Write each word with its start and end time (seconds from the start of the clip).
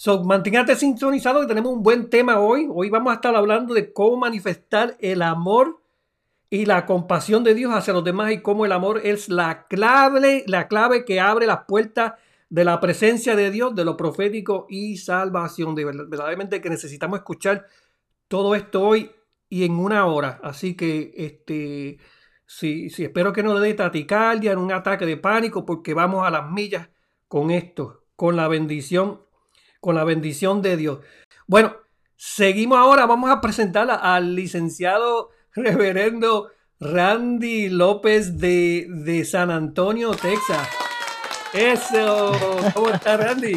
So, 0.00 0.22
manténgate 0.22 0.76
sintonizado 0.76 1.40
que 1.40 1.48
tenemos 1.48 1.72
un 1.72 1.82
buen 1.82 2.08
tema 2.08 2.38
hoy. 2.38 2.68
Hoy 2.70 2.88
vamos 2.88 3.10
a 3.10 3.14
estar 3.16 3.34
hablando 3.34 3.74
de 3.74 3.92
cómo 3.92 4.16
manifestar 4.16 4.96
el 5.00 5.22
amor 5.22 5.82
y 6.48 6.66
la 6.66 6.86
compasión 6.86 7.42
de 7.42 7.52
Dios 7.52 7.74
hacia 7.74 7.94
los 7.94 8.04
demás 8.04 8.30
y 8.30 8.40
cómo 8.40 8.64
el 8.64 8.70
amor 8.70 9.00
es 9.02 9.28
la 9.28 9.66
clave, 9.66 10.44
la 10.46 10.68
clave 10.68 11.04
que 11.04 11.18
abre 11.18 11.48
las 11.48 11.64
puertas 11.66 12.12
de 12.48 12.64
la 12.64 12.78
presencia 12.78 13.34
de 13.34 13.50
Dios, 13.50 13.74
de 13.74 13.84
lo 13.84 13.96
profético 13.96 14.66
y 14.68 14.98
salvación. 14.98 15.74
De 15.74 15.84
verdad, 15.84 16.04
verdaderamente 16.06 16.60
que 16.60 16.70
necesitamos 16.70 17.18
escuchar 17.18 17.66
todo 18.28 18.54
esto 18.54 18.86
hoy 18.86 19.10
y 19.48 19.64
en 19.64 19.72
una 19.72 20.06
hora. 20.06 20.38
Así 20.44 20.76
que 20.76 21.12
este 21.16 21.98
sí, 22.46 22.86
espero 22.98 23.32
que 23.32 23.42
no 23.42 23.52
le 23.52 23.66
dé 23.66 23.74
taticardia 23.74 24.52
en 24.52 24.58
un 24.58 24.70
ataque 24.70 25.06
de 25.06 25.16
pánico 25.16 25.66
porque 25.66 25.92
vamos 25.92 26.24
a 26.24 26.30
las 26.30 26.48
millas 26.48 26.88
con 27.26 27.50
esto, 27.50 28.04
con 28.14 28.36
la 28.36 28.46
bendición 28.46 29.26
con 29.80 29.94
la 29.94 30.04
bendición 30.04 30.62
de 30.62 30.76
Dios. 30.76 30.98
Bueno, 31.46 31.76
seguimos 32.16 32.78
ahora, 32.78 33.06
vamos 33.06 33.30
a 33.30 33.40
presentar 33.40 33.88
al 33.90 34.34
licenciado 34.34 35.30
reverendo 35.54 36.50
Randy 36.80 37.68
López 37.68 38.38
de, 38.38 38.86
de 38.88 39.24
San 39.24 39.50
Antonio, 39.50 40.10
Texas. 40.12 40.68
Eso, 41.52 42.32
¿cómo 42.74 42.90
está 42.90 43.16
Randy? 43.16 43.56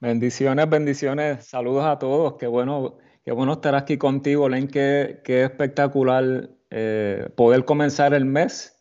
Bendiciones, 0.00 0.68
bendiciones, 0.68 1.46
saludos 1.46 1.84
a 1.84 1.98
todos, 1.98 2.34
qué 2.38 2.46
bueno, 2.46 2.98
qué 3.24 3.32
bueno 3.32 3.54
estar 3.54 3.74
aquí 3.74 3.98
contigo, 3.98 4.48
Len, 4.48 4.68
qué, 4.68 5.20
qué 5.24 5.44
espectacular 5.44 6.50
eh, 6.70 7.28
poder 7.36 7.64
comenzar 7.64 8.14
el 8.14 8.24
mes 8.24 8.75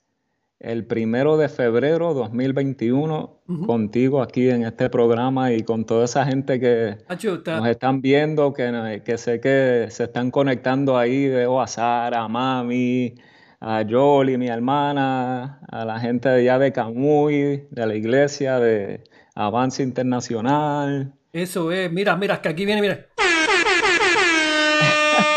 el 0.66 0.84
primero 0.84 1.38
de 1.38 1.48
febrero 1.48 2.16
2021 2.16 3.44
contigo 3.68 4.24
aquí 4.24 4.50
en 4.50 4.66
este 4.66 4.90
programa 4.90 5.54
y 5.54 5.62
con 5.62 5.86
toda 5.86 6.06
esa 6.06 6.26
gente 6.26 6.60
que 6.60 6.98
nos 7.46 7.68
están 7.68 8.02
viendo, 8.02 8.52
que, 8.52 9.02
que, 9.06 9.18
sé 9.20 9.40
que 9.40 9.86
se 9.92 10.06
están 10.06 10.32
conectando 10.32 10.98
ahí. 10.98 11.30
Veo 11.30 11.62
a 11.62 11.68
Sara, 11.68 12.24
a 12.24 12.28
Mami, 12.28 13.14
a 13.60 13.86
Jolie, 13.88 14.40
mi 14.40 14.48
hermana, 14.48 15.60
a 15.72 15.86
la 15.86 16.00
gente 16.00 16.30
de 16.30 16.50
allá 16.50 16.58
de 16.58 16.72
Camuy, 16.72 17.68
de 17.70 17.86
la 17.86 17.94
iglesia, 17.94 18.60
de 18.60 19.04
Avance 19.36 19.84
Internacional. 19.84 21.14
Eso 21.32 21.72
es, 21.72 21.92
mira, 21.92 22.16
mira, 22.16 22.42
que 22.42 22.50
aquí 22.50 22.66
viene, 22.66 22.82
mira. 22.82 23.06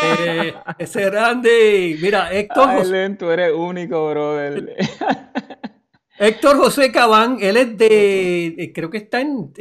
Eh, 0.02 0.54
ese 0.78 1.10
Randy. 1.10 1.98
Mira, 2.00 2.32
Héctor. 2.32 2.78
José... 2.78 3.16
tú 3.18 3.30
eres 3.30 3.52
único, 3.54 4.10
brother. 4.10 4.76
Héctor 6.18 6.56
José 6.56 6.90
Cabán, 6.90 7.38
él 7.40 7.56
es 7.56 7.78
de. 7.78 8.46
Eh, 8.46 8.72
creo 8.72 8.90
que 8.90 8.98
está 8.98 9.20
en, 9.20 9.52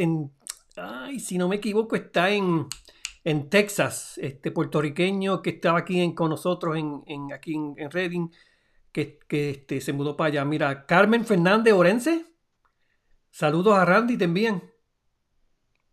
ay, 0.76 1.20
si 1.20 1.38
no 1.38 1.48
me 1.48 1.58
equivoco, 1.58 1.96
está 1.96 2.32
en, 2.32 2.66
en 3.24 3.50
Texas. 3.50 4.18
Este 4.18 4.52
puertorriqueño 4.52 5.42
que 5.42 5.52
estaba 5.52 5.80
aquí 5.80 6.14
con 6.16 6.30
nosotros 6.30 6.76
en, 6.78 7.32
aquí 7.32 7.54
en, 7.54 7.92
Reading, 7.92 8.30
que, 8.92 9.20
que 9.28 9.52
este, 9.52 9.82
se 9.82 9.94
mudó 9.94 10.18
para 10.18 10.30
allá. 10.30 10.46
Mira, 10.46 10.86
Carmen 10.86 11.26
Fernández 11.26 11.74
Orense. 11.74 12.26
Saludos 13.30 13.76
a 13.76 13.86
Randy 13.86 14.18
también. 14.18 14.64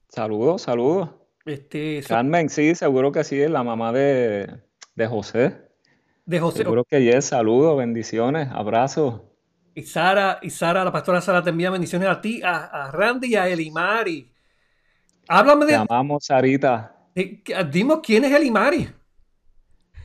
Saludos, 0.09 0.63
saludos. 0.63 1.11
Este, 1.45 2.03
Carmen, 2.09 2.49
sí, 2.49 2.75
seguro 2.75 3.13
que 3.13 3.23
sí, 3.23 3.41
es 3.41 3.51
la 3.51 3.63
mamá 3.63 3.93
de, 3.93 4.61
José. 5.09 5.69
De 6.25 6.41
José. 6.41 6.59
Seguro 6.59 6.85
que 6.85 7.05
yes, 7.05 7.27
saludos, 7.27 7.77
bendiciones, 7.77 8.49
abrazos. 8.51 9.21
Y 9.75 9.83
Sara, 9.83 10.39
y 10.41 10.51
Sara, 10.51 10.85
la 10.85 10.93
pastora 10.93 11.21
Sara 11.21 11.43
te 11.43 11.51
envía 11.51 11.71
bendiciones 11.71 12.09
a 12.09 12.21
ti, 12.21 12.41
a, 12.43 12.91
Randy 12.93 13.29
y 13.29 13.37
a 13.37 13.49
Elimari. 13.49 14.33
Háblame 15.29 15.67
de. 15.67 15.73
Te 15.73 15.79
amamos, 15.79 16.25
Sarita. 16.25 16.97
Dimos 17.71 18.01
quién 18.03 18.25
es 18.25 18.33
Elimari. 18.33 18.89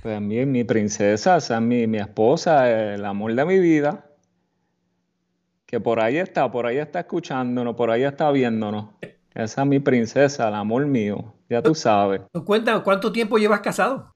Pues 0.02 0.20
mí, 0.20 0.46
mi 0.46 0.64
princesa, 0.64 1.38
o 1.38 1.42
sea, 1.42 1.60
mi, 1.62 1.88
mi 1.88 2.00
esposa, 2.00 2.70
el 2.94 3.06
amor 3.06 3.34
de 3.34 3.46
mi 3.46 3.60
vida. 3.60 4.06
Que 5.66 5.80
por 5.80 6.00
ahí 6.02 6.18
está, 6.18 6.52
por 6.52 6.66
ahí 6.66 6.78
está 6.78 7.02
escuchándonos, 7.02 7.76
por 7.76 7.92
ahí 7.92 8.04
está 8.04 8.32
viéndonos. 8.32 8.90
Esa 9.34 9.62
es 9.62 9.68
mi 9.68 9.80
princesa, 9.80 10.48
el 10.48 10.56
amor 10.56 10.86
mío, 10.86 11.34
ya 11.50 11.62
tú 11.62 11.76
sabes. 11.76 12.22
Cuenta, 12.46 12.80
¿cuánto 12.84 13.12
tiempo 13.12 13.38
llevas 13.38 13.62
casado? 13.62 14.12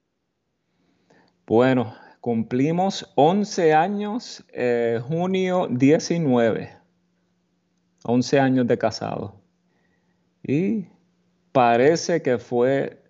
Bueno, 1.46 1.94
cumplimos 2.20 3.12
11 3.16 3.74
años, 3.74 4.44
eh, 4.54 5.00
junio 5.06 5.68
19. 5.70 6.78
11 8.06 8.40
años 8.40 8.68
de 8.68 8.78
casado. 8.78 9.42
Y 10.42 10.88
parece 11.52 12.22
que 12.22 12.38
fue 12.38 13.04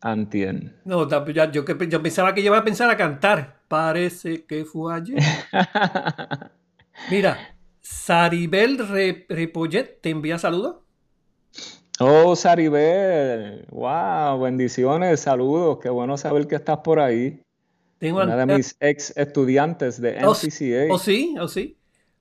antien. 0.00 0.76
No, 0.84 1.08
yo, 1.08 1.50
yo, 1.50 1.64
pensaba 2.02 2.34
que 2.34 2.40
iba 2.40 2.56
a 2.56 2.64
pensar 2.64 2.88
a 2.88 2.96
cantar. 2.96 3.62
Parece 3.68 4.46
que 4.46 4.64
fue 4.64 4.94
ayer. 4.94 5.18
Mira, 7.10 7.36
Saribel 7.80 8.78
Repollet 9.28 10.00
te 10.00 10.10
envía 10.10 10.38
saludos. 10.38 10.85
Oh, 11.98 12.36
Saribel, 12.36 13.66
wow, 13.70 14.38
bendiciones, 14.38 15.20
saludos, 15.20 15.78
qué 15.80 15.88
bueno 15.88 16.18
saber 16.18 16.46
que 16.46 16.56
estás 16.56 16.78
por 16.78 17.00
ahí. 17.00 17.40
Tengo 17.98 18.22
Una 18.22 18.36
de 18.36 18.54
mis 18.54 18.76
ex 18.80 19.16
estudiantes 19.16 19.98
de 19.98 20.16
NCCA. 20.16 20.92
Oh, 20.92 20.98
sí, 20.98 21.34
oh, 21.40 21.48
sí. 21.48 21.78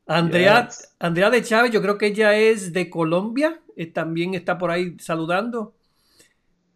Andrea, 0.07 0.69
Andrea 0.99 1.29
de 1.29 1.43
Chávez, 1.43 1.71
yo 1.71 1.81
creo 1.81 1.97
que 1.97 2.07
ella 2.07 2.37
es 2.37 2.71
de 2.71 2.89
Colombia, 2.89 3.59
eh, 3.75 3.87
también 3.87 4.33
está 4.33 4.57
por 4.57 4.71
ahí 4.71 4.95
saludando. 4.99 5.73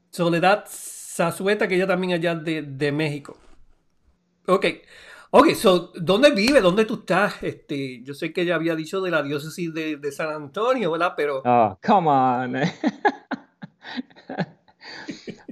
Soledad 0.10 0.66
Zazueta, 0.68 1.68
que 1.68 1.76
ella 1.76 1.88
también 1.88 2.14
allá 2.14 2.36
de, 2.36 2.64
de 2.64 2.92
México. 2.92 3.38
Ok, 4.48 4.66
Ok, 5.32 5.52
so, 5.54 5.92
¿dónde 5.94 6.32
vive? 6.32 6.60
¿Dónde 6.60 6.86
tú 6.86 6.96
estás? 6.96 7.44
Este, 7.44 8.02
yo 8.02 8.16
sé 8.16 8.34
que 8.34 8.42
ella 8.42 8.56
había 8.56 8.76
dicho 8.76 9.00
de 9.00 9.12
la 9.12 9.22
diócesis 9.22 9.72
de, 9.72 10.12
San 10.12 10.30
Antonio, 10.30 10.92
¿verdad? 10.92 11.14
Pero... 11.16 11.44
Ah, 11.46 11.78
come 11.86 12.10
on. 12.10 12.56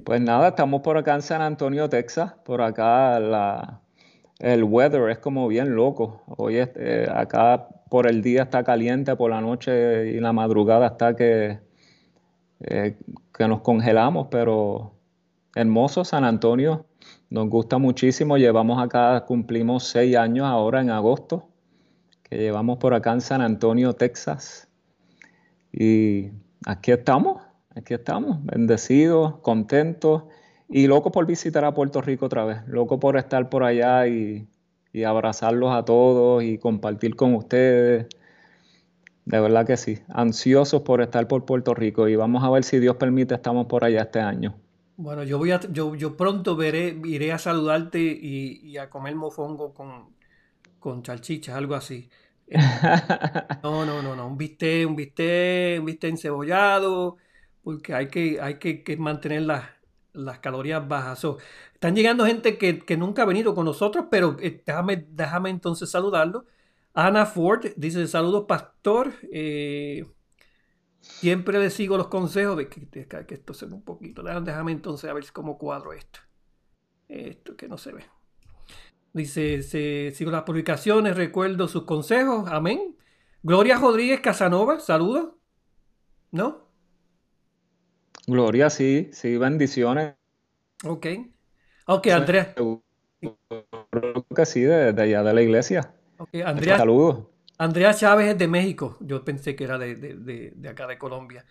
pues 0.04 0.20
nada, 0.20 0.48
estamos 0.48 0.80
por 0.80 0.96
acá 0.98 1.14
en 1.14 1.22
San 1.22 1.42
Antonio, 1.42 1.88
Texas. 1.88 2.32
Por 2.44 2.60
acá 2.60 3.80
el 4.40 4.64
weather 4.64 5.10
es 5.10 5.18
como 5.18 5.46
bien 5.46 5.76
loco. 5.76 6.24
Hoy 6.26 6.56
eh, 6.58 7.06
acá 7.14 7.68
por 7.88 8.08
el 8.08 8.20
día 8.20 8.42
está 8.42 8.64
caliente, 8.64 9.14
por 9.14 9.30
la 9.30 9.40
noche 9.40 10.08
y 10.08 10.18
la 10.18 10.32
madrugada 10.32 10.88
está 10.88 11.14
que, 11.14 11.60
eh, 12.60 12.96
que 13.32 13.46
nos 13.46 13.60
congelamos, 13.60 14.26
pero 14.28 14.96
hermoso 15.54 16.04
San 16.04 16.24
Antonio. 16.24 16.87
Nos 17.30 17.50
gusta 17.50 17.76
muchísimo, 17.76 18.38
llevamos 18.38 18.82
acá, 18.82 19.26
cumplimos 19.26 19.84
seis 19.84 20.16
años 20.16 20.46
ahora 20.46 20.80
en 20.80 20.88
agosto, 20.88 21.50
que 22.22 22.38
llevamos 22.38 22.78
por 22.78 22.94
acá 22.94 23.12
en 23.12 23.20
San 23.20 23.42
Antonio, 23.42 23.92
Texas. 23.92 24.66
Y 25.70 26.30
aquí 26.64 26.90
estamos, 26.90 27.42
aquí 27.76 27.92
estamos, 27.92 28.42
bendecidos, 28.44 29.40
contentos 29.40 30.22
y 30.70 30.86
locos 30.86 31.12
por 31.12 31.26
visitar 31.26 31.66
a 31.66 31.74
Puerto 31.74 32.00
Rico 32.00 32.26
otra 32.26 32.46
vez, 32.46 32.66
loco 32.66 32.98
por 32.98 33.18
estar 33.18 33.50
por 33.50 33.62
allá 33.62 34.06
y, 34.06 34.48
y 34.94 35.02
abrazarlos 35.04 35.74
a 35.74 35.84
todos 35.84 36.42
y 36.42 36.56
compartir 36.56 37.14
con 37.14 37.34
ustedes. 37.34 38.06
De 39.26 39.38
verdad 39.38 39.66
que 39.66 39.76
sí, 39.76 39.98
ansiosos 40.08 40.80
por 40.80 41.02
estar 41.02 41.28
por 41.28 41.44
Puerto 41.44 41.74
Rico 41.74 42.08
y 42.08 42.16
vamos 42.16 42.42
a 42.42 42.48
ver 42.48 42.64
si 42.64 42.78
Dios 42.78 42.96
permite 42.96 43.34
estamos 43.34 43.66
por 43.66 43.84
allá 43.84 44.00
este 44.00 44.20
año. 44.20 44.54
Bueno, 44.98 45.22
yo 45.22 45.38
voy 45.38 45.52
a, 45.52 45.60
yo, 45.60 45.94
yo 45.94 46.16
pronto 46.16 46.56
veré, 46.56 47.00
iré 47.04 47.30
a 47.32 47.38
saludarte 47.38 48.00
y, 48.00 48.76
a 48.78 48.90
comer 48.90 49.14
mofongo 49.14 49.72
con, 49.72 50.16
con 50.80 51.02
chalchichas, 51.04 51.56
algo 51.56 51.76
así. 51.76 52.10
No, 53.62 53.86
no, 53.86 54.02
no, 54.02 54.16
no, 54.16 54.26
un 54.26 54.36
bistec, 54.36 54.88
un 54.88 54.96
bistec, 54.96 55.78
un 55.80 55.86
bistec 55.86 56.10
encebollado, 56.10 57.16
porque 57.62 57.94
hay 57.94 58.08
que, 58.08 58.40
hay 58.40 58.58
que, 58.58 58.96
mantener 58.96 59.42
las, 59.42 59.64
las 60.14 60.40
calorías 60.40 60.86
bajas. 60.88 61.24
están 61.74 61.94
llegando 61.94 62.26
gente 62.26 62.58
que, 62.58 62.96
nunca 62.96 63.22
ha 63.22 63.26
venido 63.26 63.54
con 63.54 63.66
nosotros, 63.66 64.06
pero 64.10 64.36
eh, 64.40 64.62
déjame, 64.66 65.06
déjame 65.10 65.50
entonces 65.50 65.90
saludarlo. 65.90 66.46
Ana 66.94 67.24
Ford 67.26 67.66
dice 67.76 68.06
saludos, 68.08 68.46
pastor. 68.48 69.12
Eh, 69.32 70.04
Siempre 71.00 71.58
le 71.58 71.70
sigo 71.70 71.96
los 71.96 72.08
consejos 72.08 72.56
de 72.56 72.68
que, 72.68 72.86
que 73.06 73.34
esto 73.34 73.54
se 73.54 73.66
ve 73.66 73.74
un 73.74 73.84
poquito. 73.84 74.22
Déjame 74.22 74.72
entonces 74.72 75.08
a 75.08 75.12
ver 75.12 75.24
cómo 75.32 75.58
cuadro 75.58 75.92
esto. 75.92 76.20
Esto 77.08 77.56
que 77.56 77.68
no 77.68 77.78
se 77.78 77.92
ve. 77.92 78.04
Dice, 79.12 79.62
se, 79.62 80.12
sigo 80.14 80.30
las 80.30 80.42
publicaciones, 80.42 81.16
recuerdo 81.16 81.66
sus 81.68 81.84
consejos. 81.84 82.48
Amén. 82.50 82.96
Gloria 83.42 83.78
Rodríguez 83.78 84.20
Casanova, 84.20 84.80
saludos. 84.80 85.34
¿No? 86.30 86.68
Gloria, 88.26 88.68
sí, 88.68 89.08
sí, 89.12 89.38
bendiciones. 89.38 90.14
Ok. 90.84 91.06
Ok, 91.86 92.08
Andrea. 92.08 92.54
Creo 92.54 94.26
que 94.36 94.46
sí, 94.46 94.60
de, 94.60 94.88
allá 94.88 95.22
de 95.22 95.34
la 95.34 95.42
iglesia. 95.42 95.94
Ok, 96.18 96.34
Andrea. 96.44 96.76
Saludos. 96.76 97.24
Andrea 97.58 97.92
Chávez 97.92 98.28
es 98.28 98.38
de 98.38 98.46
México. 98.46 98.96
Yo 99.00 99.24
pensé 99.24 99.56
que 99.56 99.64
era 99.64 99.76
de, 99.78 99.96
de, 99.96 100.68
acá 100.68 100.86
de 100.86 100.96
Colombia. 100.96 101.44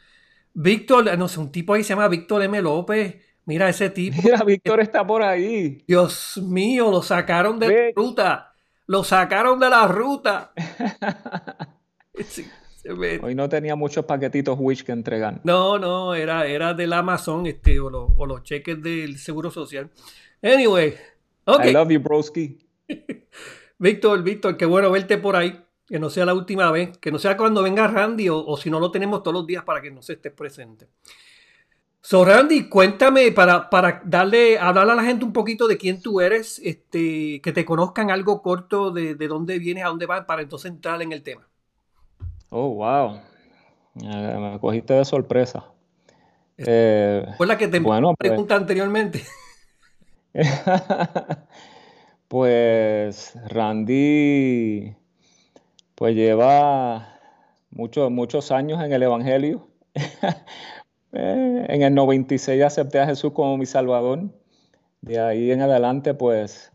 Víctor, 0.53 1.17
no 1.17 1.27
sé, 1.27 1.39
un 1.39 1.51
tipo 1.51 1.73
ahí 1.73 1.83
se 1.83 1.89
llama 1.89 2.07
Víctor 2.07 2.41
M. 2.43 2.61
López. 2.61 3.17
Mira 3.45 3.69
ese 3.69 3.89
tipo. 3.89 4.21
Mira, 4.23 4.43
Víctor 4.43 4.79
está 4.79 5.05
por 5.05 5.21
ahí. 5.21 5.83
Dios 5.85 6.37
mío, 6.37 6.89
lo 6.89 7.03
sacaron 7.03 7.59
de 7.59 7.67
la 7.67 7.91
ruta. 7.95 8.53
Lo 8.87 9.03
sacaron 9.03 9.59
de 9.59 9.69
la 9.69 9.87
ruta. 9.87 10.53
Hoy 13.21 13.35
no 13.35 13.49
tenía 13.49 13.75
muchos 13.75 14.05
paquetitos 14.05 14.57
Wish 14.57 14.83
que 14.83 14.93
entregan. 14.93 15.41
No, 15.43 15.77
no, 15.77 16.15
era, 16.15 16.45
era 16.47 16.73
del 16.73 16.93
Amazon 16.93 17.45
este, 17.45 17.79
o, 17.81 17.87
o 17.87 18.25
los 18.25 18.43
cheques 18.43 18.81
del 18.81 19.17
Seguro 19.17 19.51
Social. 19.51 19.89
Anyway, 20.41 20.95
I 21.45 21.71
love 21.73 21.89
you, 21.89 21.99
broski. 21.99 22.57
Víctor, 23.77 24.23
Víctor, 24.23 24.55
qué 24.55 24.65
bueno 24.65 24.89
verte 24.89 25.17
por 25.17 25.35
ahí. 25.35 25.66
Que 25.87 25.99
no 25.99 26.09
sea 26.09 26.25
la 26.25 26.33
última 26.33 26.69
vez. 26.71 26.97
Que 26.97 27.11
no 27.11 27.19
sea 27.19 27.37
cuando 27.37 27.63
venga 27.63 27.87
Randy 27.87 28.29
o, 28.29 28.57
si 28.57 28.69
no 28.69 28.79
lo 28.79 28.91
tenemos 28.91 29.23
todos 29.23 29.33
los 29.33 29.47
días 29.47 29.63
para 29.63 29.81
que 29.81 29.91
no 29.91 30.01
se 30.01 30.13
esté 30.13 30.31
presente. 30.31 30.87
So, 32.01 32.23
Randy, 32.23 32.69
cuéntame 32.69 33.31
para, 33.31 33.69
para 33.69 34.01
darle, 34.05 34.57
hablar 34.57 34.89
a 34.89 34.95
la 34.95 35.03
gente 35.03 35.25
un 35.25 35.33
poquito 35.33 35.67
de 35.67 35.77
quién 35.77 36.01
tú 36.01 36.21
eres, 36.21 36.59
este, 36.63 37.41
que 37.41 37.51
te 37.51 37.65
conozcan 37.65 38.11
algo 38.11 38.41
corto 38.41 38.91
de, 38.91 39.15
de 39.15 39.27
dónde 39.27 39.59
vienes, 39.59 39.83
a 39.83 39.89
dónde 39.89 40.05
vas, 40.05 40.23
para 40.25 40.41
entonces 40.41 40.71
entrar 40.71 41.01
en 41.01 41.11
el 41.11 41.21
tema. 41.21 41.47
Oh, 42.49 42.75
wow. 42.75 43.19
me 43.95 44.57
cogiste 44.59 44.93
de 44.93 45.03
sorpresa. 45.03 45.65
Eh, 46.57 47.25
Fue 47.37 47.45
la 47.45 47.57
que 47.57 47.67
te 47.67 47.79
bueno, 47.79 48.13
pues 48.17 48.29
pregunta 48.29 48.55
anteriormente. 48.55 49.23
pues 52.27 53.33
Randy 53.47 54.95
pues 55.97 56.15
lleva 56.15 57.19
muchos, 57.71 58.11
muchos 58.11 58.51
años 58.51 58.83
en 58.83 58.93
el 58.93 59.03
Evangelio. 59.03 59.67
Eh, 61.13 61.65
en 61.69 61.81
el 61.83 61.95
96 61.95 62.61
acepté 62.61 62.99
a 62.99 63.07
Jesús 63.07 63.31
como 63.31 63.57
mi 63.57 63.65
Salvador. 63.65 64.29
De 64.99 65.19
ahí 65.19 65.51
en 65.51 65.61
adelante, 65.61 66.13
pues 66.13 66.73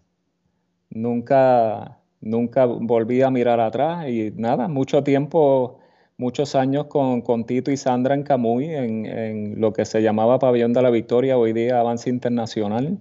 nunca, 0.88 2.00
nunca 2.22 2.64
volví 2.64 3.20
a 3.20 3.30
mirar 3.30 3.60
atrás 3.60 4.08
y 4.08 4.32
nada, 4.34 4.68
mucho 4.68 5.04
tiempo, 5.04 5.80
muchos 6.16 6.54
años 6.54 6.86
con, 6.86 7.20
con 7.20 7.44
Tito 7.44 7.70
y 7.70 7.76
Sandra 7.76 8.14
en 8.14 8.22
Camuy, 8.22 8.70
en, 8.70 9.04
en, 9.06 9.60
lo 9.60 9.74
que 9.74 9.84
se 9.84 10.02
llamaba 10.02 10.38
Pabellón 10.38 10.72
de 10.72 10.82
la 10.82 10.90
Victoria, 10.90 11.36
hoy 11.36 11.52
día 11.52 11.78
Avance 11.78 12.08
Internacional 12.08 12.98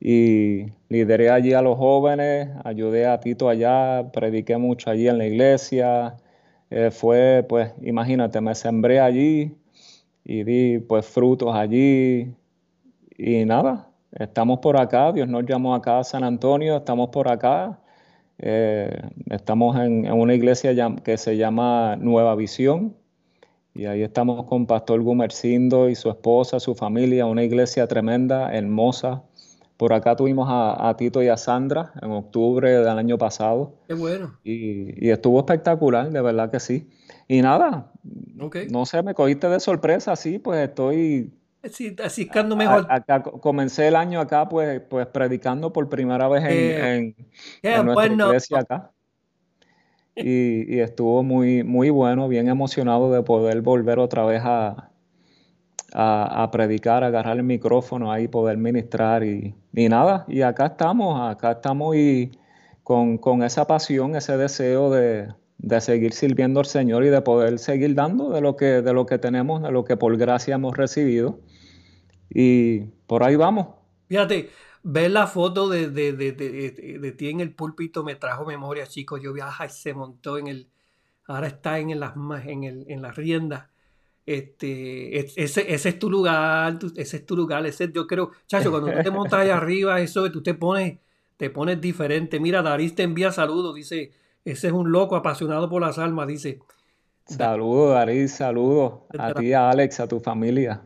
y 0.00 0.72
lideré 0.88 1.30
allí 1.30 1.52
a 1.52 1.62
los 1.62 1.76
jóvenes, 1.76 2.48
ayudé 2.64 3.06
a 3.06 3.20
Tito 3.20 3.48
allá, 3.50 4.10
prediqué 4.12 4.56
mucho 4.56 4.90
allí 4.90 5.08
en 5.08 5.18
la 5.18 5.26
iglesia. 5.26 6.16
Eh, 6.70 6.90
fue, 6.90 7.44
pues, 7.48 7.72
imagínate, 7.82 8.40
me 8.40 8.54
sembré 8.54 9.00
allí 9.00 9.54
y 10.24 10.44
di, 10.44 10.78
pues, 10.78 11.06
frutos 11.06 11.54
allí. 11.54 12.34
Y 13.18 13.44
nada, 13.44 13.90
estamos 14.12 14.60
por 14.60 14.80
acá, 14.80 15.12
Dios 15.12 15.28
nos 15.28 15.44
llamó 15.46 15.74
acá 15.74 15.98
a 16.00 16.04
San 16.04 16.24
Antonio, 16.24 16.78
estamos 16.78 17.10
por 17.10 17.28
acá. 17.28 17.78
Eh, 18.38 18.90
estamos 19.30 19.76
en, 19.78 20.10
una 20.12 20.34
iglesia 20.34 20.74
que 21.04 21.18
se 21.18 21.36
llama 21.36 21.96
Nueva 21.96 22.34
Visión. 22.36 22.96
Y 23.74 23.84
ahí 23.86 24.02
estamos 24.02 24.44
con 24.46 24.66
Pastor 24.66 25.02
Gumercindo 25.02 25.88
y 25.88 25.94
su 25.94 26.08
esposa, 26.10 26.58
su 26.58 26.74
familia, 26.74 27.26
una 27.26 27.44
iglesia 27.44 27.86
tremenda, 27.86 28.52
hermosa, 28.52 29.22
por 29.80 29.94
acá 29.94 30.14
tuvimos 30.14 30.46
a, 30.50 30.94
Tito 30.98 31.22
y 31.22 31.28
a 31.28 31.38
Sandra 31.38 31.94
en 32.02 32.10
octubre 32.10 32.70
del 32.70 32.98
año 32.98 33.16
pasado. 33.16 33.76
Qué 33.88 33.94
bueno. 33.94 34.38
Y, 34.44 35.08
estuvo 35.08 35.38
espectacular, 35.38 36.10
de 36.10 36.20
verdad 36.20 36.50
que 36.50 36.60
sí. 36.60 36.90
Y 37.26 37.40
nada, 37.40 37.90
no 38.68 38.84
sé, 38.84 39.02
me 39.02 39.14
cogiste 39.14 39.48
de 39.48 39.58
sorpresa, 39.58 40.16
sí, 40.16 40.38
pues 40.38 40.68
estoy... 40.68 41.32
Sí, 41.64 41.96
así 42.04 42.28
mejor. 42.58 42.86
acá, 42.90 43.22
comencé 43.22 43.88
el 43.88 43.96
año 43.96 44.20
acá, 44.20 44.50
pues, 44.50 44.82
pues 44.82 45.06
predicando 45.06 45.72
por 45.72 45.88
primera 45.88 46.28
vez 46.28 46.44
en, 46.44 47.16
nuestra 47.82 48.06
iglesia 48.06 48.58
acá. 48.58 48.90
Y, 50.14 50.74
y, 50.74 50.80
estuvo 50.80 51.22
muy, 51.22 51.64
muy 51.64 51.88
bueno, 51.88 52.28
bien 52.28 52.48
emocionado 52.48 53.10
de 53.10 53.22
poder 53.22 53.62
volver 53.62 53.98
otra 53.98 54.26
vez 54.26 54.42
a, 54.44 54.89
a, 55.92 56.48
predicar, 56.52 57.04
a 57.04 57.08
agarrar 57.08 57.36
el 57.36 57.42
micrófono 57.42 58.12
ahí, 58.12 58.28
poder 58.28 58.56
ministrar 58.56 59.24
y, 59.24 59.54
nada. 59.72 60.24
Y 60.28 60.42
acá 60.42 60.66
estamos, 60.66 61.20
acá 61.30 61.52
estamos 61.52 61.96
y 61.96 62.32
con, 62.82 63.42
esa 63.42 63.66
pasión, 63.66 64.16
ese 64.16 64.36
deseo 64.36 64.90
de, 64.90 65.32
seguir 65.80 66.12
sirviendo 66.12 66.60
al 66.60 66.66
Señor 66.66 67.04
y 67.04 67.08
de 67.08 67.20
poder 67.22 67.58
seguir 67.58 67.94
dando 67.94 68.30
de 68.30 68.40
lo 68.40 68.56
que, 68.56 68.82
de 68.82 68.92
lo 68.92 69.06
que 69.06 69.18
tenemos, 69.18 69.62
de 69.62 69.70
lo 69.70 69.84
que 69.84 69.96
por 69.96 70.16
gracia 70.16 70.54
hemos 70.54 70.76
recibido. 70.76 71.40
Y 72.28 72.80
por 73.06 73.24
ahí 73.24 73.36
vamos. 73.36 73.68
Fíjate, 74.08 74.50
ver 74.82 75.10
la 75.10 75.26
foto 75.26 75.68
de, 75.68 75.90
de, 75.90 77.12
ti 77.12 77.28
en 77.28 77.40
el 77.40 77.52
púlpito 77.54 78.04
me 78.04 78.14
trajo 78.14 78.44
memoria, 78.44 78.86
chicos. 78.86 79.20
Yo 79.22 79.32
viaja 79.32 79.66
y 79.66 79.70
se 79.70 79.94
montó 79.94 80.38
en 80.38 80.46
el. 80.46 80.68
Ahora 81.26 81.46
está 81.46 81.78
en, 81.78 81.98
las, 82.00 82.14
en, 82.44 82.64
el, 82.64 82.86
en 82.88 83.02
la 83.02 83.12
rienda 83.12 83.70
este, 84.26 85.18
ese, 85.18 85.72
ese, 85.72 85.88
es 85.88 85.98
tu 85.98 86.10
lugar, 86.10 86.78
ese 86.96 87.16
es 87.16 87.26
tu 87.26 87.36
lugar, 87.36 87.66
ese 87.66 87.90
yo 87.92 88.06
creo, 88.06 88.30
chacho, 88.46 88.70
cuando 88.70 88.92
tú 88.92 89.02
te 89.02 89.10
montas 89.10 89.40
allá 89.40 89.56
arriba, 89.58 90.00
eso 90.00 90.30
tú 90.30 90.42
te 90.42 90.54
pones, 90.54 90.98
te 91.36 91.50
pones 91.50 91.80
diferente. 91.80 92.38
Mira, 92.38 92.62
Daris 92.62 92.94
te 92.94 93.02
envía 93.02 93.32
saludos, 93.32 93.74
dice, 93.74 94.12
ese 94.44 94.66
es 94.68 94.72
un 94.72 94.92
loco 94.92 95.16
apasionado 95.16 95.68
por 95.68 95.82
las 95.82 95.98
almas, 95.98 96.28
dice. 96.28 96.60
Saludos, 97.26 97.94
Daris, 97.94 98.32
saludos 98.32 99.00
a 99.18 99.34
ti, 99.34 99.52
a 99.52 99.70
Alex, 99.70 100.00
a 100.00 100.08
tu 100.08 100.20
familia. 100.20 100.82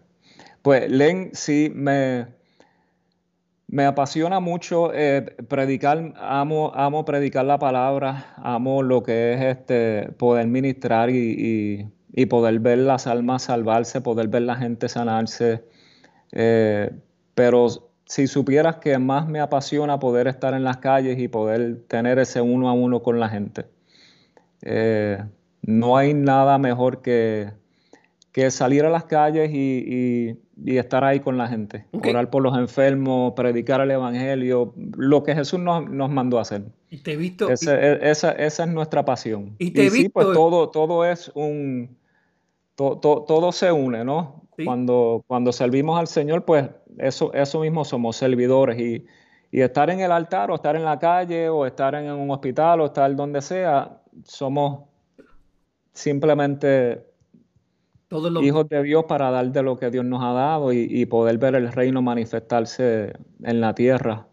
Pues, 0.62 0.90
Len, 0.90 1.30
sí, 1.32 1.70
me, 1.74 2.26
me 3.66 3.84
apasiona 3.84 4.40
mucho 4.40 4.92
eh, 4.94 5.22
predicar, 5.48 6.14
amo, 6.16 6.72
amo 6.74 7.04
predicar 7.04 7.44
la 7.44 7.58
palabra, 7.58 8.34
amo 8.36 8.82
lo 8.82 9.02
que 9.02 9.34
es 9.34 9.42
este 9.42 10.12
poder 10.12 10.46
ministrar 10.46 11.10
y 11.10 11.14
y 11.16 11.93
poder 12.26 12.61
ver 12.61 12.78
las 12.78 13.06
almas 13.06 13.42
salvarse, 13.44 14.00
poder 14.00 14.28
ver 14.28 14.42
la 14.42 14.56
gente 14.56 14.88
sanarse. 14.88 15.64
Eh, 16.33 16.90
pero 17.35 17.68
si 18.06 18.26
supieras 18.26 18.76
que 18.76 18.99
más 18.99 19.28
me 19.28 19.40
apasiona 19.40 19.99
poder 19.99 20.28
estar 20.28 20.54
en 20.54 20.64
las 20.64 20.78
calles 20.78 21.18
y 21.18 21.28
poder 21.28 21.83
tener 21.88 22.18
ese 22.18 22.40
uno 22.40 22.68
a 22.68 22.73
uno 22.73 23.02
con 23.02 23.18
la 23.18 23.28
gente. 23.28 23.66
Eh, 24.62 25.23
no 25.62 25.97
hay 25.97 26.14
nada 26.14 26.59
mejor 26.59 27.02
que, 27.02 27.50
que 28.33 28.50
salir 28.50 28.85
a 28.85 28.90
las 28.90 29.04
calles 29.04 29.50
y, 29.52 30.38
estar 30.66 31.04
ahí 31.04 31.21
con 31.21 31.37
la 31.37 31.49
gente, 31.49 31.87
orar 31.92 32.30
por 32.30 32.42
los 32.42 32.56
enfermos, 32.56 33.33
predicar 33.35 33.80
el 33.80 33.90
Evangelio, 33.90 34.73
lo 34.97 35.23
que 35.23 35.35
Jesús 35.35 35.59
nos, 35.61 36.11
mandó 36.11 36.38
a 36.38 36.42
hacer. 36.42 36.64
Y 36.90 36.99
te 36.99 37.12
he 37.12 37.16
visto. 37.16 37.49
E, 37.49 37.54
esa, 37.54 38.33
esa, 38.33 38.64
es 38.64 38.68
nuestra 38.68 39.04
pasión. 39.04 39.54
Y, 39.59 39.71
te 39.73 39.90
sí, 39.90 40.09
pues 40.09 40.28
todo, 40.33 40.71
todo 40.71 41.04
es 41.04 41.30
un, 41.35 41.97
todo 42.74 43.52
se 43.52 43.72
une, 43.72 44.04
¿no? 44.04 44.42
Cuando, 44.64 45.24
cuando 45.26 45.52
servimos 45.52 45.98
al 45.98 46.06
Señor, 46.06 46.44
pues 46.44 46.68
eso, 46.98 47.32
eso 47.32 47.60
mismo 47.60 47.84
somos 47.84 48.16
servidores 48.16 48.78
y, 48.78 49.06
estar 49.50 49.88
en 49.88 50.00
el 50.00 50.10
altar 50.10 50.50
o 50.50 50.56
estar 50.56 50.74
en 50.74 50.84
la 50.84 50.98
calle 50.98 51.48
o 51.48 51.64
estar 51.64 51.94
en 51.94 52.10
un 52.10 52.28
hospital 52.32 52.80
o 52.80 52.86
estar 52.86 53.14
donde 53.14 53.40
sea, 53.40 54.00
somos 54.24 54.80
simplemente 55.92 57.06
hijos 58.42 58.68
de 58.68 58.82
Dios 58.82 59.04
para 59.04 59.30
dar 59.30 59.52
de 59.52 59.62
lo 59.62 59.76
que 59.76 59.90
Dios 59.90 60.04
nos 60.04 60.24
ha 60.24 60.32
dado 60.32 60.72
y, 60.72 61.06
poder 61.06 61.38
ver 61.38 61.54
el 61.54 61.70
reino 61.70 62.02
manifestarse 62.02 63.12
en 63.44 63.60
la 63.60 63.76
tierra. 63.76 64.26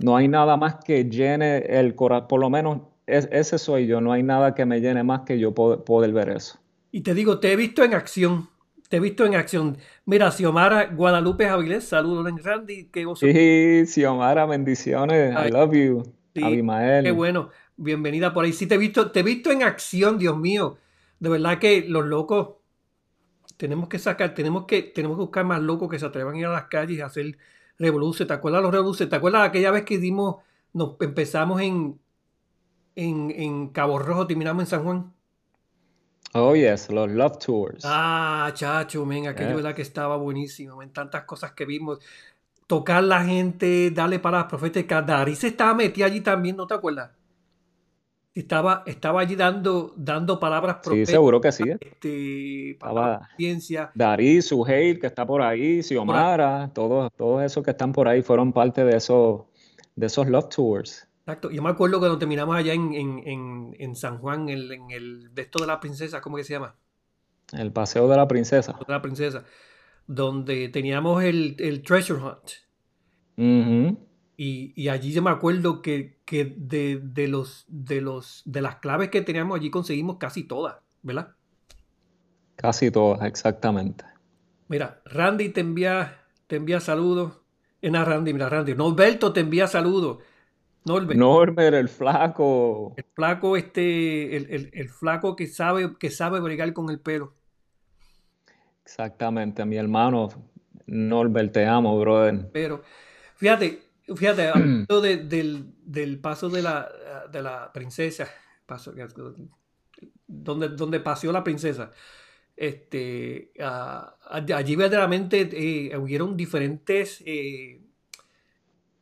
No 0.00 0.16
hay 0.16 0.28
nada 0.28 0.56
más 0.56 0.76
que 0.76 1.04
llene 1.04 1.58
el 1.58 1.96
corazón, 1.96 2.28
por 2.28 2.40
lo 2.40 2.48
menos 2.48 2.78
ese 3.06 3.58
soy 3.58 3.88
yo, 3.88 4.00
no 4.00 4.12
hay 4.12 4.22
nada 4.22 4.54
que 4.54 4.64
me 4.66 4.80
llene 4.80 5.02
más 5.02 5.22
que 5.22 5.40
yo 5.40 5.52
poder 5.52 6.12
ver 6.12 6.30
eso. 6.30 6.60
Y 6.92 7.02
te 7.02 7.14
digo, 7.14 7.38
te 7.40 7.52
he 7.52 7.56
visto 7.56 7.84
en 7.84 7.94
acción. 7.94 8.48
Te 8.88 8.96
he 8.96 9.00
visto 9.00 9.24
en 9.24 9.34
acción. 9.36 9.78
Mira, 10.04 10.30
Xiomara 10.30 10.86
Guadalupe 10.86 11.46
Avilés, 11.48 11.84
saludos, 11.88 12.26
Randy. 12.42 12.88
Qué 12.90 13.04
gozo. 13.04 13.26
Sí, 13.26 13.84
Xiomara, 13.86 14.46
bendiciones. 14.46 15.34
I 15.36 15.50
love 15.50 15.72
you. 15.74 16.02
Abimael. 16.40 17.04
Qué 17.04 17.10
bueno. 17.12 17.50
Bienvenida 17.76 18.32
por 18.32 18.44
ahí. 18.44 18.52
Sí, 18.52 18.66
te 18.66 18.74
he 18.74 18.78
visto, 18.78 19.10
te 19.10 19.20
he 19.20 19.22
visto 19.22 19.50
en 19.52 19.62
acción, 19.62 20.18
Dios 20.18 20.36
mío. 20.38 20.78
De 21.18 21.28
verdad 21.28 21.58
que 21.58 21.84
los 21.88 22.06
locos, 22.06 22.56
Tenemos 23.56 23.88
que 23.88 23.98
sacar, 23.98 24.34
tenemos 24.34 24.64
que, 24.66 24.82
tenemos 24.82 25.16
que 25.18 25.22
buscar 25.22 25.44
más 25.44 25.60
locos 25.60 25.88
que 25.90 25.98
se 25.98 26.06
atrevan 26.06 26.34
a 26.34 26.38
ir 26.38 26.46
a 26.46 26.50
las 26.52 26.64
calles 26.68 26.96
y 26.98 27.00
hacer 27.02 27.38
revoluciones. 27.78 28.28
¿Te 28.28 28.34
acuerdas 28.34 28.62
los 28.62 28.72
revoluciones? 28.72 29.10
¿Te 29.10 29.16
acuerdas 29.16 29.46
aquella 29.48 29.70
vez 29.70 29.84
que 29.84 29.98
dimos, 29.98 30.36
nos 30.72 30.96
empezamos 31.00 31.60
en, 31.60 32.00
en, 32.96 33.30
en 33.32 33.68
Cabo 33.70 33.98
Rojo, 33.98 34.26
terminamos 34.26 34.62
en 34.64 34.66
San 34.68 34.84
Juan? 34.84 35.14
Oh, 36.34 36.54
yes, 36.54 36.90
los 36.90 37.10
Love 37.10 37.38
Tours. 37.38 37.84
Ah, 37.84 38.50
chacho, 38.54 39.04
men, 39.04 39.26
aquello 39.26 39.56
verdad 39.56 39.74
que 39.74 39.82
estaba 39.82 40.16
buenísimo, 40.16 40.82
en 40.82 40.92
tantas 40.92 41.24
cosas 41.24 41.52
que 41.52 41.64
vimos. 41.64 41.98
Tocar 42.68 43.02
la 43.02 43.24
gente, 43.24 43.90
darle 43.90 44.20
palabras 44.20 44.48
proféticas. 44.48 45.04
Darí 45.04 45.34
se 45.34 45.48
estaba 45.48 45.74
metida 45.74 46.06
allí 46.06 46.20
también, 46.20 46.56
¿no 46.56 46.68
te 46.68 46.74
acuerdas? 46.74 47.10
Estaba, 48.32 48.84
estaba 48.86 49.22
allí 49.22 49.34
dando, 49.34 49.92
dando 49.96 50.38
palabras 50.38 50.76
Sí, 50.88 51.04
seguro 51.04 51.40
que 51.40 51.50
sí. 51.50 51.64
este, 51.68 52.08
de 52.08 53.18
ciencia. 53.36 53.90
Darí, 53.92 54.40
Suheil, 54.40 55.00
que 55.00 55.08
está 55.08 55.26
por 55.26 55.42
ahí, 55.42 55.82
Xiomara, 55.82 56.70
todos, 56.72 57.10
todos 57.16 57.42
esos 57.42 57.64
que 57.64 57.72
están 57.72 57.90
por 57.92 58.06
ahí 58.06 58.22
fueron 58.22 58.52
parte 58.52 58.84
de 58.84 58.96
esos, 58.96 59.42
de 59.96 60.06
esos 60.06 60.28
Love 60.28 60.48
Tours. 60.48 61.09
Exacto. 61.30 61.50
Yo 61.52 61.62
me 61.62 61.70
acuerdo 61.70 62.00
cuando 62.00 62.18
terminamos 62.18 62.56
allá 62.56 62.72
en, 62.72 62.92
en, 62.92 63.22
en, 63.24 63.76
en 63.78 63.94
San 63.94 64.18
Juan, 64.18 64.48
en, 64.48 64.72
en 64.72 64.90
el 64.90 65.32
de 65.32 65.42
esto 65.42 65.60
de 65.60 65.68
la 65.68 65.78
princesa, 65.78 66.20
¿cómo 66.20 66.36
que 66.36 66.42
se 66.42 66.54
llama? 66.54 66.74
El 67.52 67.70
Paseo 67.70 68.08
de 68.08 68.16
la 68.16 68.26
Princesa. 68.26 68.72
De 68.72 68.92
la 68.92 69.00
princesa, 69.00 69.44
donde 70.08 70.68
teníamos 70.70 71.22
el, 71.22 71.54
el 71.60 71.82
treasure 71.82 72.20
hunt. 72.20 72.50
Ujú. 73.36 74.08
Y, 74.36 74.72
y 74.74 74.88
allí 74.88 75.12
yo 75.12 75.22
me 75.22 75.30
acuerdo 75.30 75.82
que, 75.82 76.18
que 76.24 76.52
de, 76.56 77.00
de 77.00 77.28
los, 77.28 77.64
de 77.68 78.00
los, 78.00 78.42
de 78.44 78.62
las 78.62 78.76
claves 78.76 79.10
que 79.10 79.20
teníamos 79.20 79.56
allí 79.56 79.70
conseguimos 79.70 80.16
casi 80.16 80.42
todas, 80.44 80.78
¿verdad? 81.02 81.36
Casi 82.56 82.90
todas, 82.90 83.22
exactamente. 83.22 84.04
Mira, 84.66 85.00
Randy 85.04 85.50
te 85.50 85.60
envía, 85.60 86.24
te 86.48 86.56
envía 86.56 86.80
saludos. 86.80 87.40
Eh, 87.82 87.90
no, 87.90 88.04
Randy, 88.04 88.32
mira, 88.32 88.48
Randy. 88.48 88.74
Norberto 88.74 89.32
te 89.32 89.40
envía 89.40 89.68
saludos. 89.68 90.18
Norbert, 90.84 91.18
Norbert, 91.18 91.74
el 91.74 91.88
flaco. 91.88 92.94
el 92.96 93.04
flaco 93.14 93.56
este, 93.56 94.36
el, 94.36 94.46
el- 94.50 94.70
el 94.72 94.88
flaco 94.88 95.36
que 95.36 95.46
sabe, 95.46 95.96
que 95.98 96.10
sabe 96.10 96.40
bregar 96.40 96.72
con 96.72 96.90
el 96.90 97.00
pelo. 97.00 97.34
Exactamente, 98.84 99.64
mi 99.64 99.76
hermano 99.76 100.28
Norbert, 100.86 101.52
te 101.52 101.66
amo, 101.66 101.98
brother. 102.00 102.48
Pero, 102.52 102.82
fíjate, 103.36 103.78
fíjate, 104.16 104.48
hablando 104.48 105.00
de- 105.00 105.18
del, 105.18 105.66
del 105.84 106.18
paso 106.18 106.48
de 106.48 106.62
la, 106.62 106.88
de 107.30 107.42
la 107.42 107.72
princesa, 107.72 108.28
paso, 108.66 108.92
donde, 110.26 110.68
donde 110.70 111.00
paseó 111.00 111.30
la 111.32 111.44
princesa, 111.44 111.90
este, 112.56 113.52
allí 113.58 114.76
verdaderamente 114.76 115.48
eh, 115.52 115.96
hubieron 115.96 116.36
diferentes 116.36 117.22
eh, 117.24 117.80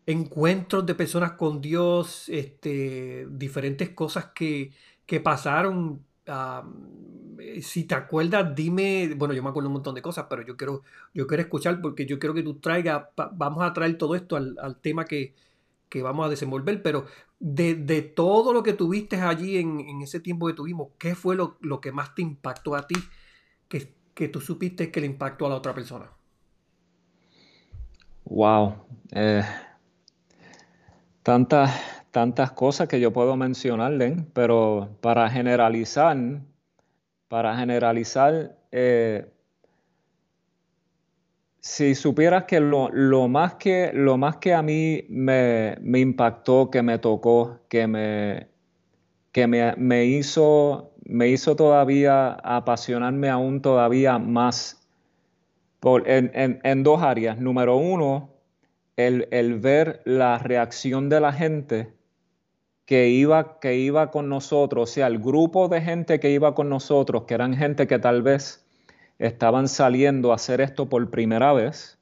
encuentros 0.09 0.87
de 0.87 0.95
personas 0.95 1.33
con 1.33 1.61
Dios, 1.61 2.29
este, 2.29 3.27
diferentes 3.31 3.91
cosas 3.91 4.27
que, 4.35 4.73
que 5.07 5.21
pasaron. 5.21 6.05
ah, 6.27 6.65
si 7.63 7.85
te 7.85 7.95
acuerdas, 7.95 8.55
dime, 8.55 9.15
bueno, 9.17 9.35
yo 9.35 9.43
me 9.43 9.49
acuerdo 9.51 9.69
un 9.69 9.75
montón 9.75 9.95
de 9.95 10.03
cosas, 10.03 10.27
pero 10.29 10.43
yo 10.45 10.57
quiero, 10.57 10.83
yo 11.15 11.27
quiero 11.27 11.43
escuchar 11.43 11.81
porque 11.81 12.07
yo 12.07 12.19
quiero 12.19 12.35
que 12.35 12.43
tú 12.43 12.55
traigas, 12.61 13.05
vamos 13.33 13.63
a 13.65 13.73
traer 13.73 13.97
todo 13.99 14.15
esto 14.17 14.37
al, 14.37 14.57
al 14.61 14.81
tema 14.81 15.05
que, 15.05 15.35
que 15.89 16.03
vamos 16.03 16.27
a 16.27 16.31
desenvolver, 16.31 16.83
pero 16.83 17.07
de, 17.41 17.75
de 17.77 18.03
todo 18.03 18.53
lo 18.53 18.63
que 18.63 18.75
tuviste 18.75 19.17
allí 19.19 19.59
en, 19.59 19.81
en 19.81 20.03
ese 20.03 20.21
tiempo 20.21 20.47
que 20.49 20.55
tuvimos, 20.55 20.91
¿qué 20.99 21.15
fue 21.15 21.37
lo, 21.37 21.59
lo 21.63 21.81
que 21.81 21.93
más 21.93 22.15
te 22.15 22.23
impactó 22.23 22.75
a 22.77 22.87
ti 22.87 23.11
que, 23.69 23.95
que 24.15 24.29
tú 24.29 24.41
supiste 24.41 24.91
que 24.93 25.01
le 25.01 25.07
impactó 25.09 25.47
a 25.47 25.51
la 25.51 25.57
otra 25.57 25.75
persona? 25.75 26.11
Wow. 28.25 28.87
Eh, 29.13 29.43
tantas, 31.23 31.71
tantas 32.11 32.53
cosas 32.53 32.89
que 32.89 33.01
yo 33.01 33.13
puedo 33.13 33.37
mencionarle, 33.37 34.27
pero 34.35 34.97
para 35.01 35.29
generalizar, 35.31 36.17
para 37.29 37.57
generalizar, 37.57 38.57
eh, 38.73 39.27
si 41.61 41.95
supieras 41.95 42.45
que 42.45 42.61
lo, 42.61 42.89
lo 42.91 43.29
más 43.29 43.55
que 43.55 43.91
lo 43.93 44.17
más 44.17 44.37
que 44.37 44.55
a 44.55 44.63
mí 44.63 45.05
me, 45.09 45.77
me 45.81 46.01
impactó, 46.01 46.71
que 46.71 46.83
me 46.83 46.99
tocó, 46.99 47.61
que 47.69 47.87
me, 47.87 48.49
que 49.33 49.47
me, 49.47 49.75
me 49.77 50.07
hizo, 50.07 50.93
me 51.05 51.29
hizo 51.29 51.57
todavía 51.57 52.33
apasionarme 52.45 53.31
aún 53.31 53.63
todavía 53.63 54.19
más 54.19 54.87
en, 56.07 56.31
en- 56.35 56.61
en 56.65 56.83
dos 56.83 57.03
áreas. 57.03 57.39
Número 57.39 57.77
uno, 57.77 58.31
el, 58.99 59.29
el 59.31 59.61
ver 59.61 60.03
la 60.05 60.39
reacción 60.39 61.09
de 61.09 61.21
la 61.21 61.33
gente 61.33 61.93
que 62.85 63.11
iba, 63.11 63.61
que 63.61 63.77
iba 63.77 64.11
con 64.11 64.29
nosotros, 64.29 64.91
o 64.91 64.93
sea, 64.93 65.07
el 65.07 65.21
grupo 65.21 65.69
de 65.69 65.81
gente 65.81 66.19
que 66.19 66.31
iba 66.33 66.53
con 66.57 66.69
nosotros, 66.69 67.23
que 67.23 67.35
eran 67.35 67.55
gente 67.55 67.87
que 67.87 68.01
tal 68.01 68.23
vez 68.23 68.67
estaban 69.21 69.69
saliendo 69.69 70.33
a 70.33 70.35
hacer 70.35 70.61
esto 70.61 70.89
por 70.89 71.09
primera 71.11 71.53
vez, 71.53 71.97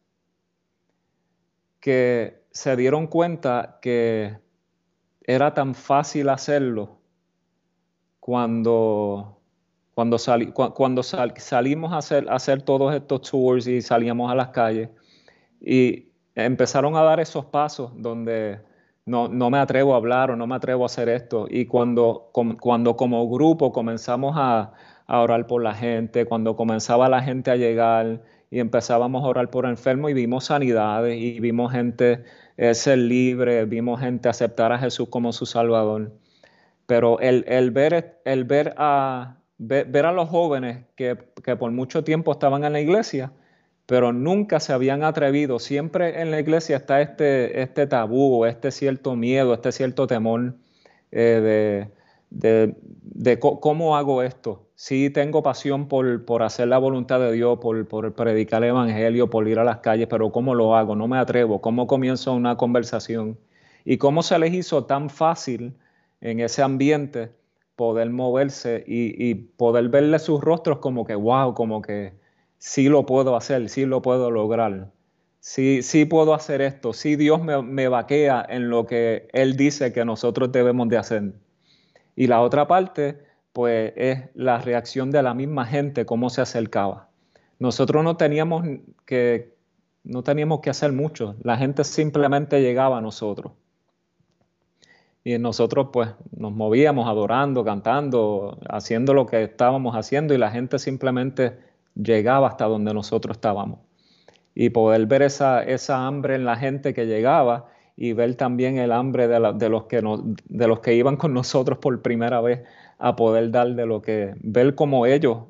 que 1.80 2.40
se 2.50 2.76
dieron 2.76 3.08
cuenta 3.08 3.78
que 3.82 4.38
era 5.20 5.52
tan 5.52 5.74
fácil 5.74 6.30
hacerlo 6.30 6.96
cuando, 8.20 9.38
cuando, 9.94 10.16
sali- 10.16 10.50
cu- 10.50 10.72
cuando 10.72 11.02
sal- 11.02 11.34
salimos 11.36 11.92
a 11.92 11.98
hacer, 11.98 12.26
a 12.30 12.36
hacer 12.36 12.62
todos 12.62 12.94
estos 12.94 13.20
tours 13.30 13.66
y 13.66 13.82
salíamos 13.82 14.32
a 14.32 14.34
las 14.34 14.48
calles 14.48 14.88
y 15.60 16.05
empezaron 16.36 16.96
a 16.96 17.02
dar 17.02 17.18
esos 17.18 17.46
pasos 17.46 17.90
donde 17.96 18.60
no, 19.06 19.28
no 19.28 19.50
me 19.50 19.58
atrevo 19.58 19.94
a 19.94 19.96
hablar 19.96 20.30
o 20.30 20.36
no 20.36 20.46
me 20.46 20.54
atrevo 20.54 20.84
a 20.84 20.86
hacer 20.86 21.08
esto. 21.08 21.46
Y 21.48 21.66
cuando, 21.66 22.30
cuando 22.32 22.96
como 22.96 23.28
grupo 23.28 23.72
comenzamos 23.72 24.34
a, 24.36 24.72
a 25.06 25.20
orar 25.20 25.46
por 25.46 25.62
la 25.62 25.74
gente, 25.74 26.26
cuando 26.26 26.56
comenzaba 26.56 27.08
la 27.08 27.22
gente 27.22 27.50
a 27.50 27.56
llegar 27.56 28.22
y 28.50 28.60
empezábamos 28.60 29.24
a 29.24 29.28
orar 29.28 29.50
por 29.50 29.66
enfermos 29.66 30.10
y 30.10 30.14
vimos 30.14 30.46
sanidades 30.46 31.18
y 31.18 31.40
vimos 31.40 31.72
gente 31.72 32.24
eh, 32.56 32.74
ser 32.74 32.98
libre, 32.98 33.64
vimos 33.64 34.00
gente 34.00 34.28
aceptar 34.28 34.72
a 34.72 34.78
Jesús 34.78 35.08
como 35.08 35.32
su 35.32 35.46
Salvador. 35.46 36.12
Pero 36.86 37.18
el, 37.20 37.44
el 37.48 37.70
ver, 37.70 38.20
el 38.24 38.44
ver, 38.44 38.74
a, 38.76 39.36
ver, 39.58 39.86
ver 39.86 40.06
a 40.06 40.12
los 40.12 40.28
jóvenes 40.28 40.84
que, 40.96 41.16
que 41.42 41.56
por 41.56 41.70
mucho 41.72 42.04
tiempo 42.04 42.32
estaban 42.32 42.64
en 42.64 42.72
la 42.72 42.80
iglesia, 42.80 43.32
pero 43.86 44.12
nunca 44.12 44.58
se 44.58 44.72
habían 44.72 45.04
atrevido. 45.04 45.60
Siempre 45.60 46.20
en 46.20 46.32
la 46.32 46.40
iglesia 46.40 46.76
está 46.76 47.00
este, 47.00 47.62
este 47.62 47.86
tabú, 47.86 48.44
este 48.44 48.72
cierto 48.72 49.14
miedo, 49.14 49.54
este 49.54 49.70
cierto 49.70 50.08
temor 50.08 50.54
eh, 51.12 51.88
de, 52.30 52.66
de, 52.66 52.74
de 53.02 53.38
cómo 53.38 53.96
hago 53.96 54.22
esto. 54.22 54.66
Sí 54.74 55.08
tengo 55.08 55.42
pasión 55.42 55.86
por, 55.88 56.24
por 56.24 56.42
hacer 56.42 56.68
la 56.68 56.78
voluntad 56.78 57.20
de 57.20 57.32
Dios, 57.32 57.58
por, 57.60 57.86
por 57.86 58.12
predicar 58.14 58.62
el 58.64 58.70
evangelio, 58.70 59.30
por 59.30 59.46
ir 59.48 59.58
a 59.60 59.64
las 59.64 59.78
calles, 59.78 60.08
pero 60.10 60.32
¿cómo 60.32 60.54
lo 60.54 60.76
hago? 60.76 60.96
No 60.96 61.06
me 61.06 61.16
atrevo. 61.16 61.60
¿Cómo 61.60 61.86
comienzo 61.86 62.34
una 62.34 62.56
conversación? 62.56 63.38
¿Y 63.84 63.98
cómo 63.98 64.22
se 64.22 64.38
les 64.38 64.52
hizo 64.52 64.84
tan 64.84 65.10
fácil 65.10 65.74
en 66.20 66.40
ese 66.40 66.62
ambiente 66.62 67.30
poder 67.76 68.10
moverse 68.10 68.82
y 68.86 69.34
poder 69.34 69.88
verle 69.90 70.18
sus 70.18 70.40
rostros 70.40 70.78
como 70.78 71.04
que, 71.04 71.14
wow, 71.14 71.54
como 71.54 71.82
que 71.82 72.14
sí 72.58 72.88
lo 72.88 73.06
puedo 73.06 73.36
hacer, 73.36 73.68
sí 73.68 73.86
lo 73.86 74.02
puedo 74.02 74.30
lograr, 74.30 74.90
sí, 75.40 75.82
sí 75.82 76.04
puedo 76.04 76.34
hacer 76.34 76.60
esto, 76.60 76.92
sí 76.92 77.16
Dios 77.16 77.42
me, 77.42 77.62
me 77.62 77.88
vaquea 77.88 78.44
en 78.48 78.68
lo 78.68 78.86
que 78.86 79.28
Él 79.32 79.56
dice 79.56 79.92
que 79.92 80.04
nosotros 80.04 80.52
debemos 80.52 80.88
de 80.88 80.98
hacer. 80.98 81.32
Y 82.16 82.26
la 82.26 82.40
otra 82.40 82.66
parte, 82.66 83.22
pues, 83.52 83.92
es 83.96 84.24
la 84.34 84.58
reacción 84.58 85.10
de 85.10 85.22
la 85.22 85.34
misma 85.34 85.66
gente, 85.66 86.06
cómo 86.06 86.30
se 86.30 86.40
acercaba. 86.40 87.08
Nosotros 87.58 88.04
no 88.04 88.16
teníamos 88.16 88.64
que, 89.04 89.54
no 90.04 90.22
teníamos 90.22 90.60
que 90.60 90.70
hacer 90.70 90.92
mucho, 90.92 91.36
la 91.42 91.56
gente 91.56 91.84
simplemente 91.84 92.60
llegaba 92.60 92.98
a 92.98 93.00
nosotros. 93.00 93.52
Y 95.24 95.38
nosotros 95.38 95.88
pues 95.92 96.10
nos 96.36 96.52
movíamos 96.52 97.08
adorando, 97.08 97.64
cantando, 97.64 98.58
haciendo 98.68 99.12
lo 99.12 99.26
que 99.26 99.42
estábamos 99.42 99.96
haciendo 99.96 100.34
y 100.34 100.38
la 100.38 100.52
gente 100.52 100.78
simplemente 100.78 101.58
llegaba 101.96 102.48
hasta 102.48 102.66
donde 102.66 102.94
nosotros 102.94 103.36
estábamos. 103.36 103.80
Y 104.54 104.70
poder 104.70 105.06
ver 105.06 105.22
esa, 105.22 105.62
esa 105.62 106.06
hambre 106.06 106.34
en 106.34 106.44
la 106.44 106.56
gente 106.56 106.94
que 106.94 107.06
llegaba 107.06 107.66
y 107.96 108.12
ver 108.12 108.36
también 108.36 108.78
el 108.78 108.92
hambre 108.92 109.26
de, 109.28 109.68
los 109.68 109.84
que 109.84 110.02
de 110.48 110.68
los 110.68 110.80
que 110.80 110.94
iban 110.94 111.16
con 111.16 111.34
nosotros 111.34 111.78
por 111.78 112.02
primera 112.02 112.40
vez 112.40 112.62
a 112.98 113.16
poder 113.16 113.50
dar 113.50 113.74
de 113.74 113.86
lo 113.86 114.02
que, 114.02 114.34
ver 114.40 114.74
cómo 114.74 115.06
ellos, 115.06 115.44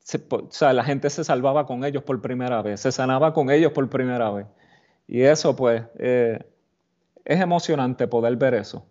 se, 0.00 0.22
o 0.30 0.48
sea, 0.50 0.72
la 0.72 0.84
gente 0.84 1.08
se 1.10 1.24
salvaba 1.24 1.66
con 1.66 1.84
ellos 1.84 2.02
por 2.02 2.20
primera 2.20 2.60
vez, 2.62 2.80
se 2.80 2.92
sanaba 2.92 3.32
con 3.32 3.50
ellos 3.50 3.72
por 3.72 3.88
primera 3.88 4.30
vez. 4.30 4.46
Y 5.06 5.22
eso 5.22 5.54
pues... 5.56 5.82
Eh, 5.98 6.38
es 7.24 7.40
emocionante 7.40 8.06
poder 8.06 8.36
ver 8.36 8.54
eso. 8.54 8.86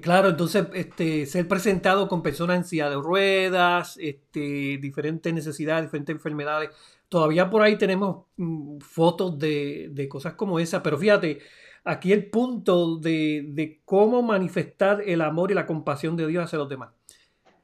Claro, 0.00 0.30
entonces 0.30 0.66
este, 0.74 1.26
ser 1.26 1.46
presentado 1.46 2.08
con 2.08 2.22
personas 2.22 2.56
en 2.56 2.64
silla 2.64 2.90
de 2.90 2.96
ruedas, 2.96 3.96
este, 4.00 4.78
diferentes 4.78 5.32
necesidades, 5.32 5.84
diferentes 5.84 6.14
enfermedades. 6.14 6.70
Todavía 7.08 7.48
por 7.50 7.62
ahí 7.62 7.78
tenemos 7.78 8.26
mm, 8.36 8.78
fotos 8.80 9.38
de, 9.38 10.06
cosas 10.10 10.34
como 10.34 10.58
esa, 10.58 10.82
pero 10.82 10.98
fíjate, 10.98 11.40
aquí 11.84 12.12
el 12.12 12.30
punto 12.30 12.96
de, 12.98 13.80
cómo 13.84 14.22
manifestar 14.22 15.02
el 15.06 15.20
amor 15.22 15.50
y 15.52 15.54
la 15.54 15.66
compasión 15.66 16.16
de 16.16 16.26
Dios 16.26 16.44
hacia 16.44 16.58
los 16.58 16.68
demás. 16.68 16.90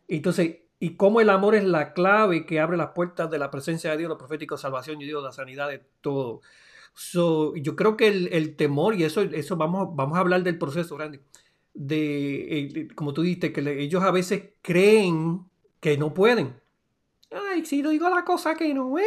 Entonces, 0.08 0.58
y 0.78 0.96
cómo 0.96 1.20
el 1.20 1.30
amor 1.30 1.54
es 1.54 1.64
la 1.64 1.92
clave 1.92 2.46
que 2.46 2.60
abre 2.60 2.76
las 2.76 2.90
puertas 2.90 3.30
de 3.30 3.38
la 3.38 3.50
presencia 3.50 3.90
de 3.90 3.98
Dios, 3.98 4.08
lo 4.08 4.18
profético, 4.18 4.56
salvación 4.56 5.00
y 5.00 5.06
Dios, 5.06 5.22
la 5.22 5.32
sanidad 5.32 5.68
de 5.68 5.82
todo. 6.00 6.40
yo 7.56 7.76
creo 7.76 7.96
que 7.96 8.08
el, 8.08 8.28
el, 8.32 8.56
temor, 8.56 8.94
y 8.94 9.04
eso, 9.04 9.22
eso 9.22 9.56
vamos, 9.56 9.88
vamos 9.96 10.16
a 10.18 10.20
hablar 10.20 10.42
del 10.44 10.58
proceso, 10.58 10.96
grande 10.96 11.20
de, 11.74 12.88
como 12.94 13.12
tú 13.12 13.22
dijiste, 13.22 13.52
que 13.52 13.82
ellos 13.82 14.02
a 14.02 14.10
veces 14.10 14.50
creen 14.62 15.44
que 15.80 15.96
no 15.96 16.14
pueden. 16.14 16.60
Ay, 17.30 17.64
si 17.64 17.82
digo 17.82 18.10
la 18.10 18.24
cosa 18.24 18.54
que 18.54 18.74
no 18.74 18.98
es, 18.98 19.06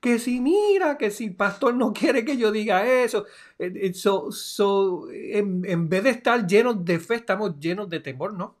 que 0.00 0.18
si 0.18 0.40
mira, 0.40 0.98
que 0.98 1.10
si 1.10 1.26
el 1.26 1.36
pastor 1.36 1.74
no 1.74 1.92
quiere 1.94 2.24
que 2.24 2.36
yo 2.36 2.52
diga 2.52 2.86
eso. 2.86 3.26
Eh, 3.58 3.72
eh, 3.74 3.94
so, 3.94 5.08
en, 5.10 5.88
vez 5.88 6.04
de 6.04 6.10
estar 6.10 6.46
llenos 6.46 6.84
de 6.84 6.98
fe, 6.98 7.14
estamos 7.16 7.58
llenos 7.58 7.88
de 7.88 8.00
temor, 8.00 8.34
¿no? 8.34 8.56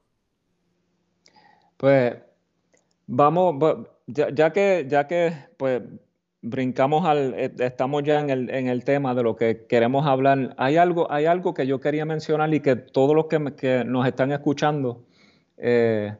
Pues 1.76 2.16
vamos, 3.06 3.86
ya, 4.06 4.30
ya 4.30 4.52
que, 4.52 4.86
ya 4.88 5.06
que 5.06 5.34
pues 5.56 5.82
brincamos 6.42 7.06
al, 7.06 7.34
eh, 7.34 7.52
estamos 7.58 8.02
ya 8.02 8.20
en 8.20 8.30
el, 8.30 8.50
en 8.50 8.68
el, 8.68 8.84
tema 8.84 9.14
de 9.14 9.22
lo 9.22 9.36
que 9.36 9.66
queremos 9.68 10.06
hablar. 10.06 10.54
Hay 10.56 10.76
algo, 10.76 11.10
hay 11.10 11.26
algo 11.26 11.54
que 11.54 11.66
yo 11.66 11.80
quería 11.80 12.04
mencionar 12.04 12.52
y 12.54 12.60
que 12.60 12.76
todos 12.76 13.14
los 13.14 13.26
que, 13.26 13.84
nos 13.84 14.06
están 14.06 14.32
escuchando, 14.32 15.04
eh, 15.58 16.14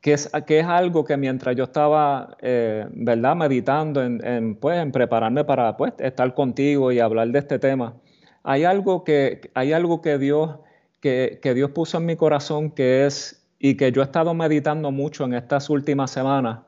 que, 0.00 0.12
es, 0.12 0.30
que 0.46 0.60
es 0.60 0.66
algo 0.66 1.04
que 1.04 1.16
mientras 1.16 1.56
yo 1.56 1.64
estaba, 1.64 2.36
eh, 2.40 2.86
¿verdad?, 2.90 3.36
meditando 3.36 4.02
en, 4.02 4.24
en, 4.24 4.54
pues, 4.54 4.78
en 4.78 4.92
prepararme 4.92 5.44
para 5.44 5.76
pues, 5.76 5.92
estar 5.98 6.32
contigo 6.34 6.92
y 6.92 7.00
hablar 7.00 7.28
de 7.28 7.38
este 7.38 7.58
tema, 7.58 7.96
hay 8.42 8.64
algo 8.64 9.04
que, 9.04 9.50
hay 9.54 9.72
algo 9.72 10.00
que 10.00 10.18
Dios, 10.18 10.58
que, 11.00 11.40
que 11.42 11.54
Dios 11.54 11.70
puso 11.72 11.98
en 11.98 12.06
mi 12.06 12.16
corazón 12.16 12.70
que 12.70 13.06
es, 13.06 13.36
y 13.58 13.76
que 13.76 13.92
yo 13.92 14.00
he 14.00 14.04
estado 14.04 14.32
meditando 14.32 14.90
mucho 14.90 15.24
en 15.24 15.34
estas 15.34 15.68
últimas 15.68 16.10
semanas, 16.10 16.60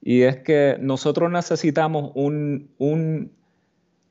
y 0.00 0.22
es 0.22 0.38
que 0.38 0.76
nosotros 0.80 1.30
necesitamos 1.30 2.12
un, 2.14 2.70
un 2.78 3.32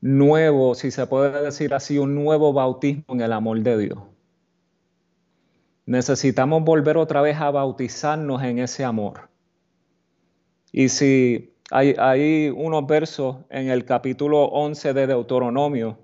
nuevo, 0.00 0.74
si 0.74 0.90
se 0.90 1.06
puede 1.06 1.42
decir 1.42 1.74
así, 1.74 1.98
un 1.98 2.14
nuevo 2.14 2.52
bautismo 2.52 3.04
en 3.08 3.20
el 3.20 3.32
amor 3.32 3.60
de 3.60 3.78
Dios. 3.78 3.98
Necesitamos 5.86 6.62
volver 6.64 6.98
otra 6.98 7.22
vez 7.22 7.38
a 7.38 7.50
bautizarnos 7.50 8.42
en 8.42 8.58
ese 8.58 8.84
amor. 8.84 9.30
Y 10.70 10.90
si 10.90 11.54
hay, 11.70 11.94
hay, 11.98 12.50
unos 12.50 12.86
versos 12.86 13.38
en 13.48 13.70
el 13.70 13.84
capítulo 13.84 14.44
11 14.44 14.92
de 14.92 15.06
Deuteronomio, 15.06 15.98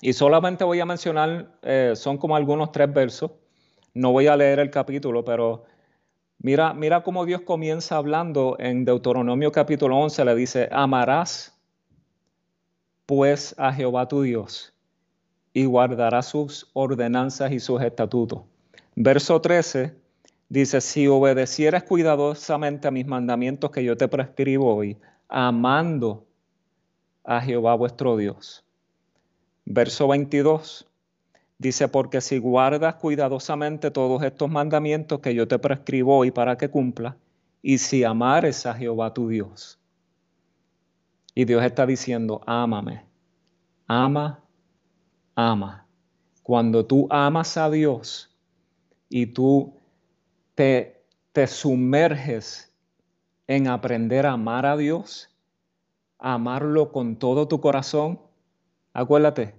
y 0.00 0.12
solamente 0.12 0.62
voy 0.62 0.78
a 0.78 0.86
mencionar, 0.86 1.58
eh, 1.62 1.94
son 1.96 2.18
como 2.18 2.36
algunos 2.36 2.70
tres 2.70 2.92
versos, 2.92 3.32
no 3.94 4.12
voy 4.12 4.28
a 4.28 4.36
leer 4.36 4.60
el 4.60 4.70
capítulo, 4.70 5.24
pero 5.24 5.64
Mira, 6.40 6.72
mira 6.72 7.02
cómo 7.02 7.26
Dios 7.26 7.42
comienza 7.42 7.96
hablando 7.96 8.56
en 8.60 8.84
Deuteronomio 8.84 9.50
capítulo 9.50 9.98
11, 9.98 10.24
le 10.24 10.34
dice, 10.36 10.68
amarás 10.70 11.58
pues 13.06 13.56
a 13.58 13.72
Jehová 13.72 14.06
tu 14.06 14.22
Dios 14.22 14.72
y 15.52 15.64
guardarás 15.64 16.26
sus 16.26 16.70
ordenanzas 16.74 17.50
y 17.50 17.58
sus 17.58 17.82
estatutos. 17.82 18.42
Verso 18.94 19.40
13 19.40 19.96
dice, 20.48 20.80
si 20.80 21.08
obedecieras 21.08 21.82
cuidadosamente 21.82 22.86
a 22.86 22.92
mis 22.92 23.06
mandamientos 23.06 23.72
que 23.72 23.82
yo 23.82 23.96
te 23.96 24.06
prescribo 24.06 24.76
hoy, 24.76 24.96
amando 25.28 26.24
a 27.24 27.40
Jehová 27.40 27.74
vuestro 27.74 28.16
Dios. 28.16 28.64
Verso 29.64 30.06
22, 30.06 30.87
Dice, 31.58 31.88
porque 31.88 32.20
si 32.20 32.38
guardas 32.38 32.94
cuidadosamente 32.94 33.90
todos 33.90 34.22
estos 34.22 34.48
mandamientos 34.48 35.18
que 35.18 35.34
yo 35.34 35.48
te 35.48 35.58
prescribo 35.58 36.16
hoy 36.16 36.30
para 36.30 36.56
que 36.56 36.70
cumpla, 36.70 37.16
y 37.60 37.78
si 37.78 38.04
amares 38.04 38.64
a 38.64 38.74
Jehová 38.74 39.12
tu 39.12 39.28
Dios. 39.28 39.80
Y 41.34 41.44
Dios 41.44 41.64
está 41.64 41.84
diciendo, 41.84 42.40
ámame, 42.46 43.04
ama, 43.88 44.44
ama. 45.34 45.86
Cuando 46.44 46.86
tú 46.86 47.08
amas 47.10 47.56
a 47.56 47.68
Dios 47.68 48.34
y 49.08 49.26
tú 49.26 49.74
te, 50.54 51.04
te 51.32 51.48
sumerges 51.48 52.72
en 53.48 53.66
aprender 53.66 54.26
a 54.26 54.32
amar 54.32 54.64
a 54.64 54.76
Dios, 54.76 55.28
amarlo 56.18 56.92
con 56.92 57.16
todo 57.16 57.48
tu 57.48 57.60
corazón, 57.60 58.20
acuérdate, 58.92 59.56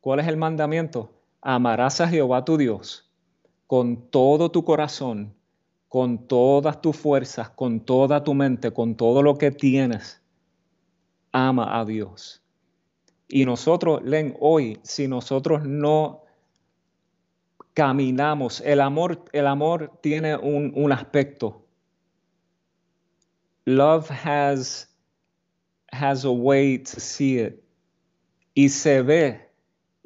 ¿cuál 0.00 0.20
es 0.20 0.28
el 0.28 0.36
mandamiento? 0.36 1.17
Amarás 1.40 2.00
a 2.00 2.08
Jehová 2.08 2.44
tu 2.44 2.56
Dios 2.56 3.08
con 3.68 4.10
todo 4.10 4.50
tu 4.50 4.64
corazón, 4.64 5.34
con 5.88 6.26
todas 6.26 6.80
tus 6.80 6.96
fuerzas, 6.96 7.50
con 7.50 7.80
toda 7.80 8.24
tu 8.24 8.34
mente, 8.34 8.72
con 8.72 8.96
todo 8.96 9.22
lo 9.22 9.36
que 9.36 9.50
tienes. 9.50 10.22
Ama 11.32 11.78
a 11.78 11.84
Dios. 11.84 12.42
Y 13.28 13.44
nosotros, 13.44 14.02
leen 14.02 14.34
hoy, 14.40 14.78
si 14.82 15.06
nosotros 15.06 15.64
no 15.64 16.22
caminamos, 17.74 18.62
el 18.62 18.80
amor, 18.80 19.22
el 19.32 19.46
amor 19.46 19.98
tiene 20.00 20.34
un, 20.34 20.72
un 20.74 20.90
aspecto. 20.90 21.66
Love 23.66 24.10
has, 24.10 24.88
has 25.92 26.24
a 26.24 26.30
way 26.30 26.78
to 26.78 26.98
see 26.98 27.38
it. 27.38 27.62
Y 28.54 28.70
se 28.70 29.02
ve 29.02 29.47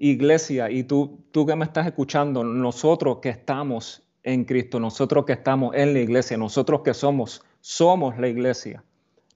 iglesia, 0.03 0.69
y 0.69 0.83
tú, 0.83 1.21
tú 1.31 1.47
que 1.47 1.55
me 1.55 1.65
estás 1.65 1.87
escuchando, 1.87 2.43
nosotros 2.43 3.19
que 3.23 3.29
estamos 3.29 4.03
en 4.25 4.45
Cristo, 4.45 4.81
nosotros 4.81 5.25
que 5.25 5.33
estamos 5.33 5.75
en 5.77 5.95
la 5.95 6.01
iglesia, 6.01 6.37
nosotros 6.37 6.81
que 6.83 6.93
somos, 6.93 7.45
somos 7.61 8.19
la 8.19 8.27
iglesia, 8.27 8.83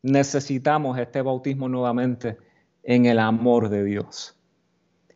necesitamos 0.02 0.98
este 0.98 1.22
bautismo 1.22 1.68
nuevamente 1.68 2.36
en 2.82 3.06
el 3.06 3.20
amor 3.20 3.68
de 3.68 3.84
Dios. 3.84 4.36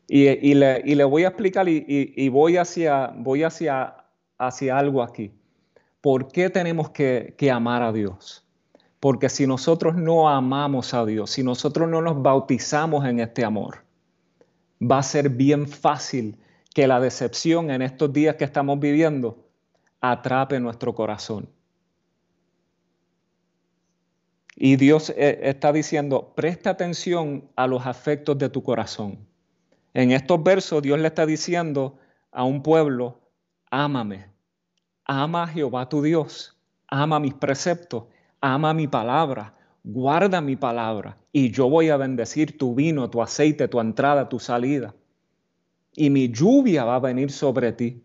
Y, 0.06 0.54
le, 0.54 1.04
voy 1.04 1.24
a 1.24 1.28
explicar 1.28 1.68
y, 1.68 2.28
voy, 2.28 2.56
hacia, 2.56 3.12
voy 3.16 3.42
hacia, 3.42 3.96
hacia 4.38 4.78
algo 4.78 5.02
aquí. 5.02 5.32
¿Por 6.00 6.28
qué 6.28 6.48
tenemos 6.48 6.90
que, 6.90 7.34
que 7.36 7.50
amar 7.50 7.82
a 7.82 7.92
Dios? 7.92 8.44
Porque 9.00 9.28
si 9.28 9.48
nosotros 9.48 9.96
no 9.96 10.28
amamos 10.28 10.94
a 10.94 11.04
Dios, 11.04 11.30
si 11.30 11.42
nosotros 11.42 11.88
no 11.88 12.02
nos 12.02 12.22
bautizamos 12.22 13.04
en 13.04 13.18
este 13.18 13.44
amor, 13.44 13.84
va 14.81 14.99
a 14.99 15.03
ser 15.03 15.29
bien 15.29 15.66
fácil 15.69 16.38
que 16.75 16.87
la 16.87 17.01
decepción 17.01 17.71
en 17.71 17.83
estos 17.83 18.12
días 18.12 18.37
que 18.37 18.45
estamos 18.45 18.79
viviendo 18.79 19.49
atrape 20.01 20.59
nuestro 20.61 20.95
corazón. 20.95 21.49
Y 24.57 24.77
Dios 24.77 25.11
eh, 25.11 25.40
está 25.43 25.73
diciendo, 25.73 26.33
presta 26.35 26.71
atención 26.71 27.51
a 27.57 27.66
los 27.66 27.87
afectos 27.87 28.38
de 28.38 28.49
tu 28.49 28.62
corazón. 28.62 29.27
En 29.95 30.12
estos 30.12 30.43
versos 30.43 30.83
Dios 30.83 30.99
le 31.01 31.09
está 31.09 31.27
diciendo 31.27 31.99
a 32.31 32.45
un 32.45 32.62
pueblo, 32.62 33.21
ámame, 33.71 34.27
ama 35.05 35.45
a 35.45 35.47
Jehová 35.49 35.88
tu 35.88 36.03
Dios, 36.03 36.57
ama 36.88 37.19
mis 37.19 37.35
preceptos, 37.35 38.05
ama 38.40 38.75
mi 38.75 38.87
palabra, 38.87 39.55
guarda 39.85 40.40
mi 40.40 40.57
palabra 40.57 41.16
y 41.33 41.51
yo 41.51 41.69
voy 41.69 41.88
a 41.88 41.97
bendecir 41.97 42.59
tu 42.59 42.75
vino, 42.75 43.11
tu 43.11 43.23
aceite, 43.23 43.69
tu 43.69 43.81
entrada, 43.81 44.29
tu 44.29 44.38
salida. 44.38 44.95
Y 45.95 46.11
mi 46.11 46.31
lluvia 46.31 46.85
va 46.85 46.97
a 46.97 47.01
venir 47.01 47.31
sobre 47.31 47.73
ti. 47.73 48.03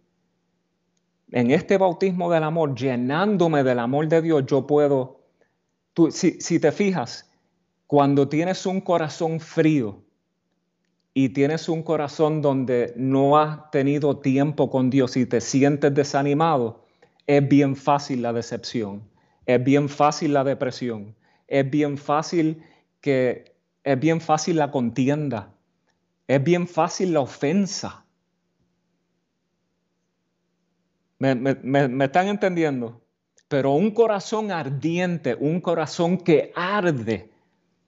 En 1.32 1.52
este 1.52 1.78
bautismo 1.78 2.32
del 2.32 2.44
amor, 2.44 2.76
llenándome 2.76 3.64
del 3.64 3.80
amor 3.80 4.08
de 4.08 4.22
Dios, 4.22 4.46
yo 4.46 4.66
puedo, 4.68 5.22
tú, 5.94 6.12
si, 6.12 6.40
si 6.40 6.60
te 6.60 6.72
fijas, 6.72 7.30
cuando 7.88 8.28
tienes 8.28 8.66
un 8.66 8.82
corazón 8.82 9.40
frío 9.40 10.04
y 11.14 11.30
tienes 11.30 11.70
un 11.70 11.84
corazón 11.84 12.42
donde 12.42 12.94
no 12.96 13.38
has 13.38 13.72
tenido 13.72 14.18
tiempo 14.18 14.70
con 14.70 14.90
Dios 14.90 15.18
y 15.18 15.26
te 15.26 15.42
sientes 15.42 15.94
desanimado, 15.94 16.84
es 17.28 17.48
bien 17.48 17.76
fácil 17.76 18.22
la 18.22 18.34
decepción, 18.34 19.04
es 19.46 19.64
bien 19.64 19.90
fácil 19.90 20.34
la 20.34 20.44
depresión, 20.44 21.16
es 21.47 21.69
bien 21.69 21.97
fácil 21.97 22.63
que 23.01 23.55
es 23.84 23.99
bien 23.99 24.19
fácil 24.19 24.58
la 24.58 24.71
contienda, 24.71 25.53
es 26.27 26.43
bien 26.43 26.67
fácil 26.67 27.13
la 27.13 27.21
ofensa. 27.21 28.03
¿Me, 31.19 32.03
están 32.03 32.27
entendiendo? 32.27 33.01
Pero 33.47 33.73
un 33.73 33.91
corazón 33.91 34.51
ardiente, 34.51 35.36
un 35.39 35.62
corazón 35.62 36.17
que 36.17 36.51
arde 36.55 37.29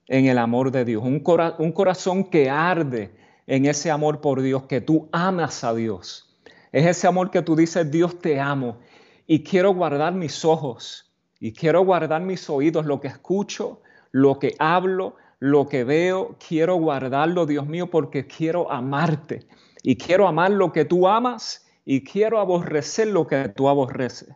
en 0.07 0.27
el 0.27 0.37
amor 0.37 0.71
de 0.71 0.85
Dios, 0.85 1.03
un, 1.03 1.23
un 1.57 1.71
corazón 1.71 2.29
que 2.29 2.49
arde 2.49 3.11
en 3.47 3.65
ese 3.65 3.89
amor 3.89 4.21
por 4.21 4.41
Dios, 4.41 4.63
que 4.63 4.81
tú 4.81 5.09
amas 5.11 5.63
a 5.63 5.73
Dios. 5.73 6.39
Es 6.71 6.85
ese 6.85 7.07
amor 7.07 7.31
que 7.31 7.41
tú 7.41 7.55
dices, 7.55 7.89
Dios 7.89 8.19
te 8.19 8.39
amo 8.39 8.77
y 9.25 9.43
quiero 9.43 9.73
guardar 9.73 10.13
mis 10.13 10.45
ojos 10.45 11.06
y 11.39 11.54
quiero 11.54 11.84
guardar 11.86 12.21
mis 12.21 12.50
oídos, 12.50 12.86
lo 12.86 13.00
que 13.00 13.08
escucho, 13.08 13.82
lo 14.12 14.39
que 14.39 14.56
hablo, 14.60 15.15
lo 15.39 15.67
que 15.67 15.84
veo, 15.84 16.36
quiero 16.45 16.76
guardarlo, 16.76 17.45
Dios 17.45 17.67
mío, 17.67 17.89
porque 17.89 18.26
quiero 18.26 18.71
amarte 18.71 19.47
y 19.84 19.95
quiero 19.95 20.28
amar 20.28 20.52
lo 20.52 20.71
que 20.71 20.86
tú 20.86 21.08
amas 21.08 21.67
y 21.86 22.04
quiero 22.04 22.39
aborrecer 22.39 23.08
lo 23.08 23.28
que 23.28 23.50
tú 23.50 23.69
aborreces. 23.69 24.34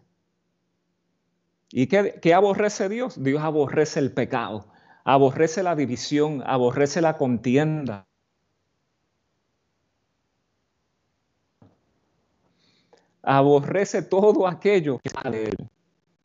¿Y 1.71 1.87
qué, 1.87 2.19
qué, 2.21 2.33
aborrece 2.33 2.89
Dios? 2.89 3.21
Dios 3.23 3.41
aborrece 3.41 3.99
el 3.99 4.11
pecado, 4.11 4.67
aborrece 5.03 5.63
la 5.63 5.75
división, 5.75 6.43
aborrece 6.45 7.01
la 7.01 7.17
contienda. 7.17 8.05
Aborrece 13.23 14.01
todo 14.01 14.47
aquello 14.47 14.99
que 14.99 15.09
sale 15.09 15.37
de 15.37 15.43
él. 15.45 15.69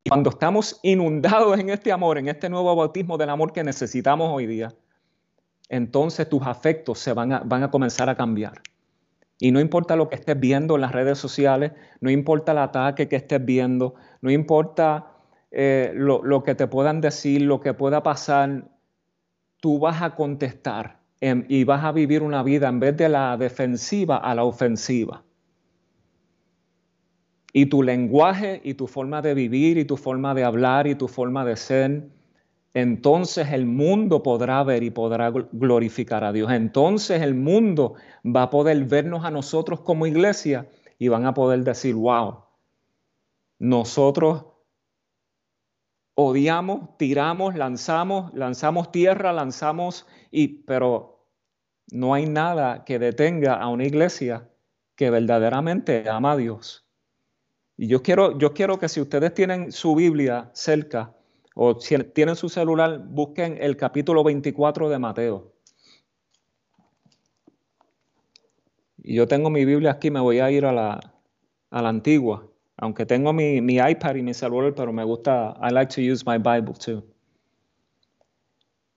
Y 0.07 0.09
cuando 0.09 0.31
estamos 0.31 0.79
inundados 0.85 1.59
en 1.59 1.69
este 1.69 1.91
amor, 1.91 2.17
en 2.17 2.29
este 2.29 2.49
nuevo 2.49 2.77
bautismo 2.77 3.19
del 3.19 3.29
amor 3.29 3.53
que 3.53 3.65
necesitamos 3.65 4.31
hoy 4.33 4.47
día, 4.47 4.73
entonces 5.69 6.29
tus 6.29 6.47
afectos 6.47 7.01
se 7.01 7.13
van 7.13 7.33
a, 7.33 7.41
van 7.41 7.65
a 7.65 7.73
comenzar 7.73 8.09
a 8.09 8.15
cambiar. 8.15 8.63
Y 9.41 9.51
no 9.51 9.59
importa 9.59 9.97
lo 9.97 10.09
que 10.09 10.15
estés 10.15 10.39
viendo 10.39 10.77
en 10.77 10.83
las 10.83 10.93
redes 10.93 11.19
sociales, 11.19 11.73
no 12.01 12.09
importa 12.09 12.53
el 12.53 12.59
ataque 12.59 13.09
que 13.09 13.17
estés 13.17 13.45
viendo, 13.45 13.97
no 14.21 14.31
importa 14.31 15.09
eh, 15.51 15.91
lo, 15.93 16.23
lo, 16.23 16.45
que 16.45 16.55
te 16.55 16.69
puedan 16.69 17.01
decir, 17.01 17.43
lo 17.43 17.61
que 17.61 17.75
pueda 17.75 18.05
pasar, 18.05 18.69
tú 19.57 19.81
vas 19.81 20.03
a 20.03 20.15
contestar 20.15 21.01
y 21.21 21.65
vas 21.65 21.85
a 21.85 21.91
vivir 21.91 22.23
una 22.23 22.45
vida 22.45 22.69
en 22.69 22.79
vez 22.79 22.97
de 22.97 23.09
la 23.09 23.37
defensiva 23.37 24.19
a 24.19 24.37
la 24.37 24.45
ofensiva. 24.45 25.25
Y 27.57 27.67
tu 27.67 27.83
lenguaje 27.83 28.61
y 28.65 28.75
tu 28.75 28.87
forma 28.87 29.23
de 29.23 29.33
vivir 29.33 29.79
y 29.79 29.85
tu 29.85 29.97
forma 29.97 30.35
de 30.35 30.45
hablar 30.45 30.87
y 30.87 30.95
tu 30.95 31.09
forma 31.09 31.45
de 31.45 31.57
ser 31.57 32.11
entonces 32.77 33.53
el 33.53 33.65
mundo 33.65 34.23
podrá 34.23 34.63
ver 34.63 34.83
y 34.83 34.91
podrá 34.91 35.31
glorificar 35.31 36.25
a 36.25 36.33
Dios. 36.35 36.53
Entonces 36.53 37.23
el 37.23 37.35
mundo 37.35 37.95
va 38.23 38.43
a 38.43 38.51
poder 38.51 38.85
vernos 38.85 39.25
a 39.25 39.31
nosotros 39.31 39.81
como 39.81 40.07
iglesia 40.07 40.69
y 40.99 41.09
van 41.09 41.25
a 41.25 41.33
poder 41.33 41.65
decir, 41.65 41.95
wow, 41.95 42.45
nosotros 43.59 44.45
odiamos, 46.15 46.99
tiramos, 46.99 47.55
lanzamos, 47.55 48.31
lanzamos 48.35 48.93
tierra, 48.93 49.33
lanzamos, 49.33 50.07
y, 50.31 50.49
pero 50.65 51.27
no 51.93 52.13
hay 52.13 52.27
nada 52.27 52.85
que 52.85 52.99
detenga 52.99 53.55
a 53.55 53.69
una 53.69 53.87
iglesia 53.87 54.51
que 54.97 55.09
verdaderamente 55.09 56.11
ama 56.11 56.33
a 56.33 56.37
Dios. 56.37 56.86
Y 57.77 57.89
yo 57.89 58.03
quiero, 58.03 58.39
yo 58.39 58.55
quiero 58.55 58.79
que 58.79 58.89
si 58.89 59.01
ustedes 59.01 59.35
tienen 59.35 59.71
su 59.71 59.95
Biblia 59.95 60.51
cerca, 60.55 61.15
o 61.55 61.77
tienen 61.77 62.37
su 62.37 62.51
celular, 62.51 62.99
busquen 62.99 63.57
el 63.61 63.77
capítulo 63.77 64.23
24 64.23 64.91
de 64.91 64.99
Mateo. 64.99 65.53
Y 69.03 69.15
yo 69.15 69.27
tengo 69.27 69.49
mi 69.49 69.65
Biblia 69.65 69.93
aquí, 69.93 70.11
me 70.11 70.21
voy 70.21 70.41
a 70.41 70.51
ir 70.51 70.67
a 70.67 70.73
la, 70.73 71.01
a 71.71 71.83
la 71.83 71.89
antigua. 71.89 72.47
Aunque 72.77 73.07
tengo 73.07 73.33
mi, 73.33 73.63
mi, 73.63 73.77
iPad 73.77 74.17
y 74.17 74.23
mi 74.23 74.35
celular, 74.35 74.75
pero 74.75 74.93
me 74.93 75.05
gusta, 75.05 75.57
I 75.63 75.73
like 75.73 75.95
to 75.95 76.03
use 76.03 76.25
my 76.27 76.37
Bible 76.37 76.75
too. 76.75 77.03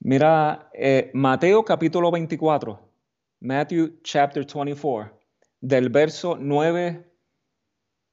Mira, 0.01 0.69
eh, 0.73 1.11
Mateo 1.13 1.63
capítulo 1.63 2.11
24, 2.11 2.79
Matthew 3.39 3.99
chapter 4.03 4.45
24, 4.45 5.17
del 5.61 5.89
verso 5.89 6.37
9, 6.37 7.08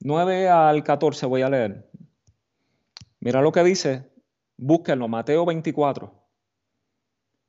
9 0.01 0.49
al 0.49 0.83
14 0.83 1.27
voy 1.27 1.43
a 1.43 1.51
leer. 1.51 1.91
Mira 3.21 3.41
lo 3.41 3.53
que 3.53 3.65
dice, 3.65 4.11
Búsquenlo, 4.57 5.07
Mateo 5.09 5.45
24. 5.45 6.13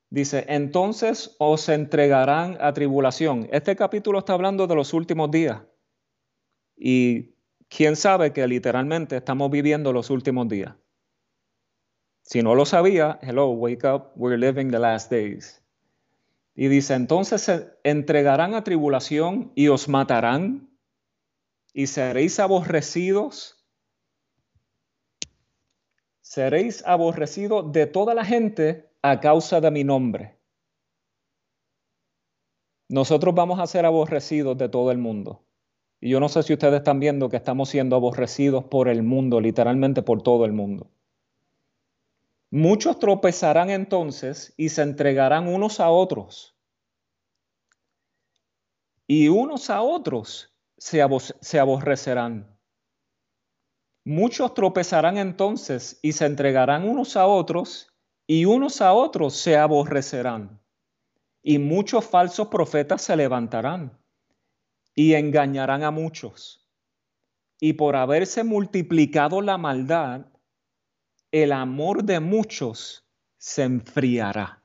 Dice, 0.09 0.45
entonces 0.47 1.35
os 1.39 1.69
entregarán 1.69 2.57
a 2.59 2.73
tribulación. 2.73 3.47
Este 3.51 3.75
capítulo 3.75 4.19
está 4.19 4.33
hablando 4.33 4.67
de 4.67 4.75
los 4.75 4.93
últimos 4.93 5.31
días. 5.31 5.61
Y 6.75 7.35
quién 7.69 7.95
sabe 7.95 8.33
que 8.33 8.47
literalmente 8.47 9.17
estamos 9.17 9.49
viviendo 9.51 9.93
los 9.93 10.09
últimos 10.09 10.47
días. 10.47 10.75
Si 12.23 12.41
no 12.41 12.55
lo 12.55 12.65
sabía, 12.65 13.19
hello, 13.21 13.49
wake 13.49 13.85
up, 13.85 14.11
we're 14.15 14.37
living 14.37 14.69
the 14.69 14.79
last 14.79 15.09
days. 15.09 15.63
Y 16.55 16.67
dice, 16.67 16.93
entonces 16.93 17.41
se 17.41 17.69
entregarán 17.83 18.53
a 18.53 18.63
tribulación 18.63 19.51
y 19.55 19.69
os 19.69 19.87
matarán 19.87 20.69
y 21.77 21.85
seréis 21.85 22.39
aborrecidos 22.39 23.63
seréis 26.21 26.83
aborrecidos 26.87 27.71
de 27.71 27.85
toda 27.85 28.15
la 28.15 28.25
gente 28.25 28.89
a 29.03 29.19
causa 29.19 29.61
de 29.61 29.69
mi 29.69 29.83
nombre. 29.83 30.39
Nosotros 32.89 33.35
vamos 33.35 33.59
a 33.59 33.67
ser 33.67 33.85
aborrecidos 33.85 34.57
de 34.57 34.69
todo 34.69 34.89
el 34.89 34.97
mundo. 34.97 35.45
Y 36.01 36.09
yo 36.09 36.19
no 36.19 36.29
sé 36.29 36.41
si 36.41 36.53
ustedes 36.53 36.79
están 36.79 36.99
viendo 36.99 37.29
que 37.29 37.37
estamos 37.37 37.69
siendo 37.69 37.95
aborrecidos 37.95 38.63
por 38.63 38.87
el 38.87 39.03
mundo, 39.03 39.39
literalmente 39.39 40.01
por 40.01 40.23
todo 40.23 40.45
el 40.45 40.53
mundo. 40.53 40.89
Muchos 42.49 42.97
tropezarán 42.97 43.69
entonces 43.69 44.51
y 44.57 44.69
se 44.69 44.81
entregarán 44.81 45.47
unos 45.47 45.79
a 45.79 45.91
otros. 45.91 46.57
Y 49.05 49.27
unos 49.27 49.69
a 49.69 49.83
otros 49.83 50.56
se, 50.77 51.01
aborrecerán. 51.59 52.57
Muchos 54.05 54.53
tropezarán 54.53 55.17
entonces 55.17 55.99
y 56.01 56.13
se 56.13 56.25
entregarán 56.25 56.87
unos 56.87 57.17
a 57.17 57.25
otros, 57.25 57.93
y 58.25 58.45
unos 58.45 58.81
a 58.81 58.93
otros 58.93 59.35
se 59.35 59.57
aborrecerán. 59.57 60.61
Y 61.41 61.59
muchos 61.59 62.05
falsos 62.05 62.47
profetas 62.47 63.01
se 63.01 63.15
levantarán 63.15 63.97
y 64.93 65.13
engañarán 65.13 65.83
a 65.83 65.91
muchos. 65.91 66.69
Y 67.59 67.73
por 67.73 67.95
haberse 67.95 68.43
multiplicado 68.43 69.41
la 69.41 69.57
maldad, 69.57 70.27
el 71.31 71.51
amor 71.51 72.03
de 72.03 72.19
muchos 72.19 73.09
se 73.37 73.63
enfriará. 73.63 74.63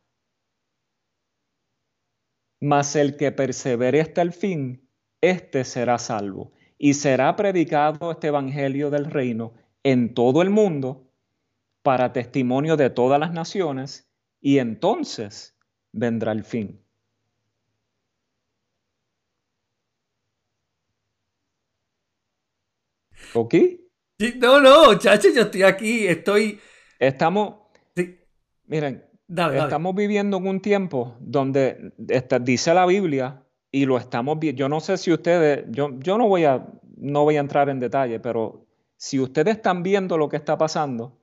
Mas 2.61 2.95
el 2.97 3.17
que 3.17 3.33
persevere 3.33 4.01
hasta 4.01 4.23
el 4.23 4.33
fin, 4.33 4.89
éste 5.23 5.65
será 5.65 5.99
salvo 5.99 6.53
y 6.77 6.95
será 6.95 7.35
predicado 7.37 8.11
este 8.11 8.27
Evangelio 8.27 8.91
del 8.91 9.07
reino 9.07 9.55
en 9.83 10.13
todo 10.15 10.43
el 10.43 10.51
mundo 10.51 11.09
para 11.83 12.13
testimonio 12.13 12.77
de 12.77 12.91
todas 12.91 13.19
las 13.19 13.33
naciones 13.33 14.11
y 14.41 14.59
entonces 14.59 15.57
vendrá 15.93 16.33
el 16.33 16.45
fin. 16.45 16.85
¿Ok? 23.35 23.55
no, 24.39 24.61
no, 24.61 24.99
chacho, 24.99 25.29
yo 25.35 25.43
estoy 25.43 25.63
aquí, 25.63 26.07
estoy... 26.07 26.61
Estamos... 26.99 27.63
Miren, 28.67 29.05
estamos 29.29 29.95
viviendo 29.95 30.37
en 30.39 30.47
un 30.47 30.61
tiempo 30.61 31.17
donde 31.21 31.93
dice 31.97 32.75
la 32.75 32.87
Biblia 32.87 33.45
y 33.73 33.87
lo 33.87 33.97
estamos 33.97 34.39
viendo. 34.39 34.61
Yo 34.61 34.69
no 34.69 34.81
sé 34.81 34.99
si 34.99 35.11
ustedes, 35.11 35.65
yo, 35.71 35.99
yo 35.99 36.19
no, 36.19 36.29
voy 36.29 36.45
a, 36.45 36.69
no 36.99 37.25
voy 37.25 37.39
a 37.39 37.41
entrar 37.41 37.71
en 37.71 37.81
detalle, 37.81 38.21
pero 38.21 38.67
si 38.97 39.19
ustedes 39.19 39.57
están 39.57 39.83
viendo 39.83 40.19
lo 40.19 40.29
que 40.29 40.37
está 40.37 40.59
pasando, 40.59 41.19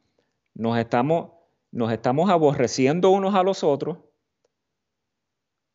nos 0.55 0.77
estamos, 0.79 1.29
nos 1.71 1.91
estamos 1.93 2.29
aborreciendo 2.29 3.11
unos 3.11 3.35
a 3.35 3.43
los 3.43 3.63
otros 3.63 3.99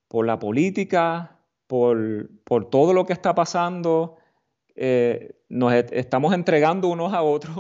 por 0.09 0.27
la 0.27 0.39
política, 0.39 1.39
por, 1.69 2.29
por 2.45 2.69
todo 2.69 2.93
lo 2.93 3.07
que 3.07 3.13
está 3.13 3.35
pasando, 3.35 4.17
eh, 4.75 5.41
nos 5.49 5.73
estamos 5.73 6.35
entregando 6.35 6.89
unos 6.89 7.15
a 7.15 7.23
otros, 7.23 7.57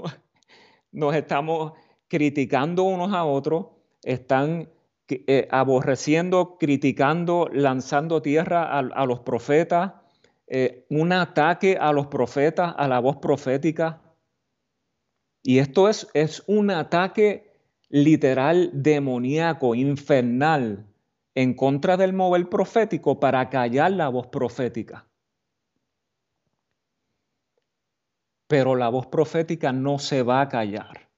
nos 0.92 1.14
estamos 1.14 1.72
criticando 2.08 2.82
unos 2.82 3.12
a 3.12 3.24
otros, 3.24 3.66
están 4.02 4.68
eh, 5.08 5.48
aborreciendo, 5.50 6.56
criticando, 6.58 7.50
lanzando 7.52 8.22
tierra 8.22 8.78
a, 8.78 9.06
los 9.06 9.20
profetas, 9.20 9.92
eh, 10.46 10.86
un 10.88 11.12
ataque 11.12 11.76
a 11.78 11.92
los 11.92 12.06
profetas, 12.06 12.74
a 12.76 12.88
la 12.88 13.00
voz 13.00 13.16
profética. 13.16 14.00
Y 15.42 15.58
esto 15.58 15.90
es, 15.90 16.08
es 16.14 16.42
un 16.46 16.70
ataque 16.70 17.52
literal 17.90 18.70
demoníaco, 18.72 19.74
infernal, 19.74 20.86
en 21.34 21.54
contra 21.54 21.98
del 21.98 22.14
mover 22.14 22.48
profético 22.48 23.20
para 23.20 23.50
callar 23.50 23.92
la 23.92 24.08
voz 24.08 24.28
profética. 24.28 25.06
Pero 28.46 28.74
la 28.74 28.88
voz 28.88 29.06
profética 29.08 29.72
no 29.72 29.98
se 29.98 30.22
va 30.22 30.40
a 30.40 30.48
callar. 30.48 31.10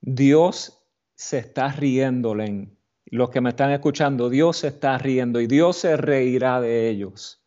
Dios 0.00 0.81
se 1.22 1.38
está 1.38 1.68
riendo, 1.68 2.34
Len. 2.34 2.76
Los 3.06 3.30
que 3.30 3.40
me 3.40 3.50
están 3.50 3.70
escuchando, 3.70 4.28
Dios 4.28 4.56
se 4.58 4.68
está 4.68 4.98
riendo 4.98 5.40
y 5.40 5.46
Dios 5.46 5.76
se 5.76 5.96
reirá 5.96 6.60
de 6.60 6.88
ellos. 6.88 7.40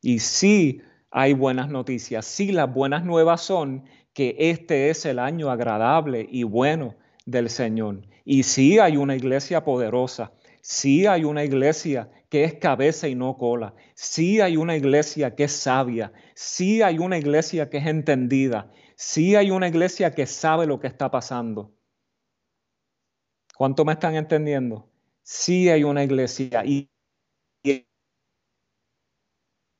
Y 0.00 0.20
sí 0.20 0.82
hay 1.10 1.34
buenas 1.34 1.68
noticias, 1.68 2.24
sí 2.24 2.52
las 2.52 2.72
buenas 2.72 3.04
nuevas 3.04 3.40
son 3.40 3.84
que 4.12 4.36
este 4.38 4.90
es 4.90 5.04
el 5.04 5.18
año 5.18 5.50
agradable 5.50 6.28
y 6.30 6.44
bueno 6.44 6.94
del 7.26 7.50
Señor. 7.50 8.02
Y 8.24 8.44
sí 8.44 8.78
hay 8.78 8.96
una 8.96 9.16
iglesia 9.16 9.64
poderosa, 9.64 10.30
sí 10.60 11.06
hay 11.06 11.24
una 11.24 11.42
iglesia 11.42 12.08
que 12.28 12.44
es 12.44 12.54
cabeza 12.54 13.08
y 13.08 13.16
no 13.16 13.36
cola, 13.36 13.74
sí 13.94 14.40
hay 14.40 14.56
una 14.56 14.76
iglesia 14.76 15.34
que 15.34 15.44
es 15.44 15.52
sabia, 15.52 16.12
sí 16.34 16.82
hay 16.82 17.00
una 17.00 17.18
iglesia 17.18 17.68
que 17.68 17.78
es 17.78 17.86
entendida, 17.86 18.70
sí 18.94 19.34
hay 19.34 19.50
una 19.50 19.66
iglesia 19.66 20.14
que 20.14 20.26
sabe 20.26 20.66
lo 20.66 20.78
que 20.78 20.86
está 20.86 21.10
pasando. 21.10 21.72
¿Cuánto 23.58 23.84
me 23.84 23.94
están 23.94 24.14
entendiendo? 24.14 24.88
Sí 25.24 25.68
hay 25.68 25.82
una 25.82 26.04
iglesia 26.04 26.64
y 26.64 26.88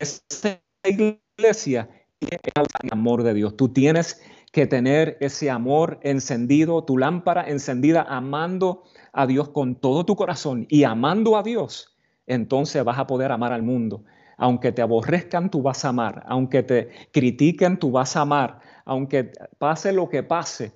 esta 0.00 0.60
iglesia 0.82 1.88
tiene 2.18 2.40
el 2.82 2.90
amor 2.90 3.22
de 3.22 3.34
Dios. 3.34 3.56
Tú 3.56 3.68
tienes 3.68 4.20
que 4.50 4.66
tener 4.66 5.16
ese 5.20 5.48
amor 5.48 6.00
encendido, 6.02 6.82
tu 6.82 6.98
lámpara 6.98 7.48
encendida, 7.48 8.02
amando 8.02 8.82
a 9.12 9.28
Dios 9.28 9.50
con 9.50 9.76
todo 9.76 10.04
tu 10.04 10.16
corazón 10.16 10.66
y 10.68 10.82
amando 10.82 11.36
a 11.36 11.44
Dios, 11.44 11.96
entonces 12.26 12.82
vas 12.82 12.98
a 12.98 13.06
poder 13.06 13.30
amar 13.30 13.52
al 13.52 13.62
mundo. 13.62 14.02
Aunque 14.38 14.72
te 14.72 14.82
aborrezcan, 14.82 15.52
tú 15.52 15.62
vas 15.62 15.84
a 15.84 15.90
amar. 15.90 16.24
Aunque 16.26 16.64
te 16.64 16.88
critiquen, 17.12 17.78
tú 17.78 17.92
vas 17.92 18.16
a 18.16 18.22
amar. 18.22 18.58
Aunque 18.84 19.30
pase 19.58 19.92
lo 19.92 20.08
que 20.08 20.24
pase, 20.24 20.72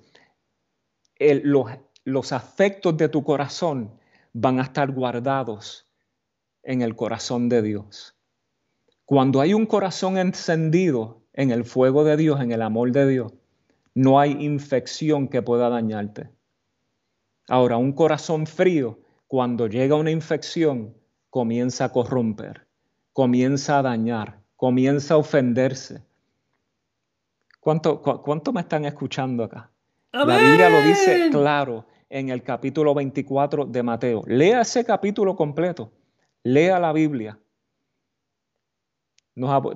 los, 1.19 1.67
los 2.05 2.31
afectos 2.33 2.97
de 2.97 3.09
tu 3.09 3.23
corazón 3.23 3.91
van 4.33 4.59
a 4.59 4.63
estar 4.63 4.91
guardados 4.91 5.87
en 6.63 6.81
el 6.81 6.95
corazón 6.95 7.49
de 7.49 7.61
Dios. 7.61 8.15
Cuando 9.05 9.41
hay 9.41 9.53
un 9.53 9.65
corazón 9.65 10.17
encendido 10.17 11.21
en 11.33 11.51
el 11.51 11.65
fuego 11.65 12.03
de 12.03 12.17
Dios, 12.17 12.41
en 12.41 12.51
el 12.51 12.61
amor 12.61 12.91
de 12.91 13.07
Dios, 13.07 13.33
no 13.93 14.19
hay 14.19 14.31
infección 14.43 15.27
que 15.27 15.41
pueda 15.41 15.69
dañarte. 15.69 16.29
Ahora, 17.47 17.77
un 17.77 17.91
corazón 17.91 18.47
frío, 18.47 18.99
cuando 19.27 19.67
llega 19.67 19.95
una 19.95 20.11
infección, 20.11 20.95
comienza 21.29 21.85
a 21.85 21.91
corromper, 21.91 22.65
comienza 23.11 23.79
a 23.79 23.81
dañar, 23.81 24.39
comienza 24.55 25.15
a 25.15 25.17
ofenderse. 25.17 26.03
¿Cuánto, 27.59 28.01
cuánto 28.01 28.51
me 28.51 28.61
están 28.61 28.85
escuchando 28.85 29.43
acá? 29.43 29.69
La 30.11 30.37
Biblia 30.37 30.69
lo 30.69 30.81
dice 30.81 31.29
claro 31.31 31.85
en 32.13 32.29
el 32.29 32.43
capítulo 32.43 32.93
24 32.93 33.65
de 33.65 33.83
Mateo. 33.83 34.23
Lea 34.27 34.61
ese 34.61 34.85
capítulo 34.85 35.35
completo. 35.35 35.91
Lea 36.43 36.79
la 36.79 36.93
Biblia 36.93 37.37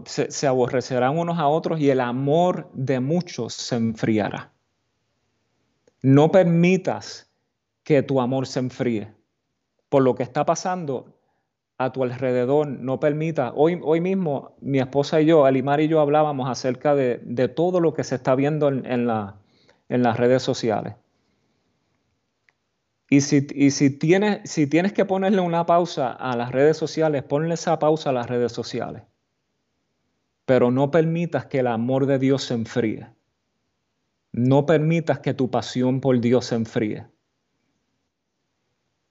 se, 0.05 0.47
aborrecerán 0.47 1.17
unos 1.17 1.39
a 1.39 1.47
otros 1.47 1.79
y 1.79 1.89
el 1.89 1.99
amor 1.99 2.69
de 2.73 2.99
muchos 2.99 3.53
se 3.53 3.75
enfriará. 3.75 4.51
No 6.01 6.31
permitas 6.31 7.31
que 7.83 8.03
tu 8.03 8.21
amor 8.21 8.45
se 8.45 8.59
enfríe. 8.59 9.13
Por 9.89 10.03
lo 10.03 10.15
que 10.15 10.23
está 10.23 10.45
pasando 10.45 11.13
a 11.79 11.91
tu 11.91 12.03
alrededor, 12.03 12.67
no 12.67 12.99
permita. 12.99 13.51
Hoy, 13.55 13.79
hoy 13.83 14.01
mismo 14.01 14.55
mi 14.61 14.79
esposa 14.79 15.21
y 15.21 15.25
yo, 15.25 15.45
Alimar 15.45 15.79
y 15.79 15.87
yo 15.87 16.01
hablábamos 16.01 16.49
acerca 16.49 16.93
de, 16.95 17.47
todo 17.55 17.79
lo 17.79 17.93
que 17.93 18.03
se 18.03 18.15
está 18.15 18.35
viendo 18.35 18.67
en, 18.67 18.85
en, 18.85 20.03
las 20.03 20.17
redes 20.17 20.43
sociales. 20.43 20.95
Y 23.09 23.21
si, 23.21 23.47
y 23.55 23.71
si, 23.71 23.89
tienes, 23.89 24.49
si 24.49 24.67
tienes 24.67 24.93
que 24.93 25.05
ponerle 25.05 25.41
una 25.41 25.65
pausa 25.65 26.11
a 26.11 26.35
las 26.35 26.51
redes 26.51 26.77
sociales, 26.77 27.23
ponle 27.23 27.53
esa 27.53 27.79
pausa 27.79 28.09
a 28.09 28.13
las 28.13 28.27
redes 28.27 28.51
sociales 28.51 29.03
pero 30.47 30.71
no 30.71 30.91
permitas 30.91 31.47
que 31.47 31.59
el 31.59 31.67
amor 31.67 32.05
de 32.05 32.19
Dios 32.19 32.43
se 32.43 32.53
enfríe. 32.53 33.09
No 34.31 34.65
permitas 34.65 35.19
que 35.19 35.33
tu 35.33 35.51
pasión 35.51 35.99
por 35.99 36.21
Dios 36.21 36.45
se 36.45 36.55
enfríe. 36.55 37.05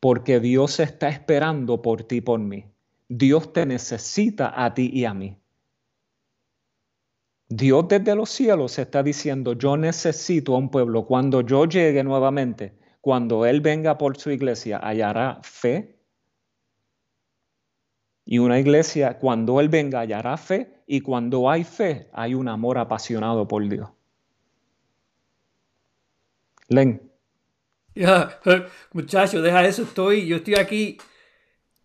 Porque 0.01 0.41
Dios 0.41 0.81
está 0.81 1.11
esperando 1.11 1.83
por 1.83 2.05
ti 2.05 2.17
y 2.17 2.21
por 2.23 2.41
mí. 2.41 2.65
Dios 3.11 3.53
te 3.53 3.67
necesita 3.67 4.65
a 4.65 4.73
ti 4.73 4.89
y 4.91 5.05
a 5.05 5.13
mí. 5.13 5.39
Dios 7.51 7.87
desde 7.87 8.15
los 8.15 8.31
cielos 8.31 8.79
está 8.79 9.03
diciendo, 9.03 9.53
yo 9.53 9.77
necesito 9.77 10.55
a 10.55 10.59
un 10.59 10.71
pueblo. 10.71 11.05
Cuando 11.05 11.43
yo 11.43 11.67
llegue 11.67 12.03
nuevamente, 12.03 12.79
cuando 13.07 13.47
Él 13.47 13.61
venga 13.61 13.99
por 13.99 14.17
su 14.19 14.33
iglesia, 14.33 14.81
hallará 14.83 15.39
fe 15.41 15.95
y 18.25 18.39
una 18.39 18.59
iglesia, 18.59 19.17
cuando 19.19 19.61
Él 19.61 19.69
venga, 19.69 20.01
hallará 20.01 20.37
fe, 20.37 20.83
y 20.89 21.03
cuando 21.03 21.49
hay 21.49 21.63
fe, 21.63 22.11
hay 22.13 22.35
un 22.35 22.49
amor 22.49 22.79
apasionado 22.79 23.47
por 23.47 23.69
Dios. 23.69 23.89
Len. 26.67 27.01
Ya, 27.95 28.41
muchacho, 28.93 29.41
deja 29.41 29.65
eso, 29.65 29.85
estoy, 29.85 30.27
yo 30.27 30.39
estoy 30.39 30.57
aquí. 30.57 30.99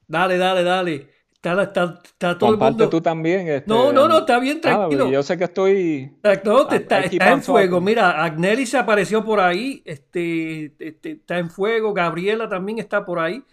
Dale, 0.08 0.40
dale, 0.40 0.64
dale. 0.64 1.11
Está, 1.44 1.64
está, 1.64 2.00
está 2.04 2.38
todo 2.38 2.52
Comparte 2.52 2.70
el 2.70 2.78
mundo. 2.84 2.90
tú 2.90 3.02
también. 3.02 3.48
Este, 3.48 3.68
no, 3.68 3.92
no, 3.92 4.08
no, 4.08 4.20
está 4.20 4.38
bien, 4.38 4.62
tranquilo. 4.62 5.10
yo 5.10 5.24
sé 5.24 5.40
que 5.40 5.46
estoy. 5.46 6.16
No, 6.46 6.70
está, 6.70 7.00
está 7.00 7.32
en 7.32 7.42
fuego. 7.42 7.82
Mira, 7.82 8.24
Agnelli 8.24 8.68
se 8.68 8.78
apareció 8.78 9.26
por 9.26 9.40
ahí. 9.40 9.82
Este, 9.84 10.76
este, 10.78 11.14
está 11.14 11.40
en 11.40 11.50
fuego. 11.50 11.96
Gabriela 11.96 12.48
también 12.48 12.78
está 12.78 13.04
por 13.04 13.18
ahí. 13.18 13.44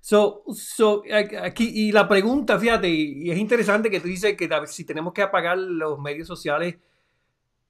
So, 0.00 0.42
so, 0.54 1.02
aquí, 1.42 1.70
y 1.74 1.92
la 1.92 2.08
pregunta, 2.08 2.58
fíjate, 2.58 2.88
y 2.88 3.30
es 3.30 3.36
interesante 3.36 3.90
que 3.90 4.00
tú 4.00 4.08
dices 4.08 4.38
que 4.38 4.48
si 4.66 4.84
tenemos 4.84 5.12
que 5.12 5.20
apagar 5.20 5.58
los 5.58 5.98
medios 5.98 6.26
sociales, 6.26 6.76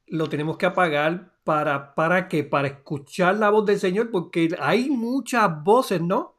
lo 0.06 0.28
tenemos 0.28 0.56
que 0.56 0.66
apagar 0.66 1.32
para, 1.42 1.96
para 1.96 2.28
qué? 2.28 2.44
Para 2.44 2.68
escuchar 2.68 3.37
la 3.37 3.50
voz 3.50 3.66
del 3.66 3.80
Señor, 3.80 4.12
porque 4.12 4.54
hay 4.60 4.88
muchas 4.88 5.64
voces, 5.64 6.00
¿no? 6.00 6.34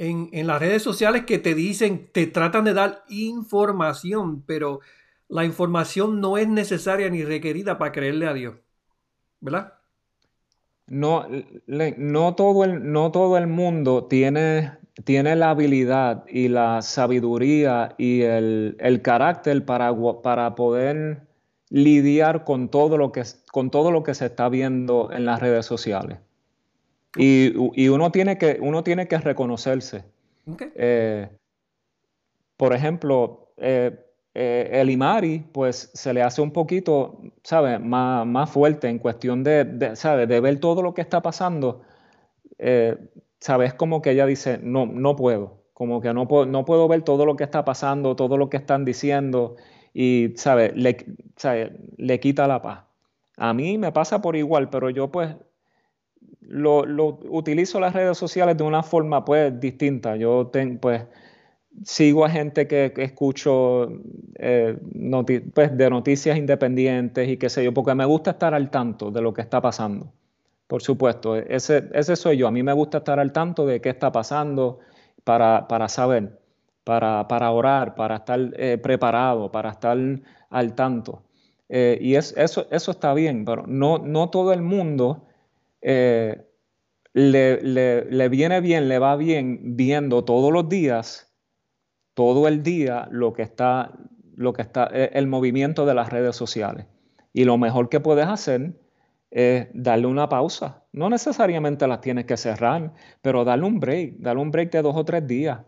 En, 0.00 0.30
en 0.32 0.46
las 0.46 0.60
redes 0.60 0.82
sociales 0.82 1.26
que 1.26 1.38
te 1.38 1.54
dicen, 1.54 2.08
te 2.12 2.26
tratan 2.26 2.64
de 2.64 2.72
dar 2.72 3.04
información, 3.08 4.42
pero 4.46 4.80
la 5.28 5.44
información 5.44 6.20
no 6.20 6.38
es 6.38 6.48
necesaria 6.48 7.10
ni 7.10 7.22
requerida 7.22 7.76
para 7.76 7.92
creerle 7.92 8.26
a 8.26 8.32
Dios, 8.32 8.54
¿verdad? 9.40 9.74
No, 10.86 11.26
no, 11.66 12.34
todo, 12.34 12.64
el, 12.64 12.90
no 12.90 13.12
todo 13.12 13.36
el 13.36 13.46
mundo 13.46 14.06
tiene 14.06 14.80
tiene 15.04 15.36
la 15.36 15.50
habilidad 15.50 16.24
y 16.28 16.48
la 16.48 16.82
sabiduría 16.82 17.94
y 17.98 18.22
el, 18.22 19.00
carácter 19.02 19.64
para, 19.64 19.94
para, 20.22 20.54
poder 20.54 21.26
lidiar 21.68 22.44
con 22.44 22.68
todo, 22.68 22.98
lo 22.98 23.12
que, 23.12 23.22
con 23.52 23.70
todo 23.70 23.90
lo 23.90 24.02
que 24.02 24.14
se 24.14 24.26
está 24.26 24.48
viendo 24.48 25.10
en 25.12 25.24
las 25.24 25.40
redes 25.40 25.66
sociales. 25.66 26.18
Y, 27.16 27.88
uno, 27.88 28.12
tiene 28.12 28.38
que, 28.38 28.58
uno 28.60 28.84
tiene 28.84 29.08
que 29.08 29.18
reconocerse. 29.18 30.04
Eh, 30.76 31.28
por 32.56 32.72
ejemplo, 32.72 33.52
eh, 33.56 33.98
eh, 34.34 34.68
el 34.72 34.90
Imari, 34.90 35.40
pues 35.52 35.90
se 35.92 36.14
le 36.14 36.22
hace 36.22 36.40
un 36.40 36.52
poquito, 36.52 37.20
¿sabes? 37.42 37.80
Más, 37.80 38.26
más 38.26 38.50
fuerte 38.50 38.88
en 38.88 38.98
cuestión 38.98 39.42
de, 39.42 39.64
de, 39.64 40.26
de 40.26 40.40
ver 40.40 40.60
todo 40.60 40.82
lo 40.82 40.94
que 40.94 41.00
está 41.00 41.20
pasando 41.20 41.82
¿sabes? 43.40 43.74
Como 43.74 44.02
que 44.02 44.12
ella 44.12 44.26
dice, 44.26 44.60
no, 44.62 44.86
no 44.86 45.16
puedo, 45.16 45.64
como 45.72 46.00
que 46.00 46.12
no 46.14 46.28
puedo, 46.28 46.46
no 46.46 46.64
puedo 46.64 46.86
ver 46.88 47.02
todo 47.02 47.26
lo 47.26 47.36
que 47.36 47.44
está 47.44 47.64
pasando, 47.64 48.14
todo 48.16 48.36
lo 48.36 48.50
que 48.50 48.58
están 48.58 48.84
diciendo 48.84 49.56
y, 49.94 50.34
¿sabes? 50.36 50.72
Le, 50.76 51.06
le 51.96 52.20
quita 52.20 52.46
la 52.46 52.62
paz. 52.62 52.84
A 53.36 53.54
mí 53.54 53.78
me 53.78 53.92
pasa 53.92 54.20
por 54.20 54.36
igual, 54.36 54.70
pero 54.70 54.90
yo 54.90 55.10
pues 55.10 55.34
lo, 56.42 57.18
utilizo 57.28 57.80
las 57.80 57.92
redes 57.94 58.18
sociales 58.18 58.56
de 58.56 58.64
una 58.64 58.82
forma 58.82 59.24
pues 59.24 59.58
distinta. 59.60 60.16
Yo 60.16 60.50
pues 60.80 61.04
sigo 61.84 62.24
a 62.24 62.30
gente 62.30 62.66
que, 62.66 62.92
escucho 62.96 63.88
eh, 64.36 64.76
pues, 65.54 65.76
de 65.76 65.90
noticias 65.90 66.36
independientes 66.36 67.28
y 67.28 67.36
qué 67.36 67.48
sé 67.48 67.64
yo, 67.64 67.72
porque 67.72 67.94
me 67.94 68.04
gusta 68.04 68.32
estar 68.32 68.54
al 68.54 68.70
tanto 68.70 69.10
de 69.10 69.22
lo 69.22 69.32
que 69.32 69.42
está 69.42 69.60
pasando. 69.60 70.12
Por 70.66 70.82
supuesto, 70.82 71.36
ese, 71.36 71.88
ese 71.92 72.14
soy 72.16 72.36
yo. 72.36 72.46
A 72.46 72.50
mí 72.52 72.62
me 72.62 72.72
gusta 72.72 72.98
estar 72.98 73.18
al 73.18 73.32
tanto 73.32 73.66
de 73.66 73.80
qué 73.80 73.88
está 73.88 74.12
pasando 74.12 74.78
para, 75.24 75.88
saber, 75.88 76.40
para, 76.84 77.26
para, 77.26 77.50
orar, 77.50 77.94
para 77.94 78.16
estar 78.16 78.38
eh, 78.56 78.78
preparado, 78.78 79.50
para 79.50 79.70
estar 79.70 79.98
al 80.50 80.74
tanto. 80.74 81.24
Eh, 81.68 81.98
y 82.00 82.14
es, 82.14 82.34
eso, 82.36 82.66
eso 82.70 82.90
está 82.90 83.14
bien, 83.14 83.44
pero 83.44 83.64
no, 83.66 83.98
no 83.98 84.30
todo 84.30 84.52
el 84.52 84.62
mundo 84.62 85.24
eh, 85.82 86.46
le, 87.12 88.28
viene 88.28 88.60
bien, 88.60 88.88
le 88.88 88.98
va 88.98 89.16
bien 89.16 89.76
viendo 89.76 90.24
todos 90.24 90.52
los 90.52 90.68
días, 90.68 91.34
todo 92.14 92.48
el 92.48 92.62
día, 92.62 93.08
lo 93.10 93.32
que 93.32 93.42
está, 93.42 93.92
lo 94.36 94.52
que 94.52 94.62
está, 94.62 94.84
el 94.86 95.26
movimiento 95.26 95.86
de 95.86 95.94
las 95.94 96.10
redes 96.10 96.36
sociales. 96.36 96.86
Y 97.32 97.44
lo 97.44 97.58
mejor 97.58 97.88
que 97.88 98.00
puedes 98.00 98.26
hacer 98.26 98.74
es 99.30 99.68
darle 99.72 100.06
una 100.06 100.28
pausa. 100.28 100.84
No 100.92 101.08
necesariamente 101.08 101.86
las 101.86 102.00
tienes 102.00 102.26
que 102.26 102.36
cerrar, 102.36 102.92
pero 103.22 103.44
darle 103.44 103.66
un 103.66 103.80
break, 103.80 104.18
darle 104.18 104.42
un 104.42 104.50
break 104.50 104.72
de 104.72 104.82
dos 104.82 104.96
o 104.96 105.04
tres 105.04 105.26
días 105.26 105.60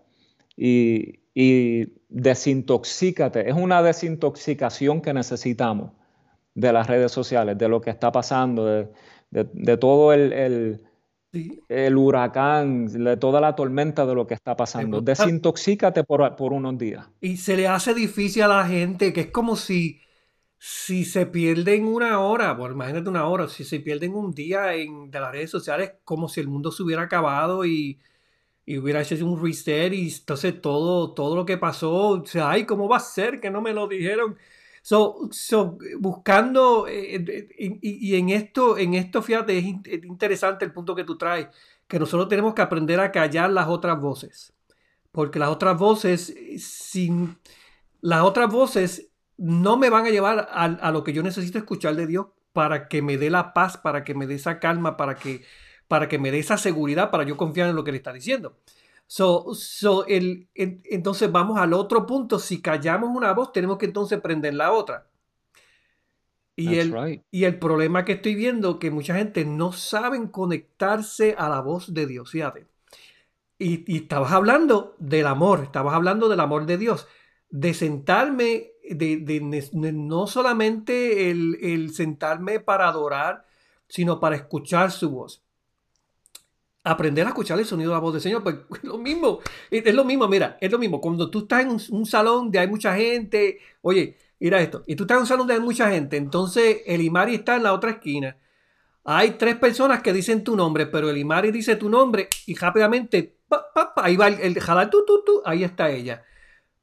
y, 0.57 1.21
y 1.35 1.93
desintoxícate. 2.09 3.49
Es 3.49 3.55
una 3.55 3.83
desintoxicación 3.83 5.01
que 5.01 5.15
necesitamos 5.15 5.93
de 6.55 6.73
las 6.73 6.87
redes 6.87 7.13
sociales, 7.13 7.57
de 7.57 7.69
lo 7.69 7.81
que 7.81 7.91
está 7.91 8.13
pasando, 8.13 8.67
de, 8.67 8.89
todo 9.79 10.13
el, 10.13 10.83
el, 11.69 11.97
huracán, 11.97 12.87
de 12.87 13.17
toda 13.17 13.41
la 13.41 13.55
tormenta 13.55 14.07
de 14.07 14.15
lo 14.15 14.27
que 14.27 14.35
está 14.35 14.57
pasando. 14.57 15.01
Desintoxícate 15.01 16.05
por, 16.05 16.37
por, 16.37 16.53
unos 16.53 16.79
días. 16.79 17.07
Y 17.21 17.37
se 17.37 17.57
le 17.57 17.69
hace 17.69 17.95
difícil 17.95 18.43
a 18.43 18.49
la 18.49 18.67
gente, 18.67 19.13
que 19.13 19.23
es 19.23 19.31
como 19.31 19.57
si, 19.57 20.01
si 20.59 21.05
se 21.05 21.27
pierden 21.27 21.87
una 21.87 22.21
hora, 22.21 22.53
bueno, 22.53 22.75
imagínate 22.75 23.09
una 23.09 23.27
hora, 23.27 23.49
si 23.49 23.65
se 23.65 23.81
pierden 23.81 24.15
un 24.15 24.33
día 24.33 24.75
en, 24.75 25.11
de 25.11 25.21
las 25.21 25.33
redes 25.33 25.51
sociales, 25.51 25.93
como 26.05 26.29
si 26.29 26.41
el 26.41 26.49
mundo 26.49 26.71
se 26.71 26.83
hubiera 26.83 27.03
acabado 27.03 27.65
y 27.65 27.99
y 28.65 28.79
hubiera 28.79 29.03
hecho 29.03 29.27
un 29.27 29.43
reset 29.43 29.93
y 29.93 30.09
entonces 30.09 30.61
todo, 30.61 31.13
todo 31.15 31.35
lo 31.37 31.45
que 31.45 31.59
pasó, 31.59 31.93
o 32.09 32.27
sea, 32.27 32.51
ay, 32.51 32.65
¿cómo 32.65 32.89
va 32.89 32.99
a 32.99 33.01
ser 33.01 33.41
que 33.41 33.51
no 33.51 33.61
me 33.61 33.73
lo 33.73 33.89
dijeron? 33.89 34.37
So, 34.83 35.29
so 35.31 35.79
buscando, 35.99 36.89
eh, 36.89 37.15
eh, 37.17 37.79
y, 37.81 38.17
en 38.17 38.31
esto, 38.31 38.77
en 38.77 38.95
esto, 38.95 39.23
fíjate, 39.23 39.57
es, 39.57 39.65
interesante 39.65 40.65
el 40.65 40.73
punto 40.73 40.95
que 40.97 41.05
tú 41.05 41.17
traes, 41.17 41.49
que 41.87 42.01
nosotros 42.01 42.29
tenemos 42.29 42.53
que 42.53 42.63
aprender 42.63 42.99
a 42.99 43.13
callar 43.13 43.51
las 43.51 43.69
otras 43.69 44.01
voces, 44.01 44.53
porque 45.13 45.39
las 45.39 45.51
otras 45.51 45.79
voces, 45.79 46.35
sin, 46.59 47.39
las 48.01 48.23
otras 48.23 48.51
voces 48.51 49.09
no 49.37 49.77
me 49.77 49.89
van 49.89 50.07
a 50.07 50.11
llevar 50.11 50.49
a, 50.51 50.65
a 50.65 50.91
lo 50.91 51.05
que 51.05 51.13
yo 51.13 51.23
necesito 51.23 51.59
escuchar 51.59 51.95
de 51.95 52.09
Dios 52.09 52.27
para 52.53 52.89
que 52.89 53.03
me 53.03 53.19
dé 53.19 53.31
la 53.31 53.55
paz, 53.55 53.77
para 53.77 54.03
que 54.03 54.15
me 54.15 54.27
dé 54.27 54.35
esa 54.35 54.59
calma, 54.59 54.97
para 54.97 55.15
que 55.15 55.43
para 55.93 56.09
que 56.09 56.19
me 56.19 56.31
dé 56.31 56.39
esa 56.39 56.57
seguridad 56.57 57.11
para 57.11 57.25
yo 57.25 57.37
confiar 57.37 57.69
en 57.69 57.77
lo 57.77 57.85
que 57.85 57.93
le 57.93 57.99
está 57.99 58.15
diciendo. 58.15 58.57
So, 59.15 59.55
so 59.55 60.07
el, 60.07 60.49
entonces 60.55 61.31
vamos 61.31 61.59
al 61.59 61.75
otro 61.75 62.07
punto. 62.07 62.39
Si 62.39 62.63
callamos 62.63 63.11
una 63.15 63.35
voz, 63.35 63.53
tenemos 63.53 63.77
que 63.77 63.85
entonces 63.85 64.19
prender 64.23 64.55
la 64.55 64.73
otra. 64.73 65.07
Y 66.57 66.79
el, 66.79 67.23
y 67.31 67.45
el 67.45 67.59
problema 67.59 68.07
que 68.07 68.13
estoy 68.13 68.35
viendo 68.35 68.79
que 68.79 68.91
mucha 68.91 69.15
gente 69.15 69.45
no 69.45 69.73
saben 69.73 70.29
conectarse 70.29 71.35
a 71.37 71.51
la 71.51 71.61
voz 71.61 71.93
de 71.93 72.07
Dios, 72.07 72.31
fíjate. 72.31 72.67
Y, 73.59 73.85
y 73.87 73.99
estabas 73.99 74.33
hablando 74.33 74.97
del 74.99 75.27
amor, 75.27 75.61
estabas 75.65 75.93
hablando 75.93 76.31
del 76.31 76.41
amor 76.41 76.65
de 76.65 76.79
Dios, 76.79 77.07
de 77.51 77.75
sentarme, 77.75 78.71
de, 78.89 79.19
de, 79.19 79.93
no 79.93 80.27
solamente 80.27 81.31
el, 81.31 81.59
el 81.61 81.93
sentarme 81.93 82.61
para 82.61 82.89
adorar, 82.89 83.45
sino 83.89 84.21
para 84.21 84.37
escuchar 84.37 84.91
su 84.91 85.11
voz 85.11 85.43
aprender 86.85 87.27
a 87.27 87.31
escuchar 87.31 87.59
el 87.59 87.65
sonido 87.65 87.91
de 87.91 87.95
la 87.95 88.01
voz 88.01 88.15
del 88.15 88.23
Señor, 88.23 88.43
pues 88.43 88.57
es 88.77 88.85
lo 88.85 88.99
mismo, 88.99 89.41
es 89.71 89.95
lo 89.95 90.05
mismo, 90.05 90.29
mira, 90.29 90.59
es 90.61 90.71
lo 90.71 90.79
mismo, 90.79 91.01
cuando 91.01 91.31
tú 91.31 91.41
estás 91.41 91.63
en 91.63 91.71
un, 91.71 92.07
salón 92.07 92.45
donde 92.45 92.59
hay 92.59 92.69
mucha 92.69 92.95
gente, 92.97 93.59
oye, 93.83 94.17
mira 94.41 94.61
esto, 94.61 94.83
y 94.87 94.97
tú 94.97 95.05
estás 95.05 95.17
en 95.17 95.21
un 95.23 95.27
salón 95.27 95.41
donde 95.47 95.55
hay 95.55 95.61
mucha 95.61 95.91
gente, 95.91 96.17
entonces 96.17 96.83
el 96.87 97.03
Imari 97.03 97.35
está 97.37 97.57
en 97.57 97.63
la 97.65 97.73
otra 97.73 97.93
esquina, 97.93 98.37
hay 99.05 99.33
tres 99.33 99.57
personas 99.57 100.03
que 100.03 100.13
dicen 100.13 100.45
tu 100.45 100.57
nombre, 100.57 100.87
pero 100.87 101.11
el 101.11 101.19
Imari 101.19 101.51
dice 101.51 101.77
tu 101.77 101.89
nombre 101.89 102.29
y 102.47 102.55
rápidamente, 102.55 103.39
ahí 103.97 104.17
va 104.17 104.29
el, 104.29 104.41
el 104.41 104.61
jalar, 104.61 104.91
tú, 104.91 105.05
tú, 105.07 105.23
tú, 105.25 105.43
ahí 105.45 105.65
está 105.65 105.91
ella, 105.91 106.25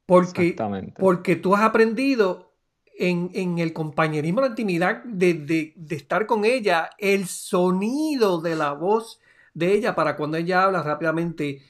porque, 0.06 0.56
porque 0.98 1.36
tú 1.36 1.54
has 1.54 1.62
aprendido 1.62 2.50
en, 2.98 3.30
en, 3.32 3.58
el 3.58 3.72
compañerismo, 3.72 4.42
la 4.42 4.48
intimidad 4.48 5.02
de, 5.04 5.32
de, 5.34 5.72
de, 5.74 5.96
estar 5.96 6.26
con 6.26 6.44
ella, 6.44 6.90
el 6.98 7.26
sonido 7.26 8.42
de 8.42 8.56
la 8.56 8.72
voz 8.72 9.20
de 9.54 9.72
ella 9.72 9.94
para 9.94 10.16
cuando 10.16 10.36
ella 10.36 10.64
habla 10.64 10.82
rápidamente, 10.82 11.62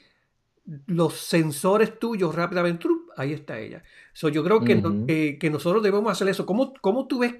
los 0.85 1.15
sensores 1.15 1.99
tuyos 1.99 2.35
rápidamente, 2.35 2.87
ahí 3.17 3.33
está 3.33 3.59
ella. 3.59 3.83
So, 4.13 4.29
yo 4.29 4.43
creo 4.43 4.61
que, 4.61 5.37
que, 5.39 5.49
nosotros 5.49 5.83
debemos 5.83 6.11
hacer 6.11 6.27
eso. 6.29 6.45
¿Cómo, 6.45 6.73
¿Cómo, 6.81 7.07
tú 7.07 7.19
ves, 7.19 7.35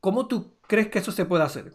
cómo 0.00 0.26
tú 0.26 0.54
crees 0.66 0.88
que 0.88 0.98
eso 0.98 1.12
se 1.12 1.24
puede 1.24 1.44
hacer? 1.44 1.72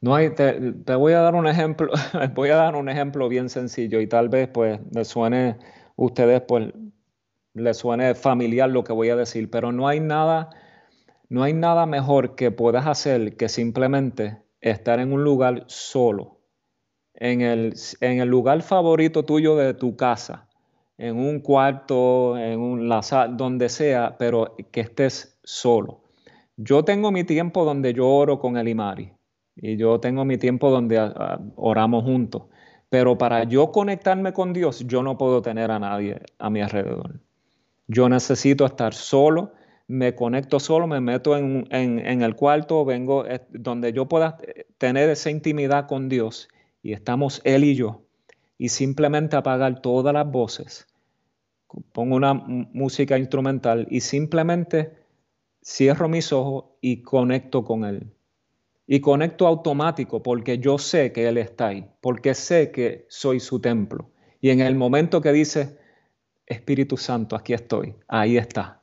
No 0.00 0.16
hay, 0.16 0.34
te, 0.34 0.94
voy 0.96 1.12
a 1.12 1.20
dar 1.20 1.34
un 1.34 1.46
ejemplo, 1.46 1.92
voy 2.34 2.50
a 2.50 2.56
dar 2.56 2.74
un 2.74 2.88
ejemplo 2.88 3.28
bien 3.28 3.48
sencillo 3.48 4.00
y 4.00 4.08
tal 4.08 4.28
vez 4.28 4.48
pues 4.48 4.80
le 4.90 5.04
suene, 5.04 5.58
ustedes 5.94 6.42
pues 6.42 6.72
le 7.54 7.74
suene 7.74 8.14
familiar 8.16 8.68
lo 8.68 8.82
que 8.82 8.92
voy 8.92 9.10
a 9.10 9.16
decir, 9.16 9.48
pero 9.48 9.70
no 9.70 9.86
hay 9.86 10.00
nada, 10.00 10.50
no 11.28 11.44
hay 11.44 11.52
nada 11.52 11.86
mejor 11.86 12.34
que 12.34 12.50
puedas 12.50 12.86
hacer 12.86 13.36
que 13.36 13.48
simplemente 13.48 14.41
estar 14.62 15.00
en 15.00 15.12
un 15.12 15.22
lugar 15.24 15.64
solo, 15.66 16.38
en 17.14 17.42
el, 17.42 17.74
en 18.00 18.20
el 18.20 18.28
lugar 18.28 18.62
favorito 18.62 19.24
tuyo 19.24 19.56
de 19.56 19.74
tu 19.74 19.96
casa, 19.96 20.48
en 20.96 21.18
un 21.18 21.40
cuarto, 21.40 22.38
en 22.38 22.60
un 22.60 22.88
donde 23.36 23.68
sea, 23.68 24.16
pero 24.18 24.56
que 24.70 24.80
estés 24.80 25.38
solo. 25.42 26.04
Yo 26.56 26.84
tengo 26.84 27.10
mi 27.10 27.24
tiempo 27.24 27.64
donde 27.64 27.92
yo 27.92 28.08
oro 28.08 28.38
con 28.38 28.56
el 28.56 28.68
Imari 28.68 29.12
y 29.56 29.76
yo 29.76 29.98
tengo 29.98 30.24
mi 30.24 30.38
tiempo 30.38 30.70
donde 30.70 30.98
ah, 30.98 31.12
ah, 31.16 31.40
oramos 31.56 32.04
juntos. 32.04 32.44
Pero 32.88 33.16
para 33.16 33.44
yo 33.44 33.72
conectarme 33.72 34.32
con 34.32 34.52
Dios, 34.52 34.86
yo 34.86 35.02
no 35.02 35.16
puedo 35.16 35.42
tener 35.42 35.70
a 35.70 35.78
nadie 35.78 36.20
a 36.38 36.50
mi 36.50 36.60
alrededor. 36.60 37.20
Yo 37.88 38.08
necesito 38.08 38.66
estar 38.66 38.94
solo 38.94 39.52
me 39.88 40.14
conecto 40.14 40.60
solo, 40.60 40.86
me 40.86 41.00
meto 41.00 41.36
en, 41.36 41.66
el 41.70 42.36
cuarto, 42.36 42.84
vengo 42.84 43.26
eh, 43.26 43.40
donde 43.50 43.92
yo 43.92 44.08
pueda 44.08 44.38
eh, 44.42 44.66
tener 44.78 45.08
esa 45.10 45.30
intimidad 45.30 45.86
con 45.86 46.08
Dios 46.08 46.48
y 46.82 46.92
estamos 46.92 47.40
Él 47.44 47.64
y 47.64 47.74
yo 47.74 48.02
y 48.58 48.68
simplemente 48.68 49.36
apagar 49.36 49.82
todas 49.82 50.14
las 50.14 50.30
voces, 50.30 50.86
pongo 51.92 52.16
una 52.16 52.34
música 52.34 53.18
instrumental 53.18 53.86
y 53.90 54.00
simplemente 54.00 54.92
cierro 55.64 56.08
mis 56.08 56.32
ojos 56.32 56.64
y 56.80 57.02
conecto 57.02 57.64
con 57.64 57.84
Él. 57.84 58.12
Y 58.86 59.00
conecto 59.00 59.46
automático 59.46 60.22
porque 60.22 60.58
yo 60.58 60.76
sé 60.76 61.12
que 61.12 61.28
Él 61.28 61.38
está 61.38 61.68
ahí, 61.68 61.86
porque 62.00 62.34
sé 62.34 62.70
que 62.70 63.06
soy 63.08 63.40
su 63.40 63.60
templo. 63.60 64.10
Y 64.40 64.50
en 64.50 64.60
el 64.60 64.74
momento 64.74 65.20
que 65.20 65.32
dice, 65.32 65.78
Espíritu 66.46 66.96
Santo, 66.96 67.36
aquí 67.36 67.54
estoy, 67.54 67.94
ahí 68.08 68.36
está, 68.36 68.81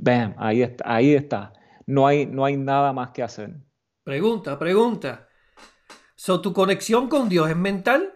Bam, 0.00 0.34
ahí 0.38 0.62
está, 0.62 0.84
ahí 0.86 1.14
está. 1.14 1.52
No 1.84 2.06
hay, 2.06 2.24
no 2.24 2.44
hay 2.44 2.56
nada 2.56 2.92
más 2.92 3.10
que 3.10 3.22
hacer. 3.22 3.56
Pregunta, 4.04 4.56
pregunta. 4.56 5.28
So, 6.14 6.40
¿Tu 6.40 6.52
conexión 6.52 7.08
con 7.08 7.28
Dios 7.28 7.50
es 7.50 7.56
mental? 7.56 8.12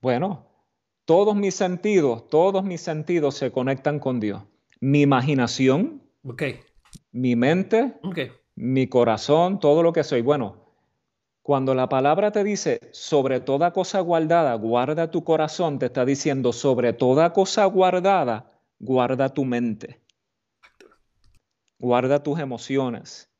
Bueno, 0.00 0.48
todos 1.04 1.36
mis 1.36 1.54
sentidos, 1.54 2.28
todos 2.28 2.64
mis 2.64 2.80
sentidos 2.80 3.36
se 3.36 3.52
conectan 3.52 4.00
con 4.00 4.18
Dios. 4.18 4.42
Mi 4.80 5.02
imaginación, 5.02 6.02
okay. 6.24 6.60
mi 7.12 7.36
mente, 7.36 7.94
okay. 8.02 8.32
mi 8.56 8.88
corazón, 8.88 9.60
todo 9.60 9.84
lo 9.84 9.92
que 9.92 10.02
soy. 10.02 10.22
Bueno, 10.22 10.56
cuando 11.42 11.74
la 11.74 11.88
palabra 11.88 12.32
te 12.32 12.42
dice 12.42 12.80
sobre 12.92 13.38
toda 13.38 13.72
cosa 13.72 14.00
guardada, 14.00 14.54
guarda 14.54 15.10
tu 15.10 15.22
corazón, 15.22 15.78
te 15.78 15.86
está 15.86 16.04
diciendo 16.04 16.52
sobre 16.52 16.92
toda 16.92 17.32
cosa 17.32 17.64
guardada, 17.66 18.53
guarda 18.78 19.28
tu 19.28 19.44
mente, 19.44 20.00
guarda 21.78 22.22
tus 22.22 22.38
emociones. 22.38 23.30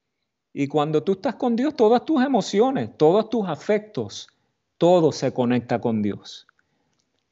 Y 0.52 0.68
cuando 0.68 1.02
tú 1.02 1.12
estás 1.12 1.34
con 1.34 1.56
Dios, 1.56 1.74
todas 1.74 2.04
tus 2.04 2.22
emociones, 2.22 2.96
todos 2.96 3.28
tus 3.28 3.48
afectos, 3.48 4.28
todo 4.78 5.12
se 5.12 5.32
conecta 5.32 5.80
con 5.80 6.00
Dios. 6.02 6.46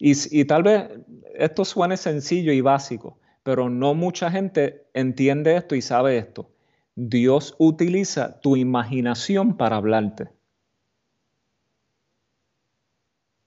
Y, 0.05 0.45
tal 0.47 0.65
vez 0.65 0.91
esto 1.37 1.65
suene 1.65 1.97
sencillo 1.97 2.53
y 2.53 2.61
básico, 2.61 3.19
pero 3.45 3.71
no 3.71 3.95
mucha 3.95 4.33
gente 4.33 4.89
entiende 4.95 5.55
esto 5.55 5.77
y 5.77 5.83
sabe 5.83 6.19
esto. 6.19 6.51
Dios 6.97 7.55
utiliza 7.59 8.41
tu 8.41 8.57
imaginación 8.57 9.57
para 9.57 9.77
hablarte. 9.77 10.31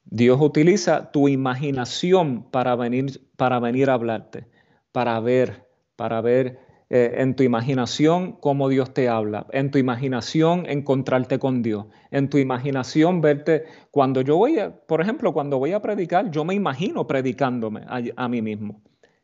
Dios 0.05 0.39
utiliza 0.41 1.11
tu 1.11 1.27
imaginación 1.27 2.43
para 2.51 2.75
venir, 2.75 3.21
para 3.35 3.59
venir 3.59 3.89
a 3.89 3.95
hablarte 3.95 4.47
para 4.95 5.19
ver, 5.19 5.67
para 5.97 6.21
ver 6.21 6.57
eh, 6.89 7.15
en 7.17 7.35
tu 7.35 7.43
imaginación 7.43 8.31
cómo 8.31 8.69
Dios 8.69 8.93
te 8.93 9.09
habla, 9.09 9.45
en 9.51 9.69
tu 9.69 9.77
imaginación 9.77 10.65
encontrarte 10.69 11.37
con 11.37 11.61
Dios, 11.61 11.87
en 12.11 12.29
tu 12.29 12.37
imaginación 12.37 13.19
verte, 13.19 13.65
cuando 13.91 14.21
yo 14.21 14.37
voy, 14.37 14.57
a, 14.57 14.73
por 14.73 15.01
ejemplo, 15.01 15.33
cuando 15.33 15.59
voy 15.59 15.73
a 15.73 15.81
predicar, 15.81 16.31
yo 16.31 16.45
me 16.45 16.53
imagino 16.53 17.05
predicándome 17.07 17.81
a, 18.15 18.29
mí 18.29 18.41
mismo. 18.41 18.81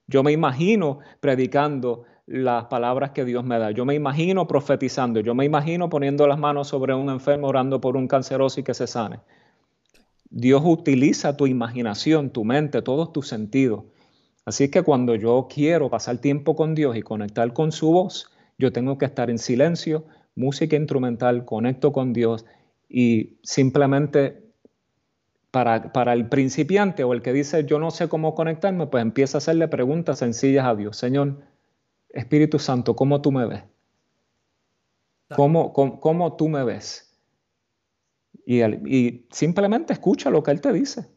Yo 0.07 0.23
me 0.23 0.33
imagino 0.33 0.99
predicando 1.21 2.03
las 2.25 2.65
palabras 2.65 3.11
que 3.11 3.23
Dios 3.23 3.45
me 3.45 3.57
da. 3.57 3.71
Yo 3.71 3.85
me 3.85 3.95
imagino 3.95 4.47
profetizando. 4.47 5.21
Yo 5.21 5.33
me 5.35 5.45
imagino 5.45 5.89
poniendo 5.89 6.27
las 6.27 6.37
manos 6.37 6.67
sobre 6.67 6.93
un 6.93 7.09
enfermo, 7.09 7.47
orando 7.47 7.79
por 7.79 7.95
un 7.95 8.09
canceroso 8.09 8.59
y 8.59 8.63
que 8.63 8.73
se 8.73 8.87
sane. 8.87 9.21
Dios 10.31 10.63
utiliza 10.65 11.37
tu 11.37 11.45
imaginación, 11.45 12.31
tu 12.31 12.43
mente, 12.43 12.81
todos 12.81 13.13
tus 13.13 13.27
sentidos 13.27 13.83
Así 14.45 14.69
que 14.69 14.81
cuando 14.81 15.15
yo 15.15 15.47
quiero 15.53 15.89
pasar 15.89 16.17
tiempo 16.17 16.55
con 16.55 16.73
Dios 16.73 16.95
y 16.95 17.01
conectar 17.01 17.53
con 17.53 17.71
su 17.71 17.91
voz, 17.91 18.31
yo 18.57 18.71
tengo 18.71 18.97
que 18.97 19.05
estar 19.05 19.29
en 19.29 19.37
silencio, 19.37 20.05
música 20.35 20.75
instrumental, 20.75 21.45
conecto 21.45 21.91
con 21.91 22.13
Dios 22.13 22.45
y 22.89 23.37
simplemente 23.43 24.43
para, 25.51 25.91
para, 25.91 26.13
el 26.13 26.27
principiante 26.27 27.03
o 27.03 27.13
el 27.13 27.21
que 27.21 27.33
dice 27.33 27.65
yo 27.65 27.77
no 27.77 27.91
sé 27.91 28.07
cómo 28.09 28.33
conectarme, 28.33 28.87
pues 28.87 29.01
empieza 29.01 29.37
a 29.37 29.39
hacerle 29.39 29.67
preguntas 29.67 30.19
sencillas 30.19 30.65
a 30.65 30.75
Dios. 30.75 30.97
Señor, 30.97 31.41
Espíritu 32.09 32.57
Santo, 32.57 32.95
¿cómo 32.95 33.21
tú 33.21 33.31
me 33.31 33.45
ves? 33.45 33.63
¿Cómo, 35.35 35.71
cómo, 35.71 36.35
tú 36.35 36.49
me 36.49 36.63
ves? 36.63 37.10
Y, 38.53 39.27
simplemente 39.31 39.93
escucha 39.93 40.29
lo 40.29 40.43
que 40.43 40.51
Él 40.51 40.59
te 40.59 40.73
dice. 40.73 41.09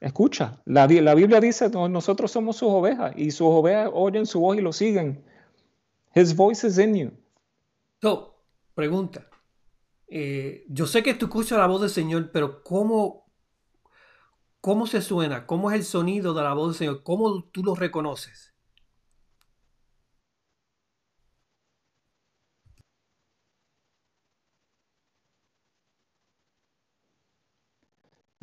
Escucha. 0.00 0.62
La, 0.64 0.86
la 0.86 1.14
Biblia 1.14 1.40
dice, 1.40 1.68
nosotros 1.68 2.30
somos 2.30 2.56
sus 2.56 2.68
ovejas 2.70 3.12
y 3.16 3.30
sus 3.30 3.48
ovejas 3.48 3.90
oyen 3.92 4.24
su 4.24 4.40
voz 4.40 4.56
y 4.56 4.62
lo 4.62 4.72
siguen. 4.72 5.22
His 6.14 6.34
voice 6.34 6.66
is 6.66 6.78
in 6.78 6.94
you. 6.94 7.10
So, 8.00 8.42
pregunta. 8.74 9.28
Eh, 10.06 10.64
yo 10.68 10.86
sé 10.86 11.02
que 11.02 11.12
tú 11.12 11.26
escuchas 11.26 11.58
la 11.58 11.66
voz 11.66 11.82
del 11.82 11.90
Señor, 11.90 12.30
pero 12.32 12.62
¿cómo, 12.62 13.26
¿cómo 14.60 14.86
se 14.86 15.02
suena? 15.02 15.46
¿Cómo 15.46 15.70
es 15.70 15.76
el 15.76 15.84
sonido 15.84 16.32
de 16.32 16.42
la 16.42 16.54
voz 16.54 16.68
del 16.68 16.78
Señor? 16.78 17.02
¿Cómo 17.02 17.44
tú 17.44 17.62
lo 17.62 17.74
reconoces? 17.74 18.47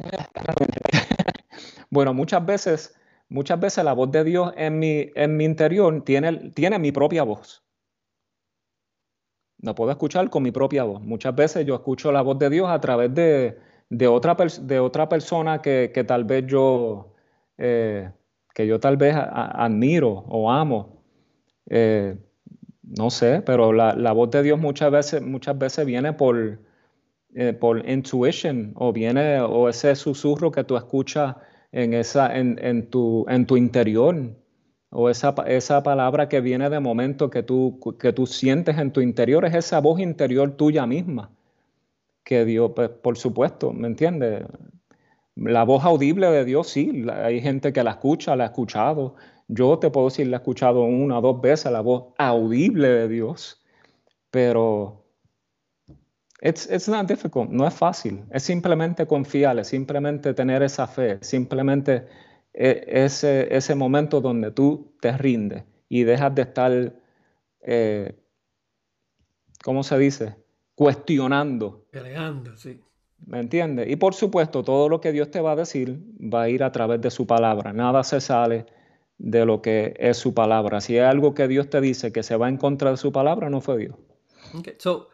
Bueno, 1.89 2.13
muchas 2.13 2.45
veces, 2.45 2.95
muchas 3.29 3.59
veces 3.59 3.83
la 3.83 3.93
voz 3.93 4.11
de 4.11 4.23
Dios 4.23 4.53
en 4.57 4.79
mi, 4.79 5.11
en 5.15 5.37
mi 5.37 5.45
interior 5.45 6.03
tiene, 6.03 6.51
tiene 6.51 6.79
mi 6.79 6.91
propia 6.91 7.23
voz. 7.23 7.63
No 9.59 9.73
puedo 9.73 9.91
escuchar 9.91 10.29
con 10.29 10.43
mi 10.43 10.51
propia 10.51 10.83
voz. 10.83 11.01
Muchas 11.01 11.33
veces 11.35 11.65
yo 11.65 11.75
escucho 11.75 12.11
la 12.11 12.21
voz 12.21 12.37
de 12.37 12.49
Dios 12.49 12.69
a 12.69 12.79
través 12.81 13.13
de, 13.13 13.57
de, 13.89 14.07
otra, 14.07 14.35
de 14.61 14.79
otra 14.79 15.07
persona 15.09 15.61
que, 15.61 15.91
que 15.93 16.03
tal 16.03 16.25
vez 16.25 16.45
yo, 16.45 17.13
eh, 17.57 18.11
que 18.53 18.67
yo 18.67 18.79
tal 18.79 18.97
vez 18.97 19.15
admiro 19.15 20.25
o 20.27 20.51
amo. 20.51 21.01
Eh, 21.67 22.17
no 22.83 23.09
sé, 23.09 23.41
pero 23.41 23.73
la, 23.73 23.95
la, 23.95 24.11
voz 24.11 24.29
de 24.31 24.43
Dios 24.43 24.59
muchas 24.59 24.91
veces, 24.91 25.21
muchas 25.21 25.57
veces 25.57 25.85
viene 25.85 26.13
por, 26.13 26.59
eh, 27.35 27.53
por 27.53 27.87
intuition 27.87 28.71
o 28.75 28.93
viene 28.93 29.41
o 29.41 29.69
ese 29.69 29.95
susurro 29.95 30.51
que 30.51 30.63
tú 30.63 30.77
escuchas 30.77 31.35
en, 31.71 31.93
esa, 31.93 32.35
en, 32.35 32.57
en, 32.61 32.89
tu, 32.89 33.25
en 33.27 33.45
tu 33.45 33.57
interior 33.57 34.15
o 34.89 35.09
esa, 35.09 35.35
esa 35.47 35.83
palabra 35.83 36.29
que 36.29 36.41
viene 36.41 36.69
de 36.69 36.79
momento 36.79 37.29
que 37.29 37.43
tú, 37.43 37.79
que 37.99 38.13
tú 38.13 38.25
sientes 38.25 38.77
en 38.77 38.91
tu 38.91 39.01
interior, 39.01 39.45
es 39.45 39.53
esa 39.53 39.81
voz 39.81 39.99
interior 39.99 40.51
tuya 40.51 40.85
misma 40.85 41.31
que 42.23 42.43
Dios, 42.43 42.71
pues, 42.75 42.89
por 42.89 43.17
supuesto, 43.17 43.71
¿me 43.71 43.87
entiendes? 43.87 44.43
La 45.35 45.63
voz 45.63 45.85
audible 45.85 46.27
de 46.31 46.45
Dios, 46.45 46.69
sí, 46.69 47.05
hay 47.09 47.41
gente 47.41 47.73
que 47.73 47.83
la 47.83 47.91
escucha, 47.91 48.35
la 48.35 48.45
ha 48.45 48.47
escuchado. 48.47 49.15
Yo 49.47 49.79
te 49.79 49.91
puedo 49.91 50.07
decir, 50.07 50.27
la 50.27 50.37
he 50.37 50.39
escuchado 50.39 50.83
una 50.83 51.19
o 51.19 51.21
dos 51.21 51.41
veces, 51.41 51.71
la 51.71 51.81
voz 51.81 52.13
audible 52.17 52.87
de 52.87 53.07
Dios, 53.07 53.63
pero 54.31 55.04
It's, 56.45 56.69
it's 56.69 56.87
not 56.87 57.07
difficult, 57.07 57.49
no 57.49 57.65
es 57.65 57.73
fácil, 57.73 58.23
es 58.29 58.43
simplemente 58.43 59.07
confiar, 59.07 59.57
es 59.57 59.67
simplemente 59.67 60.31
tener 60.35 60.61
esa 60.61 60.85
fe, 60.85 61.17
simplemente 61.21 62.05
e, 62.53 62.83
ese, 62.85 63.47
ese 63.49 63.73
momento 63.73 64.21
donde 64.21 64.51
tú 64.51 64.93
te 65.01 65.17
rindes 65.17 65.63
y 65.89 66.03
dejas 66.03 66.35
de 66.35 66.41
estar, 66.43 66.93
eh, 67.61 68.15
¿cómo 69.63 69.81
se 69.81 69.97
dice? 69.97 70.35
Cuestionando. 70.75 71.87
Peleando, 71.89 72.55
sí. 72.57 72.79
¿Me 73.25 73.39
entiendes? 73.39 73.89
Y 73.89 73.95
por 73.95 74.13
supuesto, 74.13 74.63
todo 74.63 74.87
lo 74.87 75.01
que 75.01 75.11
Dios 75.11 75.31
te 75.31 75.41
va 75.41 75.53
a 75.53 75.55
decir 75.55 75.99
va 76.21 76.43
a 76.43 76.49
ir 76.49 76.63
a 76.63 76.71
través 76.71 77.01
de 77.01 77.09
su 77.09 77.25
palabra. 77.25 77.73
Nada 77.73 78.03
se 78.03 78.21
sale 78.21 78.67
de 79.17 79.47
lo 79.47 79.63
que 79.63 79.95
es 79.97 80.17
su 80.17 80.35
palabra. 80.35 80.79
Si 80.79 80.93
hay 80.93 81.05
algo 81.05 81.33
que 81.33 81.47
Dios 81.47 81.71
te 81.71 81.81
dice 81.81 82.11
que 82.11 82.21
se 82.21 82.37
va 82.37 82.49
en 82.49 82.57
contra 82.57 82.91
de 82.91 82.97
su 82.97 83.11
palabra, 83.11 83.49
no 83.49 83.61
fue 83.61 83.79
Dios. 83.79 83.95
Okay. 84.59 84.75
So, 84.77 85.09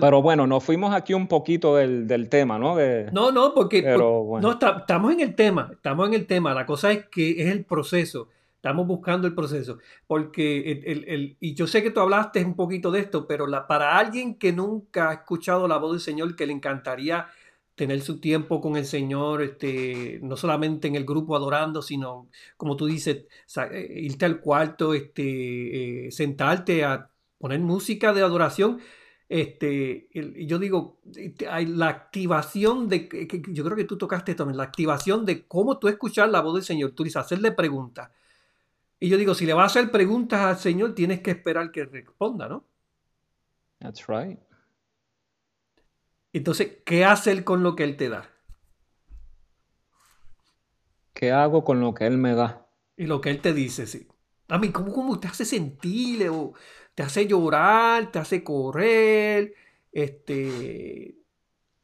pero 0.00 0.22
bueno, 0.22 0.46
nos 0.46 0.62
fuimos 0.62 0.94
aquí 0.94 1.14
un 1.14 1.26
poquito 1.26 1.76
del, 1.76 2.28
tema, 2.28 2.58
¿no? 2.58 2.76
no, 3.12 3.32
no, 3.32 3.54
porque, 3.54 3.82
no, 3.82 4.52
estamos 4.52 5.12
en 5.12 5.20
el 5.20 5.34
tema, 5.34 5.70
estamos 5.72 6.08
en 6.08 6.14
el 6.14 6.26
tema. 6.26 6.54
La 6.54 6.66
cosa 6.66 6.92
es 6.92 7.06
que 7.08 7.42
es 7.42 7.48
el 7.48 7.64
proceso. 7.64 8.28
Estamos 8.56 8.86
buscando 8.86 9.26
el 9.26 9.34
proceso. 9.34 9.78
Porque, 10.06 10.82
el, 11.06 11.36
y 11.40 11.54
yo 11.54 11.66
sé 11.66 11.82
que 11.82 11.90
tú 11.90 12.00
hablaste 12.00 12.44
un 12.44 12.54
poquito 12.54 12.90
de 12.90 13.00
esto, 13.00 13.26
pero 13.26 13.46
la, 13.46 13.66
para 13.66 13.98
alguien 13.98 14.36
que 14.36 14.52
nunca 14.52 15.10
ha 15.10 15.14
escuchado 15.14 15.68
la 15.68 15.76
voz 15.76 15.92
del 15.92 16.00
Señor, 16.00 16.36
que 16.36 16.46
le 16.46 16.52
encantaría 16.52 17.26
tener 17.74 18.00
su 18.00 18.20
tiempo 18.20 18.60
con 18.60 18.76
el 18.76 18.86
Señor, 18.86 19.42
este, 19.42 20.20
no 20.22 20.36
solamente 20.36 20.88
en 20.88 20.94
el 20.94 21.04
grupo 21.04 21.34
adorando, 21.34 21.82
sino, 21.82 22.28
como 22.56 22.76
tú 22.76 22.86
dices, 22.86 23.26
eh, 23.70 23.88
irte 23.96 24.24
al 24.24 24.40
cuarto, 24.40 24.94
este, 24.94 26.06
eh, 26.06 26.10
sentarte 26.12 26.84
a 26.84 27.10
poner 27.38 27.60
música 27.60 28.12
de 28.12 28.22
adoración 28.22 28.80
este, 29.28 30.08
yo 30.12 30.58
digo, 30.58 31.00
la 31.48 31.88
activación 31.88 32.88
de, 32.88 33.08
yo 33.48 33.64
creo 33.64 33.76
que 33.76 33.84
tú 33.84 33.96
tocaste 33.96 34.34
también, 34.34 34.58
la 34.58 34.64
activación 34.64 35.24
de 35.24 35.46
cómo 35.46 35.78
tú 35.78 35.88
escuchar 35.88 36.28
la 36.28 36.40
voz 36.40 36.54
del 36.54 36.62
Señor. 36.62 36.92
Tú 36.92 37.04
dices, 37.04 37.16
hacerle 37.16 37.52
preguntas. 37.52 38.10
Y 39.00 39.08
yo 39.08 39.16
digo, 39.16 39.34
si 39.34 39.46
le 39.46 39.54
vas 39.54 39.64
a 39.64 39.78
hacer 39.78 39.90
preguntas 39.90 40.40
al 40.40 40.58
Señor, 40.58 40.94
tienes 40.94 41.20
que 41.20 41.32
esperar 41.32 41.72
que 41.72 41.84
responda, 41.84 42.48
¿no? 42.48 42.64
That's 43.78 44.06
right. 44.06 44.38
Entonces, 46.32 46.78
¿qué 46.84 47.04
hace 47.04 47.30
Él 47.30 47.44
con 47.44 47.62
lo 47.62 47.76
que 47.76 47.84
Él 47.84 47.96
te 47.96 48.08
da? 48.08 48.30
¿Qué 51.12 51.32
hago 51.32 51.64
con 51.64 51.80
lo 51.80 51.94
que 51.94 52.06
Él 52.06 52.18
me 52.18 52.34
da? 52.34 52.66
Y 52.96 53.06
lo 53.06 53.20
que 53.20 53.30
Él 53.30 53.40
te 53.40 53.52
dice, 53.52 53.86
sí. 53.86 54.08
A 54.48 54.58
mí, 54.58 54.70
¿cómo, 54.70 54.92
cómo 54.92 55.18
te 55.18 55.28
hace 55.28 55.44
sentir? 55.44 56.28
O, 56.28 56.54
te 56.94 57.02
hace 57.02 57.26
llorar, 57.26 58.10
te 58.12 58.18
hace 58.18 58.44
correr, 58.44 59.54
este, 59.92 61.16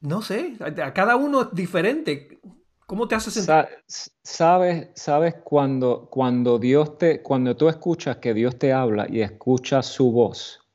no 0.01 0.23
sé, 0.23 0.55
a 0.61 0.93
cada 0.93 1.17
uno 1.17 1.43
es 1.43 1.49
diferente. 1.53 2.39
¿Cómo 2.87 3.07
te 3.07 3.15
hace 3.15 3.31
sentir? 3.31 3.69
Sabes, 3.87 4.89
sabes 4.95 5.35
cuando, 5.45 6.09
cuando 6.11 6.59
Dios 6.59 6.99
te, 6.99 7.23
cuando 7.23 7.57
tú 7.57 7.69
escuchas 7.69 8.17
que 8.17 8.35
Dios 8.35 8.59
te 8.59 8.73
habla 8.73 9.07
y 9.09 9.21
escuchas 9.21 9.87
su 9.87 10.11
voz, 10.11 10.67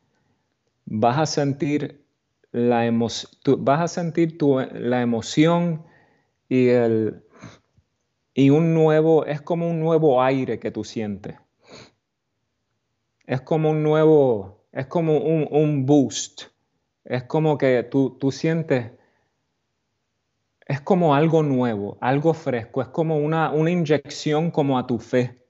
vas 0.86 1.17
a 1.17 1.25
sentir 1.25 2.05
la 2.51 2.86
emoción, 2.86 3.31
vas 3.59 3.81
a 3.81 3.88
sentir 3.88 4.38
tu, 4.38 4.59
la 4.59 5.01
emoción 5.01 5.83
y 6.47 6.67
el 6.67 7.21
y 8.33 8.49
un 8.49 8.73
nuevo, 8.73 9.25
es 9.25 9.41
como 9.41 9.69
un 9.69 9.79
nuevo 9.79 10.21
aire 10.21 10.59
que 10.59 10.69
tú 10.69 10.83
sientes 10.83 11.38
es 13.28 13.41
como 13.41 13.71
un 13.71 13.84
nuevo, 13.84 14.65
es 14.71 14.88
como 14.88 15.17
un, 15.17 15.86
boost. 15.86 16.43
Es 17.03 17.23
como 17.23 17.57
que 17.57 17.84
tú, 17.84 18.17
tú, 18.19 18.32
sientes, 18.32 18.91
es 20.65 20.82
como 20.82 21.15
algo 21.15 21.43
nuevo, 21.43 21.97
algo 22.01 22.34
fresco, 22.34 22.82
es 22.82 22.88
como 22.88 23.17
una, 23.17 23.51
una 23.51 23.69
inyección 23.69 24.51
como 24.51 24.80
a 24.80 24.88
tu 24.88 24.99
fe. 24.99 25.41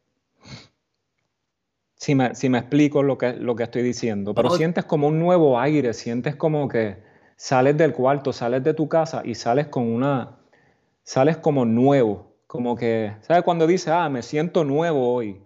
Si 1.95 2.13
me, 2.13 2.35
si 2.35 2.49
me 2.49 2.59
explico 2.59 3.03
lo 3.03 3.17
que, 3.17 3.33
lo 3.33 3.55
que 3.55 3.63
estoy 3.63 3.81
diciendo, 3.81 4.35
pero 4.35 4.49
sientes 4.51 4.83
como 4.83 5.07
un 5.07 5.17
nuevo 5.17 5.59
aire, 5.59 5.93
sientes 5.93 6.35
como 6.35 6.67
que 6.67 6.97
sales 7.37 7.77
del 7.77 7.93
cuarto, 7.93 8.33
sales 8.33 8.63
de 8.63 8.73
tu 8.73 8.89
casa 8.89 9.21
y 9.23 9.35
sales 9.35 9.67
con 9.67 9.83
una, 9.89 10.37
sales 11.03 11.37
como 11.37 11.65
nuevo, 11.65 12.35
como 12.47 12.75
que, 12.75 13.13
¿sabes? 13.21 13.43
Cuando 13.43 13.65
dices, 13.65 13.87
ah, 13.87 14.09
me 14.09 14.21
siento 14.21 14.65
nuevo 14.65 15.13
hoy, 15.13 15.41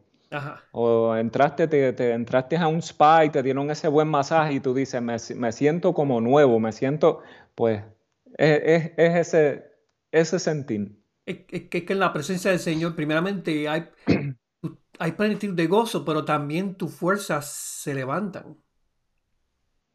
o 0.71 1.15
entraste, 1.15 1.67
te, 1.67 2.11
entraste 2.11 2.57
a 2.57 2.67
un 2.67 2.81
spa 2.81 3.25
y 3.25 3.29
te 3.29 3.41
dieron 3.41 3.69
ese 3.71 3.87
buen 3.87 4.07
masaje 4.07 4.53
y 4.53 4.59
tú 4.59 4.73
dices, 4.73 5.01
me, 5.01 5.51
siento 5.51 5.93
como 5.93 6.21
nuevo, 6.21 6.59
me 6.59 6.71
siento, 6.71 7.21
pues, 7.55 7.83
es, 8.37 8.91
ese, 8.97 9.71
ese 10.11 10.39
sentir. 10.39 11.01
Es, 11.25 11.45
que 11.45 11.85
en 11.87 11.99
la 11.99 12.13
presencia 12.13 12.51
del 12.51 12.59
Señor, 12.59 12.95
primeramente, 12.95 13.67
hay, 13.67 13.89
hay 14.99 15.11
plenitud 15.13 15.53
de 15.55 15.67
gozo, 15.67 16.05
pero 16.05 16.25
también 16.25 16.75
tus 16.75 16.93
fuerzas 16.93 17.47
se 17.51 17.93
levantan. 17.93 18.57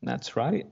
That's 0.03 0.35
right. 0.37 0.67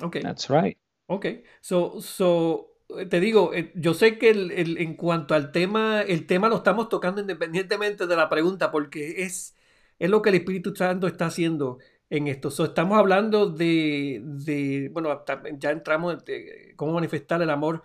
Okay. 0.00 0.22
That's 0.22 0.48
right. 0.48 0.78
Ok. 1.06 1.26
So, 1.60 2.00
so 2.00 2.73
te 3.08 3.20
digo, 3.20 3.54
eh, 3.54 3.72
yo 3.74 3.94
sé 3.94 4.18
que 4.18 4.30
el, 4.30 4.78
en 4.78 4.94
cuanto 4.94 5.34
al 5.34 5.52
tema, 5.52 6.02
el 6.02 6.26
tema 6.26 6.48
lo 6.48 6.56
estamos 6.56 6.88
tocando 6.88 7.20
independientemente 7.20 8.06
de 8.06 8.16
la 8.16 8.28
pregunta, 8.28 8.70
porque 8.70 9.22
es, 9.22 9.56
es 9.98 10.10
lo 10.10 10.22
que 10.22 10.30
el 10.30 10.36
Espíritu 10.36 10.74
Santo 10.74 11.06
está 11.06 11.26
haciendo 11.26 11.78
en 12.10 12.28
esto. 12.28 12.48
estamos 12.64 12.98
hablando 12.98 13.48
de, 13.50 14.20
de, 14.22 14.90
bueno, 14.92 15.24
ya 15.58 15.70
entramos 15.70 16.18
en 16.26 16.76
cómo 16.76 16.92
manifestar 16.94 17.42
el 17.42 17.50
amor 17.50 17.82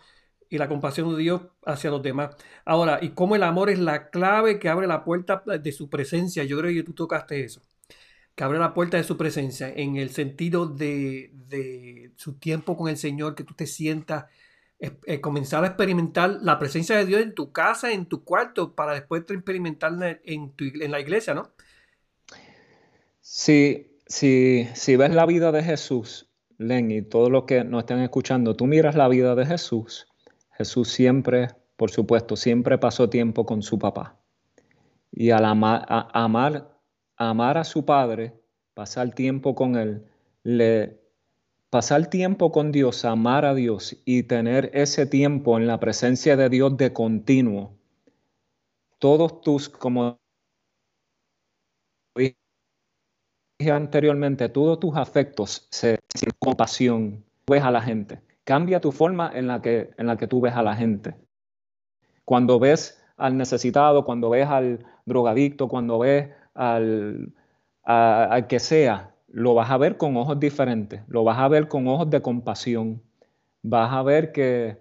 y 0.50 0.58
la 0.58 0.68
compasión 0.68 1.12
de 1.16 1.22
Dios 1.22 1.42
hacia 1.66 1.92
los 1.92 2.02
demás. 2.02 2.36
Ahora, 2.66 3.00
y 3.02 3.10
cómo 3.12 3.36
el 3.36 3.44
amor 3.44 3.70
es 3.70 3.80
la 3.80 4.10
clave 4.10 4.60
que 4.60 4.70
abre 4.70 4.88
la 4.88 5.04
puerta 5.04 5.44
de 5.46 5.72
su 5.72 5.90
presencia. 5.90 6.44
Yo 6.44 6.60
creo 6.60 6.74
que 6.74 6.84
tú 6.84 6.94
tocaste 6.94 7.44
eso. 7.44 7.62
Que 8.36 8.44
abre 8.44 8.60
la 8.60 8.74
puerta 8.74 8.98
de 8.98 9.04
su 9.04 9.18
presencia 9.18 9.70
en 9.76 9.98
el 9.98 10.12
sentido 10.12 10.68
de, 10.68 11.32
de 11.34 12.14
su 12.18 12.36
tiempo 12.40 12.78
con 12.78 12.90
el 12.90 12.98
Señor, 12.98 13.36
que 13.36 13.44
tú 13.44 13.54
te 13.54 13.68
sientas 13.68 14.26
eh, 14.80 15.20
comenzar 15.20 15.66
a 15.66 15.68
experimentar 15.68 16.40
la 16.42 16.58
presencia 16.58 16.96
de 16.96 17.06
Dios 17.06 17.22
en 17.22 17.36
tu 17.36 17.52
casa, 17.52 17.92
en 17.92 18.06
tu 18.06 18.24
cuarto, 18.24 18.76
para 18.76 18.94
después 18.94 19.24
experimentarla 19.28 20.20
en, 20.24 20.54
la 20.90 21.02
iglesia, 21.02 21.34
¿no? 21.34 21.50
Sí, 23.20 23.98
si, 24.08 24.70
si 24.76 24.96
ves 24.96 25.14
la 25.14 25.26
vida 25.26 25.52
de 25.52 25.64
Jesús, 25.64 26.30
Len, 26.58 26.92
y 26.92 27.02
todos 27.02 27.30
los 27.30 27.44
que 27.44 27.66
nos 27.66 27.82
estén 27.82 28.00
escuchando, 28.00 28.56
tú 28.56 28.68
miras 28.68 28.96
la 28.96 29.10
vida 29.10 29.36
de 29.36 29.46
Jesús, 29.46 30.08
Jesús 30.52 30.90
siempre, 30.90 31.50
por 31.76 31.92
supuesto, 31.92 32.38
siempre 32.38 32.78
pasó 32.78 33.10
tiempo 33.10 33.46
con 33.46 33.62
su 33.62 33.80
papá. 33.80 34.18
Y 35.12 35.32
al 35.32 35.44
amar, 35.44 35.86
amar, 36.14 36.78
amar 37.18 37.58
a 37.58 37.66
su 37.66 37.84
padre, 37.84 38.34
pasar 38.74 39.14
tiempo 39.14 39.56
con 39.56 39.76
él, 39.76 40.06
le, 40.44 40.99
pasar 41.70 42.08
tiempo 42.08 42.52
con 42.52 42.72
Dios, 42.72 43.06
amar 43.06 43.46
a 43.46 43.54
Dios 43.54 44.02
y 44.06 44.24
tener 44.24 44.72
ese 44.74 45.06
tiempo 45.06 45.58
en 45.58 45.68
la 45.68 45.80
presencia 45.80 46.36
de 46.36 46.50
Dios 46.50 46.78
de 46.78 46.94
continuo, 46.94 47.78
todos 48.98 49.42
tus, 49.42 49.70
como 49.70 50.20
dije 52.16 52.36
anteriormente, 53.72 54.50
todos 54.50 54.80
tus 54.80 54.96
afectos 54.98 55.68
se 55.70 56.00
sin 56.14 56.32
compasión, 56.40 57.24
ves 57.48 57.64
a 57.64 57.72
la 57.72 57.82
gente. 57.82 58.22
Cambia 58.44 58.82
tu 58.82 58.92
forma 58.92 59.32
en 59.34 59.48
la 59.48 59.62
que, 59.62 59.92
en 59.98 60.08
la 60.08 60.18
que 60.18 60.28
tú 60.28 60.42
ves 60.42 60.56
a 60.56 60.64
la 60.64 60.76
gente. 60.76 61.16
Cuando 62.26 62.60
ves 62.60 63.02
al 63.16 63.38
necesitado, 63.38 64.06
cuando 64.06 64.30
ves 64.30 64.48
al 64.48 64.86
drogadicto, 65.06 65.68
cuando 65.68 66.00
ves 66.00 66.30
al, 66.56 67.32
al 67.84 68.48
que 68.48 68.60
sea, 68.60 69.14
lo 69.32 69.54
vas 69.54 69.70
a 69.72 69.78
ver 69.78 69.98
con 69.98 70.18
ojos 70.18 70.40
diferentes, 70.40 71.02
lo 71.08 71.24
vas 71.24 71.38
a 71.40 71.48
ver 71.48 71.68
con 71.68 71.88
ojos 71.88 72.10
de 72.10 72.22
compasión. 72.22 73.02
Vas 73.62 73.92
a 73.92 74.04
ver 74.04 74.32
que 74.32 74.78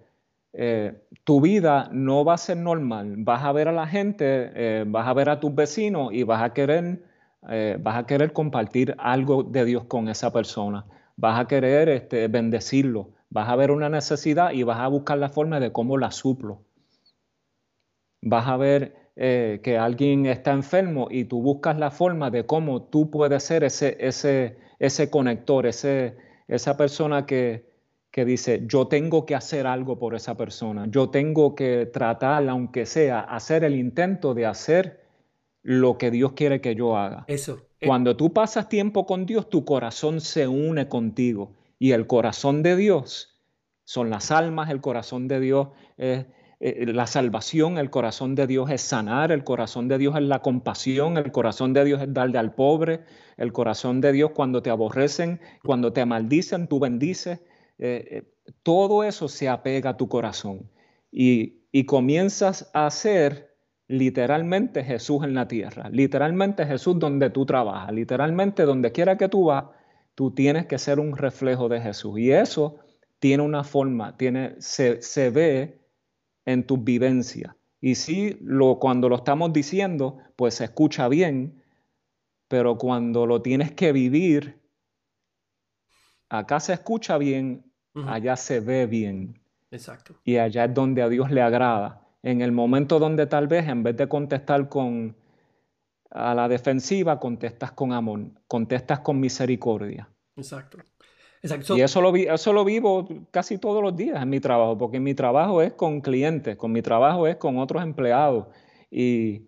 eh, 0.52 1.02
tu 1.24 1.40
vida 1.40 1.88
no 1.92 2.24
va 2.24 2.34
a 2.34 2.38
ser 2.38 2.56
normal. 2.56 3.14
Vas 3.18 3.44
a 3.44 3.52
ver 3.52 3.68
a 3.68 3.72
la 3.72 3.86
gente, 3.86 4.50
eh, 4.54 4.84
vas 4.86 5.06
a 5.06 5.14
ver 5.14 5.28
a 5.30 5.40
tus 5.40 5.54
vecinos 5.54 6.12
y 6.12 6.22
vas 6.22 6.42
a 6.42 6.52
querer, 6.52 7.02
eh, 7.48 7.76
vas 7.80 7.96
a 7.96 8.06
querer 8.06 8.32
compartir 8.32 8.94
algo 8.98 9.42
de 9.42 9.64
Dios 9.64 9.84
con 9.84 10.08
esa 10.08 10.32
persona. 10.32 10.86
Vas 11.16 11.40
a 11.40 11.46
querer 11.46 11.88
este, 11.88 12.28
bendecirlo. 12.28 13.10
Vas 13.30 13.48
a 13.48 13.56
ver 13.56 13.70
una 13.70 13.88
necesidad 13.88 14.52
y 14.52 14.62
vas 14.62 14.78
a 14.78 14.88
buscar 14.88 15.18
la 15.18 15.28
forma 15.28 15.60
de 15.60 15.72
cómo 15.72 15.98
la 15.98 16.10
suplo. 16.10 16.62
Vas 18.22 18.46
a 18.48 18.56
ver 18.56 18.97
eh, 19.20 19.58
que 19.64 19.76
alguien 19.76 20.26
está 20.26 20.52
enfermo 20.52 21.08
y 21.10 21.24
tú 21.24 21.42
buscas 21.42 21.76
la 21.76 21.90
forma 21.90 22.30
de 22.30 22.46
cómo 22.46 22.82
tú 22.82 23.10
puedes 23.10 23.42
ser 23.42 23.64
ese, 23.64 23.96
ese, 23.98 24.56
ese 24.78 25.10
conector, 25.10 25.66
ese, 25.66 26.14
esa 26.46 26.76
persona 26.76 27.26
que, 27.26 27.64
que 28.12 28.24
dice, 28.24 28.62
yo 28.68 28.86
tengo 28.86 29.26
que 29.26 29.34
hacer 29.34 29.66
algo 29.66 29.98
por 29.98 30.14
esa 30.14 30.36
persona, 30.36 30.86
yo 30.88 31.10
tengo 31.10 31.56
que 31.56 31.86
tratar, 31.86 32.48
aunque 32.48 32.86
sea, 32.86 33.18
hacer 33.18 33.64
el 33.64 33.74
intento 33.74 34.34
de 34.34 34.46
hacer 34.46 35.00
lo 35.62 35.98
que 35.98 36.12
Dios 36.12 36.34
quiere 36.34 36.60
que 36.60 36.76
yo 36.76 36.96
haga. 36.96 37.24
Eso. 37.26 37.58
Eh, 37.80 37.88
Cuando 37.88 38.16
tú 38.16 38.32
pasas 38.32 38.68
tiempo 38.68 39.04
con 39.04 39.26
Dios, 39.26 39.48
tu 39.48 39.64
corazón 39.64 40.20
se 40.20 40.46
une 40.46 40.88
contigo 40.88 41.56
y 41.80 41.90
el 41.90 42.06
corazón 42.06 42.62
de 42.62 42.76
Dios 42.76 43.36
son 43.82 44.10
las 44.10 44.30
almas, 44.30 44.70
el 44.70 44.80
corazón 44.80 45.26
de 45.26 45.40
Dios 45.40 45.68
es 45.96 46.26
eh, 46.60 46.86
la 46.86 47.06
salvación, 47.06 47.78
el 47.78 47.88
corazón 47.90 48.34
de 48.34 48.46
Dios 48.46 48.70
es 48.70 48.82
sanar, 48.82 49.30
el 49.30 49.44
corazón 49.44 49.86
de 49.86 49.96
Dios 49.98 50.16
es 50.16 50.22
la 50.22 50.40
compasión, 50.40 51.16
el 51.16 51.30
corazón 51.30 51.72
de 51.72 51.84
Dios 51.84 52.02
es 52.02 52.12
darle 52.12 52.38
al 52.38 52.54
pobre, 52.54 53.04
el 53.36 53.52
corazón 53.52 54.00
de 54.00 54.12
Dios 54.12 54.32
cuando 54.32 54.60
te 54.60 54.70
aborrecen, 54.70 55.40
cuando 55.64 55.92
te 55.92 56.04
maldicen, 56.04 56.66
tú 56.66 56.80
bendices. 56.80 57.40
Eh, 57.78 58.08
eh, 58.10 58.22
todo 58.64 59.04
eso 59.04 59.28
se 59.28 59.48
apega 59.48 59.90
a 59.90 59.96
tu 59.96 60.08
corazón 60.08 60.68
y, 61.12 61.60
y 61.70 61.84
comienzas 61.84 62.70
a 62.74 62.90
ser 62.90 63.54
literalmente 63.86 64.82
Jesús 64.82 65.22
en 65.22 65.34
la 65.34 65.46
tierra, 65.46 65.88
literalmente 65.90 66.66
Jesús 66.66 66.98
donde 66.98 67.30
tú 67.30 67.46
trabajas, 67.46 67.92
literalmente 67.92 68.64
donde 68.64 68.90
quiera 68.90 69.16
que 69.16 69.28
tú 69.28 69.44
vas, 69.44 69.64
tú 70.16 70.32
tienes 70.32 70.66
que 70.66 70.78
ser 70.78 70.98
un 70.98 71.16
reflejo 71.16 71.68
de 71.68 71.80
Jesús. 71.80 72.18
Y 72.18 72.32
eso 72.32 72.80
tiene 73.20 73.44
una 73.44 73.62
forma, 73.62 74.16
tiene, 74.16 74.56
se, 74.58 75.00
se 75.00 75.30
ve 75.30 75.77
en 76.48 76.64
tu 76.64 76.78
vivencia. 76.78 77.54
Y 77.78 77.94
sí, 77.94 78.38
lo, 78.40 78.78
cuando 78.78 79.10
lo 79.10 79.16
estamos 79.16 79.52
diciendo, 79.52 80.18
pues 80.34 80.54
se 80.54 80.64
escucha 80.64 81.06
bien, 81.06 81.62
pero 82.48 82.78
cuando 82.78 83.26
lo 83.26 83.42
tienes 83.42 83.72
que 83.72 83.92
vivir, 83.92 84.58
acá 86.30 86.58
se 86.58 86.72
escucha 86.72 87.18
bien, 87.18 87.70
allá 88.06 88.34
se 88.36 88.60
ve 88.60 88.86
bien. 88.86 89.38
Exacto. 89.70 90.14
Y 90.24 90.38
allá 90.38 90.64
es 90.64 90.72
donde 90.72 91.02
a 91.02 91.10
Dios 91.10 91.30
le 91.30 91.42
agrada. 91.42 92.08
En 92.22 92.40
el 92.40 92.50
momento 92.50 92.98
donde 92.98 93.26
tal 93.26 93.46
vez 93.46 93.68
en 93.68 93.82
vez 93.82 93.98
de 93.98 94.08
contestar 94.08 94.70
con 94.70 95.14
a 96.10 96.34
la 96.34 96.48
defensiva, 96.48 97.20
contestas 97.20 97.72
con 97.72 97.92
amor, 97.92 98.20
contestas 98.46 99.00
con 99.00 99.20
misericordia. 99.20 100.08
Exacto. 100.34 100.78
Y 101.76 101.80
eso 101.80 102.00
lo, 102.00 102.14
eso 102.14 102.52
lo 102.52 102.64
vivo 102.64 103.08
casi 103.30 103.58
todos 103.58 103.82
los 103.82 103.96
días 103.96 104.22
en 104.22 104.28
mi 104.28 104.40
trabajo, 104.40 104.76
porque 104.76 105.00
mi 105.00 105.14
trabajo 105.14 105.62
es 105.62 105.72
con 105.72 106.00
clientes, 106.00 106.56
con 106.56 106.72
mi 106.72 106.82
trabajo 106.82 107.26
es 107.26 107.36
con 107.36 107.58
otros 107.58 107.82
empleados. 107.82 108.46
Y, 108.90 109.46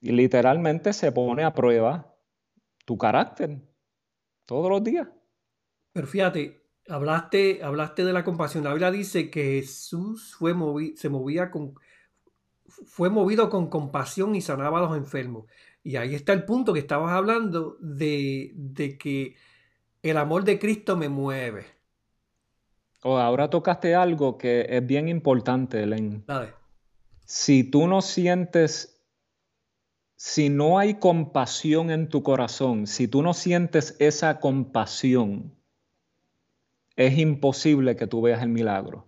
literalmente 0.00 0.92
se 0.92 1.12
pone 1.12 1.44
a 1.44 1.54
prueba 1.54 2.14
tu 2.84 2.98
carácter 2.98 3.58
todos 4.44 4.68
los 4.68 4.84
días. 4.84 5.08
Pero 5.94 6.06
fíjate, 6.06 6.62
hablaste, 6.88 7.60
hablaste 7.62 8.04
de 8.04 8.12
la 8.12 8.22
compasión. 8.22 8.64
La 8.64 8.70
Biblia 8.74 8.90
dice 8.90 9.30
que 9.30 9.62
Jesús 9.62 10.34
fue 10.38 10.54
se 10.96 11.08
movía 11.08 11.50
con, 11.50 11.74
fue 12.66 13.08
movido 13.08 13.48
con 13.48 13.68
compasión 13.68 14.34
y 14.34 14.42
sanaba 14.42 14.78
a 14.78 14.82
los 14.82 14.96
enfermos. 14.96 15.46
Y 15.82 15.96
ahí 15.96 16.14
está 16.14 16.32
el 16.34 16.44
punto 16.44 16.72
que 16.72 16.80
estabas 16.80 17.12
hablando 17.12 17.76
de, 17.80 18.52
de 18.54 18.98
que 18.98 19.36
el 20.10 20.18
amor 20.18 20.44
de 20.44 20.58
Cristo 20.58 20.96
me 20.96 21.08
mueve. 21.08 21.66
Oh, 23.02 23.18
ahora 23.18 23.50
tocaste 23.50 23.94
algo 23.94 24.38
que 24.38 24.66
es 24.68 24.86
bien 24.86 25.08
importante, 25.08 25.82
Elen. 25.82 26.24
Si 27.24 27.64
tú 27.64 27.86
no 27.86 28.00
sientes, 28.00 29.02
si 30.16 30.48
no 30.48 30.78
hay 30.78 30.94
compasión 30.94 31.90
en 31.90 32.08
tu 32.08 32.22
corazón, 32.22 32.86
si 32.86 33.08
tú 33.08 33.22
no 33.22 33.34
sientes 33.34 33.96
esa 33.98 34.40
compasión, 34.40 35.54
es 36.96 37.18
imposible 37.18 37.96
que 37.96 38.06
tú 38.06 38.22
veas 38.22 38.42
el 38.42 38.48
milagro. 38.48 39.06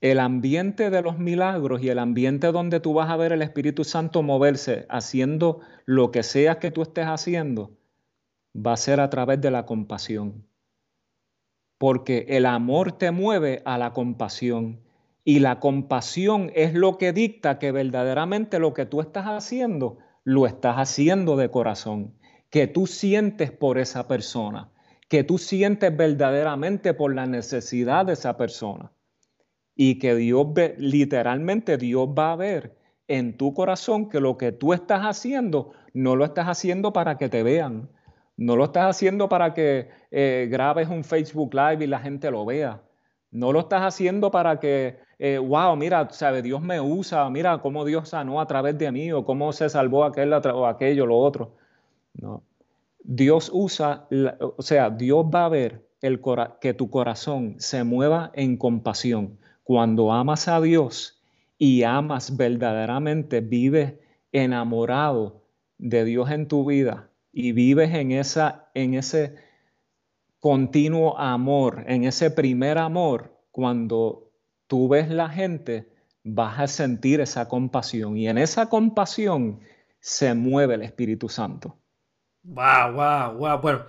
El 0.00 0.18
ambiente 0.18 0.88
de 0.88 1.02
los 1.02 1.18
milagros 1.18 1.82
y 1.82 1.90
el 1.90 1.98
ambiente 1.98 2.52
donde 2.52 2.80
tú 2.80 2.94
vas 2.94 3.10
a 3.10 3.16
ver 3.16 3.32
el 3.32 3.42
Espíritu 3.42 3.84
Santo 3.84 4.22
moverse 4.22 4.86
haciendo 4.88 5.60
lo 5.84 6.10
que 6.10 6.22
sea 6.22 6.58
que 6.58 6.70
tú 6.70 6.82
estés 6.82 7.04
haciendo, 7.04 7.72
va 8.54 8.72
a 8.72 8.78
ser 8.78 9.00
a 9.00 9.10
través 9.10 9.40
de 9.42 9.50
la 9.50 9.66
compasión. 9.66 10.46
Porque 11.76 12.26
el 12.28 12.46
amor 12.46 12.92
te 12.92 13.10
mueve 13.10 13.62
a 13.64 13.78
la 13.78 13.92
compasión. 13.92 14.80
Y 15.22 15.40
la 15.40 15.60
compasión 15.60 16.50
es 16.54 16.72
lo 16.74 16.96
que 16.96 17.12
dicta 17.12 17.58
que 17.58 17.72
verdaderamente 17.72 18.58
lo 18.58 18.72
que 18.72 18.86
tú 18.86 19.02
estás 19.02 19.26
haciendo, 19.26 19.98
lo 20.24 20.46
estás 20.46 20.76
haciendo 20.76 21.36
de 21.36 21.50
corazón, 21.50 22.14
que 22.48 22.66
tú 22.66 22.86
sientes 22.86 23.52
por 23.52 23.78
esa 23.78 24.08
persona, 24.08 24.70
que 25.08 25.24
tú 25.24 25.36
sientes 25.36 25.94
verdaderamente 25.94 26.94
por 26.94 27.14
la 27.14 27.26
necesidad 27.26 28.06
de 28.06 28.14
esa 28.14 28.38
persona 28.38 28.92
y 29.82 29.98
que 29.98 30.14
Dios 30.14 30.44
ve, 30.52 30.74
literalmente 30.76 31.78
Dios 31.78 32.06
va 32.06 32.32
a 32.32 32.36
ver 32.36 32.76
en 33.08 33.38
tu 33.38 33.54
corazón 33.54 34.10
que 34.10 34.20
lo 34.20 34.36
que 34.36 34.52
tú 34.52 34.74
estás 34.74 35.00
haciendo 35.06 35.72
no 35.94 36.16
lo 36.16 36.26
estás 36.26 36.48
haciendo 36.48 36.92
para 36.92 37.16
que 37.16 37.30
te 37.30 37.42
vean, 37.42 37.88
no 38.36 38.56
lo 38.56 38.64
estás 38.64 38.90
haciendo 38.90 39.30
para 39.30 39.54
que 39.54 39.88
eh, 40.10 40.48
grabes 40.50 40.90
un 40.90 41.02
Facebook 41.02 41.54
Live 41.54 41.82
y 41.82 41.86
la 41.86 41.98
gente 41.98 42.30
lo 42.30 42.44
vea, 42.44 42.82
no 43.30 43.54
lo 43.54 43.60
estás 43.60 43.80
haciendo 43.80 44.30
para 44.30 44.60
que, 44.60 44.98
eh, 45.18 45.38
wow, 45.38 45.74
mira, 45.76 46.10
sabe, 46.10 46.42
Dios 46.42 46.60
me 46.60 46.78
usa, 46.78 47.30
mira 47.30 47.56
cómo 47.62 47.86
Dios 47.86 48.10
sanó 48.10 48.42
a 48.42 48.46
través 48.46 48.76
de 48.76 48.92
mí 48.92 49.10
o 49.12 49.24
cómo 49.24 49.50
se 49.54 49.70
salvó 49.70 50.04
aquel 50.04 50.30
o 50.34 50.66
aquello, 50.66 51.06
lo 51.06 51.16
otro. 51.16 51.56
No. 52.20 52.42
Dios 53.02 53.50
usa, 53.50 54.06
o 54.58 54.60
sea, 54.60 54.90
Dios 54.90 55.24
va 55.34 55.46
a 55.46 55.48
ver 55.48 55.86
el 56.02 56.20
que 56.60 56.74
tu 56.74 56.90
corazón 56.90 57.54
se 57.58 57.82
mueva 57.82 58.30
en 58.34 58.58
compasión 58.58 59.38
cuando 59.70 60.12
amas 60.12 60.48
a 60.48 60.60
Dios 60.60 61.22
y 61.56 61.84
amas 61.84 62.36
verdaderamente, 62.36 63.40
vives 63.40 63.94
enamorado 64.32 65.44
de 65.78 66.04
Dios 66.04 66.28
en 66.32 66.48
tu 66.48 66.64
vida 66.64 67.08
y 67.32 67.52
vives 67.52 67.94
en, 67.94 68.10
esa, 68.10 68.68
en 68.74 68.94
ese 68.94 69.36
continuo 70.40 71.16
amor, 71.16 71.84
en 71.86 72.02
ese 72.02 72.32
primer 72.32 72.78
amor, 72.78 73.38
cuando 73.52 74.32
tú 74.66 74.88
ves 74.88 75.08
la 75.08 75.28
gente, 75.28 75.88
vas 76.24 76.58
a 76.58 76.66
sentir 76.66 77.20
esa 77.20 77.46
compasión 77.46 78.16
y 78.16 78.26
en 78.26 78.38
esa 78.38 78.68
compasión 78.68 79.60
se 80.00 80.34
mueve 80.34 80.74
el 80.74 80.82
Espíritu 80.82 81.28
Santo. 81.28 81.78
Wow, 82.42 82.94
wow, 82.94 83.38
wow. 83.38 83.60
Bueno, 83.60 83.84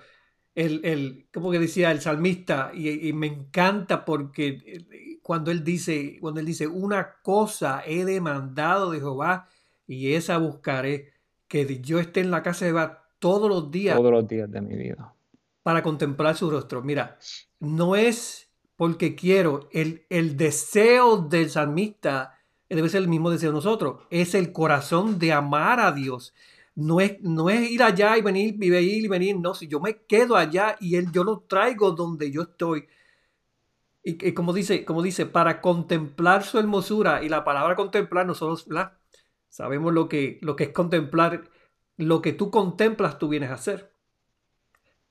el, 0.54 0.80
el 0.84 1.26
como 1.32 1.50
que 1.50 1.58
decía 1.58 1.90
el 1.90 2.00
salmista, 2.00 2.70
y, 2.72 3.12
me 3.14 3.26
encanta 3.26 4.04
porque 4.04 4.62
eh, 4.64 5.11
cuando 5.22 5.50
él 5.50 5.64
dice, 5.64 6.18
cuando 6.20 6.40
él 6.40 6.46
dice, 6.46 6.66
una 6.66 7.16
cosa 7.22 7.82
he 7.86 8.04
demandado 8.04 8.90
de 8.90 8.98
Jehová 8.98 9.48
y 9.86 10.14
esa 10.14 10.38
buscaré, 10.38 11.12
que 11.48 11.80
yo 11.80 11.98
esté 11.98 12.20
en 12.20 12.30
la 12.30 12.42
casa 12.42 12.64
de 12.64 12.70
Jehová 12.70 13.08
todos 13.18 13.48
los 13.48 13.70
días. 13.70 13.96
Todos 13.96 14.12
los 14.12 14.26
días 14.26 14.50
de 14.50 14.60
mi 14.60 14.76
vida. 14.76 15.14
Para 15.62 15.82
contemplar 15.82 16.36
su 16.36 16.50
rostro. 16.50 16.82
Mira, 16.82 17.18
no 17.60 17.94
es 17.94 18.50
porque 18.76 19.14
quiero, 19.14 19.68
el, 19.72 20.06
el 20.08 20.36
deseo 20.36 21.18
del 21.18 21.50
salmista 21.50 22.38
debe 22.68 22.88
ser 22.88 23.02
el 23.02 23.08
mismo 23.08 23.30
deseo 23.30 23.50
de 23.50 23.56
nosotros, 23.56 24.00
es 24.10 24.34
el 24.34 24.50
corazón 24.50 25.18
de 25.18 25.32
amar 25.32 25.78
a 25.78 25.92
Dios 25.92 26.32
no 26.74 27.00
es, 27.00 27.20
no 27.20 27.50
es 27.50 27.70
ir 27.70 27.82
allá 27.82 28.16
y 28.16 28.22
venir, 28.22 28.56
y 28.58 28.70
venir 28.70 29.04
y 29.04 29.08
venir, 29.08 29.38
no, 29.38 29.54
si 29.54 29.68
yo 29.68 29.80
me 29.80 29.98
quedo 30.06 30.36
allá 30.36 30.76
y 30.80 30.96
él, 30.96 31.10
yo 31.12 31.24
lo 31.24 31.40
traigo 31.40 31.92
donde 31.92 32.30
yo 32.30 32.42
estoy. 32.42 32.86
Y, 34.04 34.32
como, 34.34 34.52
dice, 34.52 34.84
como 34.84 35.02
dice, 35.02 35.26
para 35.26 35.60
contemplar 35.60 36.42
su 36.42 36.58
hermosura, 36.58 37.22
y 37.22 37.28
la 37.28 37.44
palabra 37.44 37.76
contemplar 37.76 38.26
nosotros 38.26 38.66
la 38.68 38.98
sabemos 39.48 39.92
lo 39.92 40.08
que, 40.08 40.38
lo 40.42 40.56
que 40.56 40.64
es 40.64 40.70
contemplar, 40.70 41.44
lo 41.96 42.20
que 42.20 42.32
tú 42.32 42.50
contemplas 42.50 43.18
tú 43.18 43.28
vienes 43.28 43.50
a 43.50 43.54
hacer. 43.54 43.92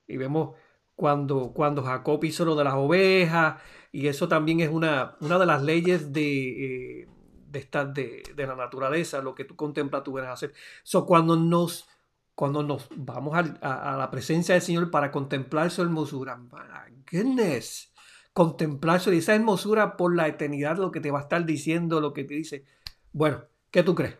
Y 0.07 0.17
vemos 0.17 0.57
cuando, 0.95 1.53
cuando 1.53 1.83
Jacob 1.83 2.23
hizo 2.25 2.43
lo 2.43 2.55
de 2.55 2.65
las 2.65 2.73
ovejas, 2.73 3.61
y 3.93 4.07
eso 4.07 4.27
también 4.27 4.59
es 4.59 4.69
una, 4.69 5.15
una 5.21 5.39
de 5.39 5.45
las 5.45 5.63
leyes 5.63 6.11
de... 6.11 7.01
Eh, 7.01 7.07
de, 7.51 7.59
estar 7.59 7.93
de, 7.93 8.23
la 8.37 8.55
naturaleza, 8.55 9.21
lo 9.21 9.35
que 9.35 9.45
tú 9.45 9.55
contemplas, 9.55 10.03
tú 10.03 10.13
vienes 10.13 10.29
a 10.29 10.33
hacer. 10.33 10.53
So, 10.83 11.05
cuando 11.05 11.35
nos, 11.35 11.87
cuando 12.33 12.63
nos 12.63 12.87
vamos 12.95 13.35
a, 13.35 13.95
la 13.97 14.09
presencia 14.09 14.55
del 14.55 14.61
Señor 14.61 14.89
para 14.89 15.11
contemplar 15.11 15.69
su 15.69 15.81
hermosura, 15.81 16.37
my 16.37 17.03
goodness, 17.11 17.90
contemplar 18.33 18.99
su, 18.99 19.11
esa 19.11 19.35
hermosura 19.35 19.97
por 19.97 20.15
la 20.15 20.27
eternidad, 20.27 20.77
lo 20.77 20.91
que 20.91 20.99
te 20.99 21.11
va 21.11 21.19
a 21.19 21.23
estar 21.23 21.45
diciendo, 21.45 22.01
lo 22.01 22.13
que 22.13 22.23
te 22.23 22.35
dice. 22.35 22.65
Bueno, 23.11 23.43
¿qué 23.71 23.83
tú 23.83 23.95
crees? 23.95 24.17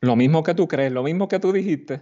Lo 0.00 0.16
mismo 0.16 0.42
que 0.42 0.54
tú 0.54 0.66
crees, 0.66 0.92
lo 0.92 1.02
mismo 1.02 1.28
que 1.28 1.38
tú 1.38 1.52
dijiste. 1.52 2.00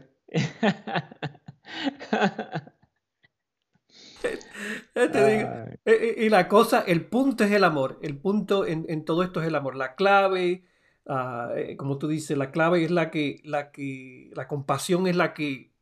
Eh, 4.95 5.79
eh, 5.87 6.15
y 6.19 6.29
la 6.29 6.49
cosa, 6.49 6.85
el 6.87 7.07
punto 7.07 7.45
es 7.45 7.53
el 7.53 7.65
amor. 7.65 7.99
El 8.03 8.19
punto 8.19 8.67
en, 8.67 9.05
todo 9.05 9.23
esto 9.23 9.41
es 9.41 9.49
el 9.49 9.55
amor. 9.55 9.77
La 9.77 9.95
clave, 9.95 10.65
ah, 11.07 11.51
eh, 11.57 11.77
como 11.77 11.99
tú 11.99 12.09
dices, 12.09 12.37
la 12.37 12.51
clave 12.51 12.85
es 12.85 12.91
la 12.91 13.11
que, 13.11 13.41
la 13.45 13.71
que, 13.71 14.31
la 14.35 14.47
compasión 14.47 15.07
es 15.07 15.17
la 15.17 15.33
que, 15.33 15.73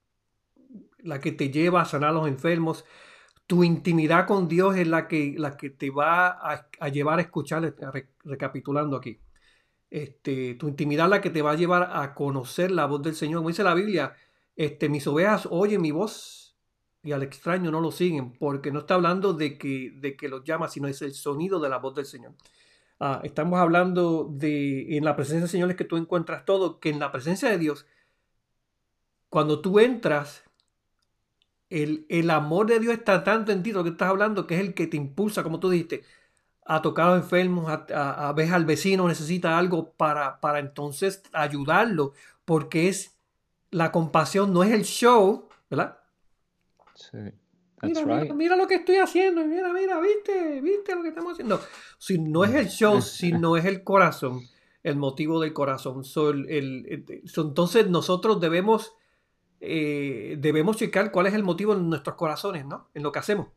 la 0.99 1.21
que 1.21 1.33
te 1.33 1.51
lleva 1.51 1.83
a 1.83 1.85
sanar 1.85 2.11
a 2.11 2.13
los 2.13 2.29
enfermos. 2.29 2.85
Tu 3.49 3.65
intimidad 3.65 4.29
con 4.29 4.47
Dios 4.47 4.77
es 4.77 4.87
la 4.87 5.09
que, 5.09 5.35
la 5.37 5.57
que 5.57 5.71
te 5.71 5.91
va 5.91 6.29
a, 6.29 6.89
llevar 6.91 7.19
a 7.19 7.23
escuchar, 7.23 7.75
recapitulando 8.25 8.97
aquí. 8.97 9.19
Este, 9.91 10.55
tu 10.55 10.69
intimidad 10.69 11.07
es 11.07 11.11
la 11.11 11.21
que 11.21 11.31
te 11.31 11.43
va 11.43 11.53
a 11.53 11.57
llevar 11.57 11.91
a 11.93 12.15
conocer 12.15 12.71
la 12.71 12.87
voz 12.87 13.03
del 13.03 13.17
Señor. 13.17 13.39
Como 13.41 13.49
dice 13.49 13.65
la 13.65 13.75
Biblia, 13.75 14.15
este, 14.55 14.89
mis 14.89 15.07
ovejas 15.07 15.49
oyen 15.51 15.83
mi 15.83 15.91
voz 15.91 16.57
y 17.03 17.13
al 17.13 17.23
extraño 17.23 17.71
no 17.71 17.81
lo 17.81 17.91
siguen, 17.91 18.33
porque 18.39 18.71
no 18.71 18.81
está 18.81 18.95
hablando 18.95 19.33
de 19.33 19.57
que, 19.57 19.93
de 19.97 20.17
que 20.17 20.29
los 20.29 20.45
llama, 20.45 20.69
sino 20.69 20.89
es 20.89 21.01
el 21.03 21.15
sonido 21.15 21.59
de 21.59 21.71
la 21.71 21.79
voz 21.79 21.95
del 21.95 22.07
Señor. 22.07 22.35
Ah, 23.01 23.21
estamos 23.25 23.59
hablando 23.61 24.29
de 24.31 24.97
en 24.97 25.05
la 25.05 25.15
presencia 25.17 25.41
del 25.41 25.49
Señor 25.49 25.71
es 25.71 25.77
que 25.77 25.85
tú 25.85 25.97
encuentras 25.97 26.45
todo, 26.45 26.81
que 26.81 26.91
en 26.91 26.99
la 26.99 27.13
presencia 27.13 27.49
de 27.49 27.59
Dios, 27.59 27.87
cuando 29.31 29.61
tú 29.61 29.79
entras, 29.79 30.43
el, 31.71 32.07
el 32.09 32.31
amor 32.31 32.67
de 32.67 32.81
Dios 32.81 32.95
está 32.95 33.25
tanto 33.25 33.53
en 33.53 33.63
ti, 33.63 33.73
lo 33.73 33.85
que 33.85 33.91
estás 33.91 34.09
hablando, 34.09 34.47
que 34.47 34.57
es 34.57 34.61
el 34.61 34.75
que 34.75 34.87
te 34.87 34.97
impulsa, 34.97 35.43
como 35.43 35.61
tú 35.61 35.71
dijiste, 35.71 36.05
a 36.65 36.83
tocar 36.83 37.07
a 37.07 37.15
los 37.15 37.25
enfermos, 37.25 37.69
a, 37.69 38.29
a, 38.29 38.33
ver 38.33 38.53
al 38.53 38.67
vecino 38.67 39.09
necesita 39.09 39.59
algo 39.59 39.93
para, 39.93 40.41
para 40.41 40.59
entonces 40.59 41.23
ayudarlo, 41.33 42.13
porque 42.45 42.89
es 42.89 43.17
la 43.71 43.91
compasión, 43.93 44.53
no 44.53 44.63
es 44.63 44.73
el 44.73 44.85
show, 44.85 45.49
¿verdad? 45.71 45.99
mira, 48.35 48.57
lo 48.57 48.67
que 48.67 48.77
estoy 48.77 48.97
haciendo, 48.97 49.45
mira, 49.45 49.73
mira, 49.73 50.01
viste, 50.01 50.61
viste 50.61 50.95
lo 50.95 51.03
que 51.03 51.09
estamos 51.09 51.33
haciendo. 51.33 51.61
Si 51.99 52.19
no 52.19 52.45
es 52.45 52.55
el 52.55 52.69
show, 52.69 53.01
si 53.03 53.33
no 53.33 53.57
es 53.57 53.65
el 53.65 53.85
corazón, 53.85 54.43
el 54.83 54.97
motivo 54.97 55.41
del 55.41 55.53
corazón. 55.53 56.03
entonces 56.49 57.89
nosotros 57.89 58.41
debemos, 58.41 58.95
eh, 59.61 60.37
debemos 60.39 60.77
checar 60.77 61.11
cuál 61.11 61.27
es 61.27 61.35
el 61.35 61.43
motivo 61.43 61.73
en 61.75 61.89
nuestros 61.89 62.17
corazones, 62.17 62.65
¿no? 62.67 62.89
En 62.95 63.03
lo 63.03 63.13
que 63.13 63.19
hacemos. 63.19 63.49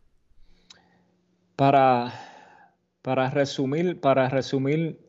Para, 1.56 2.14
para 3.02 3.30
resumir, 3.30 4.00
para 4.00 4.30
resumir 4.30 5.00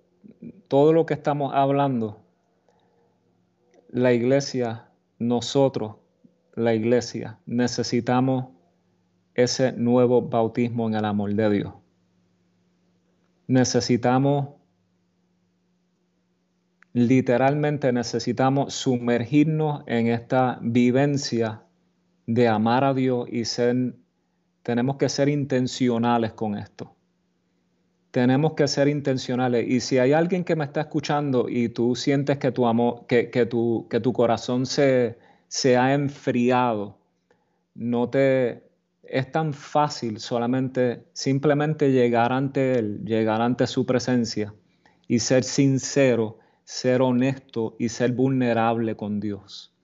todo 0.69 0.93
lo 0.93 1.07
que 1.07 1.15
estamos 1.15 1.53
hablando, 1.55 2.23
la 3.89 4.13
iglesia, 4.13 4.89
nosotros 5.19 5.97
la 6.55 6.75
iglesia, 6.75 7.39
necesitamos 7.47 8.47
ese 9.35 9.73
nuevo 9.73 10.23
bautismo 10.23 10.89
en 10.89 10.95
el 10.95 11.05
amor 11.05 11.35
de 11.35 11.51
Dios. 11.51 11.75
Necesitamos, 13.47 14.51
literalmente 16.93 17.93
necesitamos 17.93 18.75
sumergirnos 18.75 19.83
en 19.87 20.09
esta 20.09 20.59
vivencia 20.63 21.63
de 22.27 22.49
amar 22.49 22.85
a 22.85 22.95
Dios 22.95 23.29
y 23.31 23.45
ser, 23.45 23.95
tenemos 24.63 24.97
que 24.97 25.09
ser 25.09 25.29
intencionales 25.29 26.33
con 26.33 26.57
esto. 26.57 26.95
Tenemos 28.11 28.53
que 28.53 28.69
ser 28.69 28.89
intencionales. 28.89 29.67
Y 29.67 29.81
si 29.81 29.99
hay 29.99 30.13
alguien 30.13 30.45
que 30.45 30.55
me 30.55 30.65
está 30.65 30.83
escuchando 30.83 31.49
y 31.49 31.71
tú 31.71 31.97
sientes 31.97 32.37
que 32.39 32.53
tu 32.53 32.67
amor, 32.67 33.07
que, 33.07 33.31
que, 33.31 33.47
tu, 33.47 33.87
que 33.89 34.01
tu 34.01 34.13
corazón 34.13 34.67
se, 34.67 35.19
se 35.49 35.79
ha 35.79 35.95
enfriado. 35.95 36.99
No 37.75 38.11
te 38.11 38.71
es 39.03 39.31
tan 39.31 39.53
fácil 39.53 40.21
solamente 40.21 41.05
simplemente 41.13 41.93
llegar 41.93 42.33
ante 42.33 42.79
él, 42.79 43.05
llegar 43.05 43.43
ante 43.43 43.67
su 43.67 43.85
presencia 43.85 44.55
y 45.07 45.19
ser 45.19 45.45
sincero, 45.45 46.39
ser 46.73 47.03
honesto 47.03 47.77
y 47.79 47.91
ser 47.91 48.13
vulnerable 48.13 48.97
con 48.97 49.21
Dios. 49.21 49.75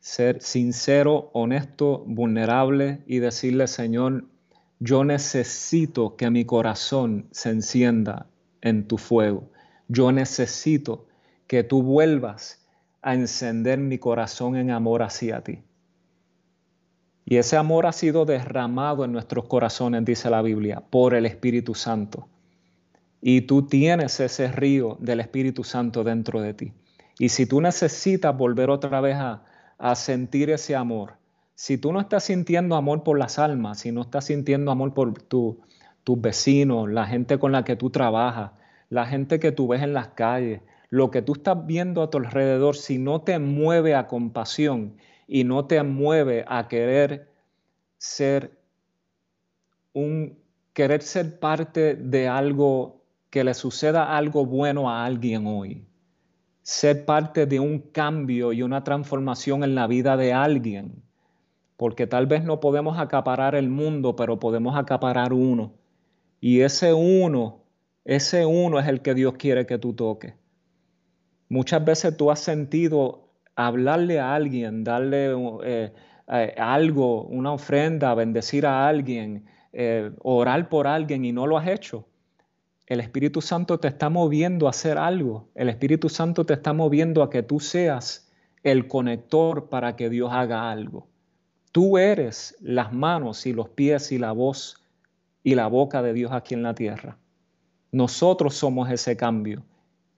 Ser 0.00 0.42
sincero, 0.42 1.30
honesto, 1.32 2.02
vulnerable 2.08 3.04
y 3.06 3.20
decirle, 3.20 3.68
Señor, 3.68 4.24
yo 4.80 5.04
necesito 5.04 6.16
que 6.16 6.28
mi 6.28 6.44
corazón 6.44 7.28
se 7.30 7.50
encienda 7.50 8.26
en 8.62 8.88
tu 8.88 8.98
fuego. 8.98 9.48
Yo 9.86 10.10
necesito 10.10 11.06
que 11.46 11.62
tú 11.62 11.84
vuelvas 11.84 12.66
a 13.00 13.14
encender 13.14 13.78
mi 13.78 13.98
corazón 13.98 14.56
en 14.56 14.72
amor 14.72 15.04
hacia 15.04 15.42
ti. 15.42 15.62
Y 17.24 17.36
ese 17.36 17.56
amor 17.56 17.86
ha 17.86 17.92
sido 17.92 18.24
derramado 18.24 19.04
en 19.04 19.12
nuestros 19.12 19.44
corazones, 19.44 20.04
dice 20.04 20.28
la 20.30 20.42
Biblia, 20.42 20.82
por 20.90 21.14
el 21.14 21.26
Espíritu 21.26 21.76
Santo. 21.76 22.26
Y 23.24 23.42
tú 23.42 23.62
tienes 23.66 24.18
ese 24.18 24.50
río 24.50 24.98
del 25.00 25.20
Espíritu 25.20 25.62
Santo 25.62 26.02
dentro 26.02 26.42
de 26.42 26.54
ti. 26.54 26.72
Y 27.18 27.28
si 27.28 27.46
tú 27.46 27.60
necesitas 27.60 28.36
volver 28.36 28.68
otra 28.68 29.00
vez 29.00 29.16
a, 29.16 29.44
sentir 29.94 30.50
ese 30.50 30.76
amor, 30.76 31.14
si 31.54 31.78
tú 31.78 31.92
no 31.92 32.00
estás 32.00 32.24
sintiendo 32.24 32.76
amor 32.76 33.04
por 33.04 33.18
las 33.18 33.38
almas, 33.38 33.80
si 33.80 33.92
no 33.92 34.02
estás 34.02 34.26
sintiendo 34.26 34.70
amor 34.70 34.92
por 34.92 35.14
tus 35.22 35.56
vecinos, 36.04 36.90
la 36.90 37.06
gente 37.06 37.38
con 37.38 37.52
la 37.52 37.64
que 37.64 37.76
tú 37.76 37.90
trabajas, 37.90 38.52
la 38.90 39.06
gente 39.06 39.38
que 39.38 39.52
tú 39.52 39.68
ves 39.68 39.82
en 39.82 39.92
las 39.92 40.08
calles, 40.08 40.62
lo 40.88 41.10
que 41.10 41.22
tú 41.22 41.34
estás 41.34 41.64
viendo 41.64 42.02
a 42.02 42.10
tu 42.10 42.18
alrededor, 42.18 42.76
si 42.76 42.98
no 42.98 43.22
te 43.22 43.38
mueve 43.38 43.94
a 43.94 44.08
compasión 44.08 44.96
y 45.26 45.44
no 45.44 45.66
te 45.66 45.82
mueve 45.82 46.44
a 46.48 46.68
querer 46.68 47.28
ser 47.98 48.58
un 49.92 50.38
querer 50.72 51.02
ser 51.02 51.38
parte 51.38 51.94
de 51.94 52.28
algo 52.28 53.01
que 53.32 53.44
le 53.44 53.54
suceda 53.54 54.14
algo 54.14 54.44
bueno 54.44 54.90
a 54.90 55.06
alguien 55.06 55.46
hoy. 55.46 55.86
Ser 56.60 57.06
parte 57.06 57.46
de 57.46 57.60
un 57.60 57.78
cambio 57.78 58.52
y 58.52 58.62
una 58.62 58.84
transformación 58.84 59.64
en 59.64 59.74
la 59.74 59.86
vida 59.86 60.18
de 60.18 60.34
alguien. 60.34 61.02
Porque 61.78 62.06
tal 62.06 62.26
vez 62.26 62.44
no 62.44 62.60
podemos 62.60 62.98
acaparar 62.98 63.54
el 63.54 63.70
mundo, 63.70 64.16
pero 64.16 64.38
podemos 64.38 64.76
acaparar 64.76 65.32
uno. 65.32 65.72
Y 66.42 66.60
ese 66.60 66.92
uno, 66.92 67.62
ese 68.04 68.44
uno 68.44 68.78
es 68.78 68.86
el 68.86 69.00
que 69.00 69.14
Dios 69.14 69.32
quiere 69.38 69.64
que 69.64 69.78
tú 69.78 69.94
toques. 69.94 70.34
Muchas 71.48 71.82
veces 71.82 72.14
tú 72.14 72.30
has 72.30 72.40
sentido 72.40 73.30
hablarle 73.56 74.20
a 74.20 74.34
alguien, 74.34 74.84
darle 74.84 75.32
eh, 75.64 75.92
eh, 76.28 76.54
algo, 76.58 77.22
una 77.22 77.54
ofrenda, 77.54 78.14
bendecir 78.14 78.66
a 78.66 78.86
alguien, 78.86 79.46
eh, 79.72 80.10
orar 80.20 80.68
por 80.68 80.86
alguien 80.86 81.24
y 81.24 81.32
no 81.32 81.46
lo 81.46 81.56
has 81.56 81.68
hecho. 81.68 82.06
El 82.92 83.00
Espíritu 83.00 83.40
Santo 83.40 83.80
te 83.80 83.88
está 83.88 84.10
moviendo 84.10 84.66
a 84.66 84.70
hacer 84.70 84.98
algo. 84.98 85.48
El 85.54 85.70
Espíritu 85.70 86.10
Santo 86.10 86.44
te 86.44 86.52
está 86.52 86.74
moviendo 86.74 87.22
a 87.22 87.30
que 87.30 87.42
tú 87.42 87.58
seas 87.58 88.30
el 88.64 88.86
conector 88.86 89.70
para 89.70 89.96
que 89.96 90.10
Dios 90.10 90.30
haga 90.30 90.70
algo. 90.70 91.06
Tú 91.72 91.96
eres 91.96 92.54
las 92.60 92.92
manos 92.92 93.46
y 93.46 93.54
los 93.54 93.70
pies 93.70 94.12
y 94.12 94.18
la 94.18 94.32
voz 94.32 94.84
y 95.42 95.54
la 95.54 95.68
boca 95.68 96.02
de 96.02 96.12
Dios 96.12 96.32
aquí 96.32 96.52
en 96.52 96.62
la 96.62 96.74
tierra. 96.74 97.16
Nosotros 97.92 98.56
somos 98.56 98.90
ese 98.90 99.16
cambio. 99.16 99.62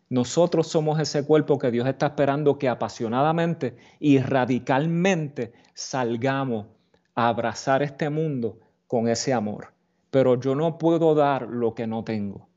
Nosotros 0.08 0.66
somos 0.66 0.98
ese 0.98 1.24
cuerpo 1.24 1.60
que 1.60 1.70
Dios 1.70 1.86
está 1.86 2.06
esperando 2.06 2.58
que 2.58 2.68
apasionadamente 2.68 3.76
y 4.00 4.18
radicalmente 4.18 5.52
salgamos 5.74 6.66
a 7.14 7.28
abrazar 7.28 7.84
este 7.84 8.10
mundo 8.10 8.58
con 8.88 9.06
ese 9.06 9.32
amor. 9.32 9.68
Pero 10.10 10.40
yo 10.40 10.56
no 10.56 10.76
puedo 10.76 11.14
dar 11.14 11.42
lo 11.42 11.76
que 11.76 11.86
no 11.86 12.02
tengo. 12.02 12.48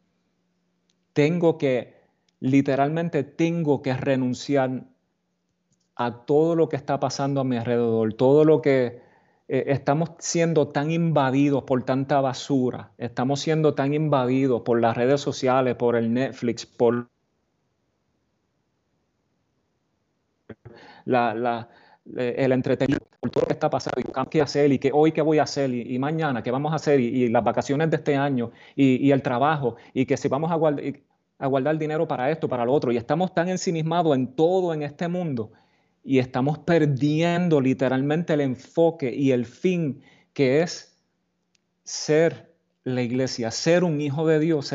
Tengo 1.18 1.58
que, 1.58 1.96
literalmente 2.42 3.24
tengo 3.24 3.82
que 3.82 3.92
renunciar 3.96 4.84
a 5.96 6.26
todo 6.28 6.54
lo 6.54 6.70
que 6.70 6.76
está 6.76 7.00
pasando 7.00 7.42
a 7.42 7.44
mi 7.44 7.58
alrededor, 7.58 8.14
todo 8.14 8.46
lo 8.46 8.62
que 8.62 9.02
eh, 9.48 9.64
estamos 9.66 10.12
siendo 10.20 10.68
tan 10.68 10.92
invadidos 10.92 11.64
por 11.64 11.82
tanta 11.82 12.22
basura, 12.22 12.92
estamos 13.00 13.40
siendo 13.40 13.74
tan 13.74 13.96
invadidos 13.96 14.62
por 14.62 14.80
las 14.80 14.96
redes 14.96 15.20
sociales, 15.20 15.74
por 15.74 15.96
el 15.96 16.14
Netflix, 16.14 16.68
por 16.68 17.10
la, 21.06 21.68
el 22.16 22.52
entretenimiento, 22.52 23.08
todo 23.32 23.42
lo 23.42 23.48
que 23.48 23.54
está 23.54 23.70
pasando, 23.70 24.02
y 24.02 24.30
qué 24.30 24.42
hacer, 24.42 24.72
y 24.72 24.80
que 24.80 24.92
hoy 24.94 25.12
qué 25.12 25.22
voy 25.22 25.40
a 25.40 25.44
hacer, 25.44 25.74
y, 25.74 25.98
mañana 26.00 26.42
qué 26.44 26.52
vamos 26.52 26.72
a 26.72 26.76
hacer, 26.76 27.00
y, 27.00 27.28
las 27.30 27.44
vacaciones 27.44 27.90
de 27.90 27.98
este 27.98 28.16
año, 28.16 28.52
y, 28.76 29.12
el 29.12 29.22
trabajo, 29.22 29.76
y 29.94 30.06
que 30.06 30.18
si 30.18 30.28
vamos 30.28 30.52
a 30.52 30.56
guardar, 30.56 30.84
a 31.40 31.48
guardar 31.48 31.78
dinero 31.78 32.08
para 32.08 32.32
esto, 32.32 32.48
para 32.48 32.66
lo 32.66 32.74
otro, 32.74 32.92
y 32.92 32.98
estamos 32.98 33.34
tan 33.34 33.50
ensimismados 33.50 34.16
en 34.16 34.28
todo 34.28 34.74
en 34.74 34.84
este 34.84 35.08
mundo, 35.08 35.52
y 36.04 36.20
estamos 36.20 36.60
perdiendo 36.60 37.60
literalmente 37.60 38.34
el 38.34 38.42
enfoque 38.42 39.14
y 39.14 39.32
el 39.32 39.46
fin 39.46 40.02
que 40.34 40.62
es 40.62 40.98
ser 41.84 42.54
la 42.84 43.02
iglesia, 43.02 43.52
ser 43.52 43.84
un 43.84 44.00
hijo 44.00 44.26
de 44.26 44.40
Dios, 44.40 44.74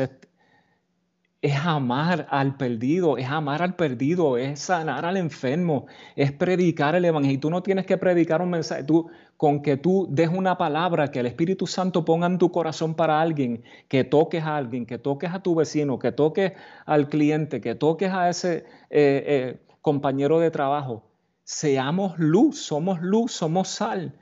es 1.43 1.57
amar 1.57 2.25
al 2.29 2.55
perdido, 2.55 3.17
es 3.17 3.27
amar 3.27 3.61
al 3.61 3.75
perdido, 3.75 4.37
es 4.37 4.61
sanar 4.61 5.03
al 5.03 5.17
enfermo, 5.17 5.87
es 6.15 6.31
predicar 6.31 6.95
el 6.95 7.03
evangelio. 7.03 7.41
Tú 7.41 7.49
no 7.49 7.61
tienes 7.61 7.85
que 7.85 7.97
predicar 7.97 8.41
un 8.41 8.49
mensaje, 8.49 8.85
tú 8.85 9.09
con 9.35 9.61
que 9.61 9.75
tú 9.75 10.07
des 10.09 10.29
una 10.29 10.57
palabra 10.57 11.11
que 11.11 11.19
el 11.19 11.25
Espíritu 11.25 11.67
Santo 11.67 12.05
ponga 12.05 12.27
en 12.27 12.37
tu 12.37 12.49
corazón 12.49 12.95
para 12.95 13.19
alguien, 13.19 13.61
que 13.89 14.05
toques 14.05 14.41
a 14.41 14.55
alguien, 14.55 14.85
que 14.85 14.97
toques 14.97 15.33
a 15.33 15.43
tu 15.43 15.53
vecino, 15.53 15.99
que 15.99 16.13
toques 16.13 16.53
al 16.85 17.09
cliente, 17.09 17.59
que 17.59 17.75
toques 17.75 18.13
a 18.13 18.29
ese 18.29 18.59
eh, 18.89 19.23
eh, 19.27 19.61
compañero 19.81 20.39
de 20.39 20.49
trabajo. 20.49 21.03
Seamos 21.43 22.17
luz, 22.17 22.57
somos 22.57 23.01
luz, 23.01 23.33
somos 23.33 23.67
sal. 23.67 24.13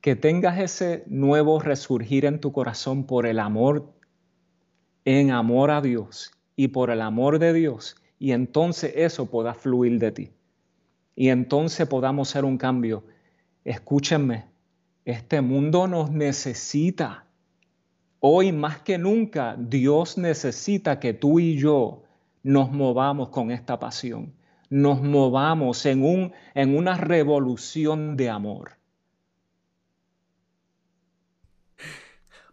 Que 0.00 0.14
tengas 0.14 0.60
ese 0.60 1.02
nuevo 1.08 1.58
resurgir 1.58 2.24
en 2.24 2.40
tu 2.40 2.52
corazón 2.52 3.02
por 3.02 3.26
el 3.26 3.40
amor 3.40 3.99
en 5.04 5.30
amor 5.30 5.70
a 5.70 5.80
Dios 5.80 6.32
y 6.56 6.68
por 6.68 6.90
el 6.90 7.00
amor 7.00 7.38
de 7.38 7.52
Dios, 7.52 7.96
y 8.18 8.32
entonces 8.32 8.92
eso 8.96 9.26
pueda 9.26 9.54
fluir 9.54 9.98
de 9.98 10.12
ti. 10.12 10.30
Y 11.16 11.28
entonces 11.28 11.86
podamos 11.86 12.30
hacer 12.30 12.44
un 12.44 12.58
cambio. 12.58 13.04
Escúchenme, 13.64 14.46
este 15.04 15.40
mundo 15.40 15.86
nos 15.86 16.10
necesita. 16.10 17.26
Hoy 18.20 18.52
más 18.52 18.80
que 18.80 18.98
nunca 18.98 19.56
Dios 19.58 20.18
necesita 20.18 21.00
que 21.00 21.14
tú 21.14 21.40
y 21.40 21.58
yo 21.58 22.02
nos 22.42 22.70
movamos 22.70 23.30
con 23.30 23.50
esta 23.50 23.78
pasión, 23.78 24.34
nos 24.68 25.02
movamos 25.02 25.84
en, 25.86 26.04
un, 26.04 26.32
en 26.54 26.76
una 26.76 26.96
revolución 26.96 28.16
de 28.16 28.28
amor. 28.28 28.72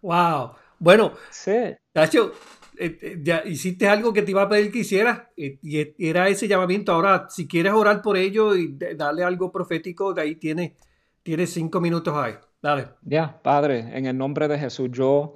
Wow. 0.01 0.51
Bueno, 0.79 1.13
sí. 1.31 1.75
Tacho, 1.97 2.31
eh, 2.77 2.95
eh, 3.01 3.19
ya 3.23 3.41
hiciste 3.43 3.87
algo 3.87 4.13
que 4.13 4.21
te 4.21 4.29
iba 4.29 4.43
a 4.43 4.47
pedir 4.47 4.71
que 4.71 4.77
hicieras 4.77 5.23
eh, 5.35 5.57
y 5.63 6.07
era 6.07 6.29
ese 6.29 6.47
llamamiento. 6.47 6.91
Ahora, 6.91 7.25
si 7.27 7.47
quieres 7.47 7.73
orar 7.73 8.03
por 8.03 8.17
ello 8.17 8.55
y 8.55 8.77
darle 8.95 9.23
algo 9.23 9.51
profético, 9.51 10.13
de 10.13 10.21
ahí 10.21 10.35
tienes, 10.35 10.73
tienes 11.23 11.49
cinco 11.49 11.81
minutos 11.81 12.13
ahí. 12.15 12.35
Dale. 12.61 12.89
Ya, 13.01 13.41
Padre, 13.41 13.97
en 13.97 14.05
el 14.05 14.15
nombre 14.15 14.47
de 14.47 14.59
Jesús, 14.59 14.91
yo, 14.91 15.33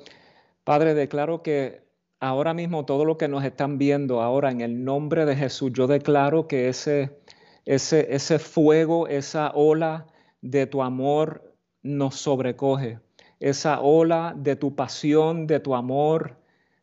Padre, 0.64 0.94
declaro 0.94 1.42
que 1.42 1.82
ahora 2.20 2.54
mismo 2.54 2.86
todo 2.86 3.06
lo 3.06 3.18
que 3.18 3.28
nos 3.28 3.44
están 3.44 3.80
viendo, 3.80 4.22
ahora 4.22 4.52
en 4.52 4.62
el 4.62 4.84
nombre 4.84 5.26
de 5.26 5.36
Jesús, 5.36 5.72
yo 5.74 5.88
declaro 5.88 6.48
que 6.48 6.70
ese, 6.70 7.18
ese, 7.66 8.14
ese 8.14 8.38
fuego, 8.38 9.08
esa 9.08 9.50
ola 9.56 10.06
de 10.42 10.68
tu 10.68 10.84
amor 10.84 11.56
nos 11.82 12.18
sobrecoge 12.18 13.00
esa 13.42 13.82
ola 13.82 14.36
de 14.38 14.56
tu 14.56 14.76
pasión, 14.76 15.48
de 15.48 15.60
tu 15.60 15.74
amor, 15.74 16.38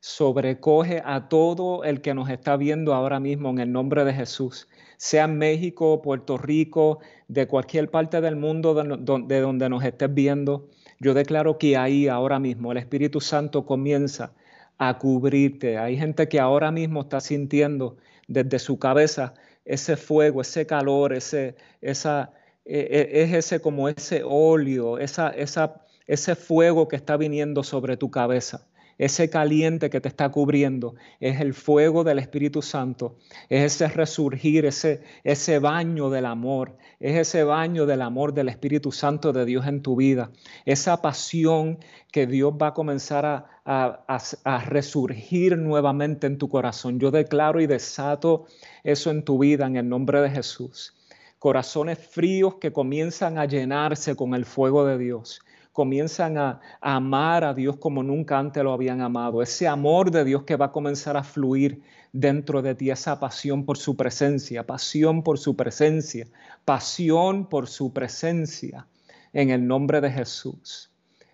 sobrecoge 0.08 1.02
a 1.04 1.28
todo 1.28 1.84
el 1.84 2.00
que 2.00 2.14
nos 2.14 2.30
está 2.30 2.56
viendo 2.56 2.94
ahora 2.94 3.20
mismo 3.20 3.50
en 3.50 3.58
el 3.58 3.70
nombre 3.70 4.06
de 4.06 4.14
Jesús, 4.14 4.66
sea 4.96 5.26
México, 5.26 6.00
Puerto 6.00 6.38
Rico, 6.38 7.00
de 7.28 7.46
cualquier 7.46 7.90
parte 7.90 8.22
del 8.22 8.34
mundo 8.34 8.72
de 8.72 9.40
donde 9.40 9.68
nos 9.68 9.84
estés 9.84 10.14
viendo. 10.14 10.70
Yo 10.98 11.12
declaro 11.12 11.58
que 11.58 11.76
ahí 11.76 12.08
ahora 12.08 12.38
mismo 12.38 12.72
el 12.72 12.78
Espíritu 12.78 13.20
Santo 13.20 13.66
comienza 13.66 14.32
a 14.78 14.96
cubrirte. 14.96 15.76
Hay 15.76 15.98
gente 15.98 16.26
que 16.26 16.40
ahora 16.40 16.70
mismo 16.70 17.02
está 17.02 17.20
sintiendo 17.20 17.98
desde 18.28 18.58
su 18.60 18.78
cabeza 18.78 19.34
ese 19.66 19.98
fuego, 19.98 20.40
ese 20.40 20.64
calor, 20.64 21.12
ese, 21.12 21.54
esa, 21.82 22.32
e, 22.64 22.78
e, 23.12 23.22
es 23.24 23.34
ese 23.34 23.60
como 23.60 23.90
ese 23.90 24.22
óleo, 24.24 24.98
esa, 24.98 25.28
esa 25.28 25.82
ese 26.08 26.34
fuego 26.34 26.88
que 26.88 26.96
está 26.96 27.16
viniendo 27.18 27.62
sobre 27.62 27.98
tu 27.98 28.10
cabeza, 28.10 28.66
ese 28.98 29.30
caliente 29.30 29.90
que 29.90 30.00
te 30.00 30.08
está 30.08 30.28
cubriendo, 30.28 30.96
es 31.20 31.40
el 31.40 31.54
fuego 31.54 32.02
del 32.02 32.18
Espíritu 32.18 32.62
Santo, 32.62 33.16
es 33.48 33.74
ese 33.74 33.88
resurgir, 33.88 34.66
ese, 34.66 35.02
ese 35.22 35.60
baño 35.60 36.10
del 36.10 36.26
amor, 36.26 36.76
es 36.98 37.16
ese 37.16 37.44
baño 37.44 37.86
del 37.86 38.02
amor 38.02 38.34
del 38.34 38.48
Espíritu 38.48 38.90
Santo 38.90 39.32
de 39.32 39.44
Dios 39.44 39.66
en 39.66 39.82
tu 39.82 39.94
vida, 39.94 40.30
esa 40.66 41.00
pasión 41.00 41.78
que 42.10 42.26
Dios 42.26 42.54
va 42.60 42.68
a 42.68 42.74
comenzar 42.74 43.24
a, 43.24 43.46
a, 43.64 44.64
resurgir 44.64 45.56
nuevamente 45.58 46.26
en 46.26 46.38
tu 46.38 46.48
corazón. 46.48 46.98
Yo 46.98 47.10
declaro 47.10 47.60
y 47.60 47.66
desato 47.66 48.46
eso 48.82 49.10
en 49.10 49.22
tu 49.22 49.38
vida 49.38 49.66
en 49.66 49.76
el 49.76 49.88
nombre 49.88 50.20
de 50.22 50.30
Jesús. 50.30 50.94
Corazones 51.38 51.98
fríos 51.98 52.56
que 52.56 52.72
comienzan 52.72 53.38
a 53.38 53.44
llenarse 53.44 54.16
con 54.16 54.34
el 54.34 54.44
fuego 54.44 54.84
de 54.86 54.98
Dios 54.98 55.42
comienzan 55.78 56.38
a, 56.38 56.60
amar 56.80 57.44
a 57.44 57.54
Dios 57.54 57.76
como 57.76 58.02
nunca 58.02 58.36
antes 58.36 58.64
lo 58.64 58.72
habían 58.72 59.00
amado. 59.00 59.42
Ese 59.42 59.68
amor 59.68 60.10
de 60.10 60.24
Dios 60.24 60.42
que 60.42 60.56
va 60.56 60.66
a 60.66 60.72
comenzar 60.72 61.16
a 61.16 61.22
fluir 61.22 61.82
dentro 62.12 62.62
de 62.62 62.74
ti, 62.74 62.90
esa 62.90 63.20
pasión 63.20 63.64
por 63.64 63.78
su 63.78 63.96
presencia, 63.96 64.66
pasión 64.66 65.22
por 65.22 65.38
su 65.38 65.54
presencia, 65.54 66.26
pasión 66.64 67.48
por 67.48 67.68
su 67.68 67.92
presencia 67.92 68.88
en 69.32 69.50
el 69.50 69.68
nombre 69.68 70.00
de 70.00 70.10
Jesús. 70.10 70.90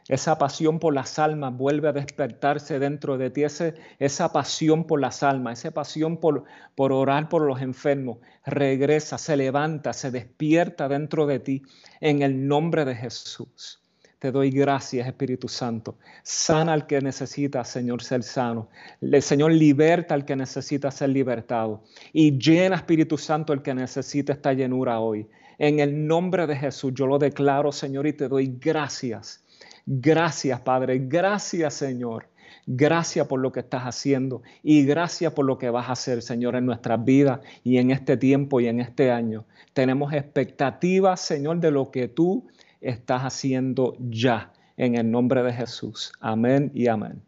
Esa 0.09 0.37
pasión 0.37 0.79
por 0.79 0.93
las 0.93 1.19
almas 1.19 1.57
vuelve 1.57 1.89
a 1.89 1.93
despertarse 1.95 2.79
dentro 2.79 3.17
de 3.17 3.31
ti, 3.31 3.45
esa 3.45 4.31
pasión 4.31 4.85
por 4.85 5.01
las 5.01 5.23
almas, 5.23 5.61
esa 5.61 5.71
pasión 5.71 6.19
por, 6.19 6.45
por 6.75 6.93
orar 6.93 7.31
por 7.31 7.41
los 7.47 7.63
enfermos, 7.63 8.19
regresa, 8.45 9.17
se 9.17 9.39
levanta, 9.39 9.95
se 9.95 10.11
despierta 10.11 10.87
dentro 10.87 11.25
de 11.27 11.39
ti 11.39 11.63
en 12.03 12.21
el 12.21 12.47
nombre 12.47 12.85
de 12.85 12.95
Jesús. 12.95 13.84
Te 14.25 14.33
doy 14.33 14.49
gracias, 14.49 15.07
Espíritu 15.07 15.49
Santo. 15.49 15.99
Sana 16.23 16.73
al 16.73 16.87
que 16.87 16.99
necesita, 17.03 17.63
Señor, 17.63 18.03
ser 18.03 18.23
sano. 18.23 18.71
El 19.03 19.21
Señor, 19.21 19.53
liberta 19.53 20.15
al 20.15 20.25
que 20.25 20.35
necesita 20.35 20.91
ser 20.91 21.11
libertado. 21.11 21.83
Y 22.11 22.39
llena, 22.39 22.77
Espíritu 22.77 23.19
Santo, 23.19 23.53
al 23.53 23.61
que 23.61 23.75
necesita 23.75 24.33
esta 24.33 24.55
llenura 24.55 24.99
hoy. 24.99 25.29
En 25.59 25.79
el 25.79 26.07
nombre 26.07 26.47
de 26.47 26.57
Jesús, 26.57 26.95
yo 26.95 27.07
lo 27.07 27.19
declaro, 27.19 27.71
Señor, 27.71 28.07
y 28.07 28.15
te 28.15 28.27
doy 28.27 28.57
gracias. 28.59 29.45
Gracias, 29.85 30.59
Padre. 30.61 31.03
Gracias, 31.07 31.75
Señor. 31.75 32.27
Gracias 32.67 33.27
por 33.27 33.41
lo 33.41 33.53
que 33.53 33.61
estás 33.61 33.83
haciendo 33.83 34.43
y 34.63 34.87
gracias 34.87 35.35
por 35.35 35.45
lo 35.45 35.59
que 35.59 35.69
vas 35.69 35.91
a 35.91 35.93
hacer, 35.93 36.23
Señor, 36.23 36.57
en 36.57 36.65
nuestras 36.65 37.05
vidas 37.05 37.41
y 37.63 37.77
en 37.77 37.91
este 37.91 38.17
tiempo 38.17 38.59
y 38.59 38.69
en 38.69 38.81
este 38.81 39.11
año. 39.11 39.45
Tenemos 39.75 40.15
expectativas, 40.15 41.21
Señor, 41.21 41.61
de 41.61 41.71
lo 41.71 41.91
que 41.91 42.09
tú 42.09 42.47
estás 42.85 43.23
haciendo 43.23 43.97
ya 43.99 44.53
en 44.77 44.95
el 44.95 45.11
nombre 45.11 45.43
de 45.43 45.53
Jesús. 45.53 46.13
Amén 46.21 46.71
y 46.75 46.87
amén. 46.89 47.23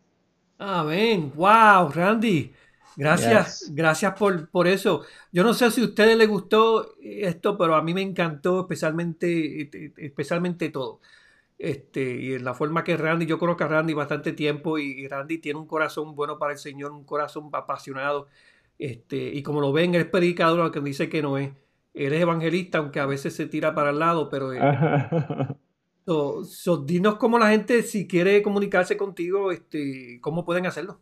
Amén. 0.59 1.33
Wow, 1.35 1.91
Randy. 1.93 2.53
Gracias, 2.97 3.71
gracias 3.75 4.15
por, 4.15 4.49
por, 4.49 4.67
eso. 4.67 5.03
Yo 5.31 5.45
no 5.45 5.53
sé 5.53 5.71
si 5.71 5.83
a 5.83 5.85
ustedes 5.85 6.17
les 6.17 6.29
gustó 6.29 6.95
esto, 7.03 7.59
pero 7.59 7.75
a 7.75 7.83
mí 7.83 7.93
me 7.93 8.01
encantó 8.01 8.61
especialmente, 8.61 9.93
especialmente 9.99 10.71
todo. 10.71 11.01
Este, 11.59 12.21
y 12.21 12.35
en 12.35 12.45
la 12.45 12.55
forma 12.55 12.85
que 12.85 12.97
Randy, 12.97 13.27
yo 13.27 13.39
conozco 13.39 13.65
a 13.65 13.69
Randy 13.69 13.95
bastante 13.95 14.33
tiempo 14.33 14.79
y, 14.79 15.07
Randy 15.09 15.39
tiene 15.39 15.59
un 15.59 15.67
corazón 15.67 16.15
bueno 16.15 16.39
para 16.39 16.53
el 16.53 16.59
Señor, 16.59 16.93
un 16.93 17.05
corazón 17.05 17.51
apasionado. 17.53 18.29
Este, 18.79 19.17
y 19.17 19.43
como 19.43 19.61
lo 19.61 19.73
ven, 19.73 19.95
es 19.95 20.07
predicador, 20.07 20.61
aunque 20.61 20.81
dice 20.81 21.09
que 21.09 21.23
no 21.23 21.39
es. 21.39 21.51
Él 21.97 22.13
es 22.13 22.21
evangelista, 22.21 22.79
aunque 22.79 23.01
a 23.01 23.07
veces 23.07 23.35
se 23.35 23.47
tira 23.47 23.75
para 23.75 23.91
el 23.91 23.99
lado, 23.99 24.29
pero 24.29 24.53
So, 26.07 26.77
dinos 26.85 27.17
cómo 27.17 27.37
la 27.39 27.51
gente, 27.51 27.83
si 27.83 28.07
quiere 28.07 28.41
comunicarse 28.43 28.97
contigo, 28.97 29.51
este, 29.51 30.21
cómo 30.21 30.45
pueden 30.45 30.67
hacerlo. 30.67 31.01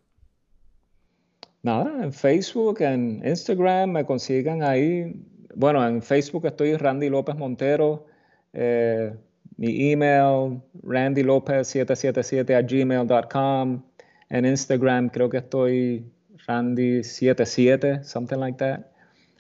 Nada, 1.63 2.05
en 2.05 2.13
Facebook, 2.13 2.81
en 2.81 3.23
Instagram 3.27 3.91
me 3.91 4.07
consiguen 4.07 4.63
ahí. 4.63 5.15
Bueno, 5.55 5.87
en 5.87 6.01
Facebook 6.01 6.47
estoy 6.47 6.77
Randy 6.77 7.11
López 7.11 7.37
Montero. 7.37 8.07
Eh, 8.53 9.15
mi 9.57 9.93
email, 9.93 10.63
randylopez777 10.83 12.55
a 12.55 12.63
gmail.com. 12.63 13.83
En 14.31 14.47
Instagram 14.47 15.11
creo 15.11 15.29
que 15.29 15.39
estoy 15.39 16.11
Randy77, 16.47 18.05
something 18.05 18.39
like 18.39 18.59
that. 18.59 18.87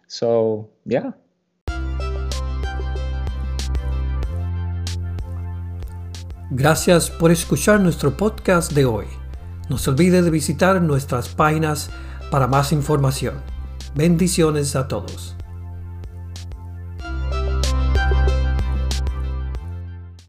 So, 0.06 0.70
yeah. 0.84 1.16
Gracias 6.56 7.10
por 7.10 7.32
escuchar 7.32 7.80
nuestro 7.80 8.16
podcast 8.16 8.70
de 8.74 8.84
hoy. 8.84 9.06
No 9.68 9.76
se 9.76 9.90
olvide 9.90 10.22
de 10.22 10.30
visitar 10.30 10.80
nuestras 10.80 11.28
páginas 11.28 11.90
para 12.30 12.46
más 12.46 12.70
información. 12.70 13.34
Bendiciones 13.96 14.76
a 14.76 14.86
todos. 14.86 15.34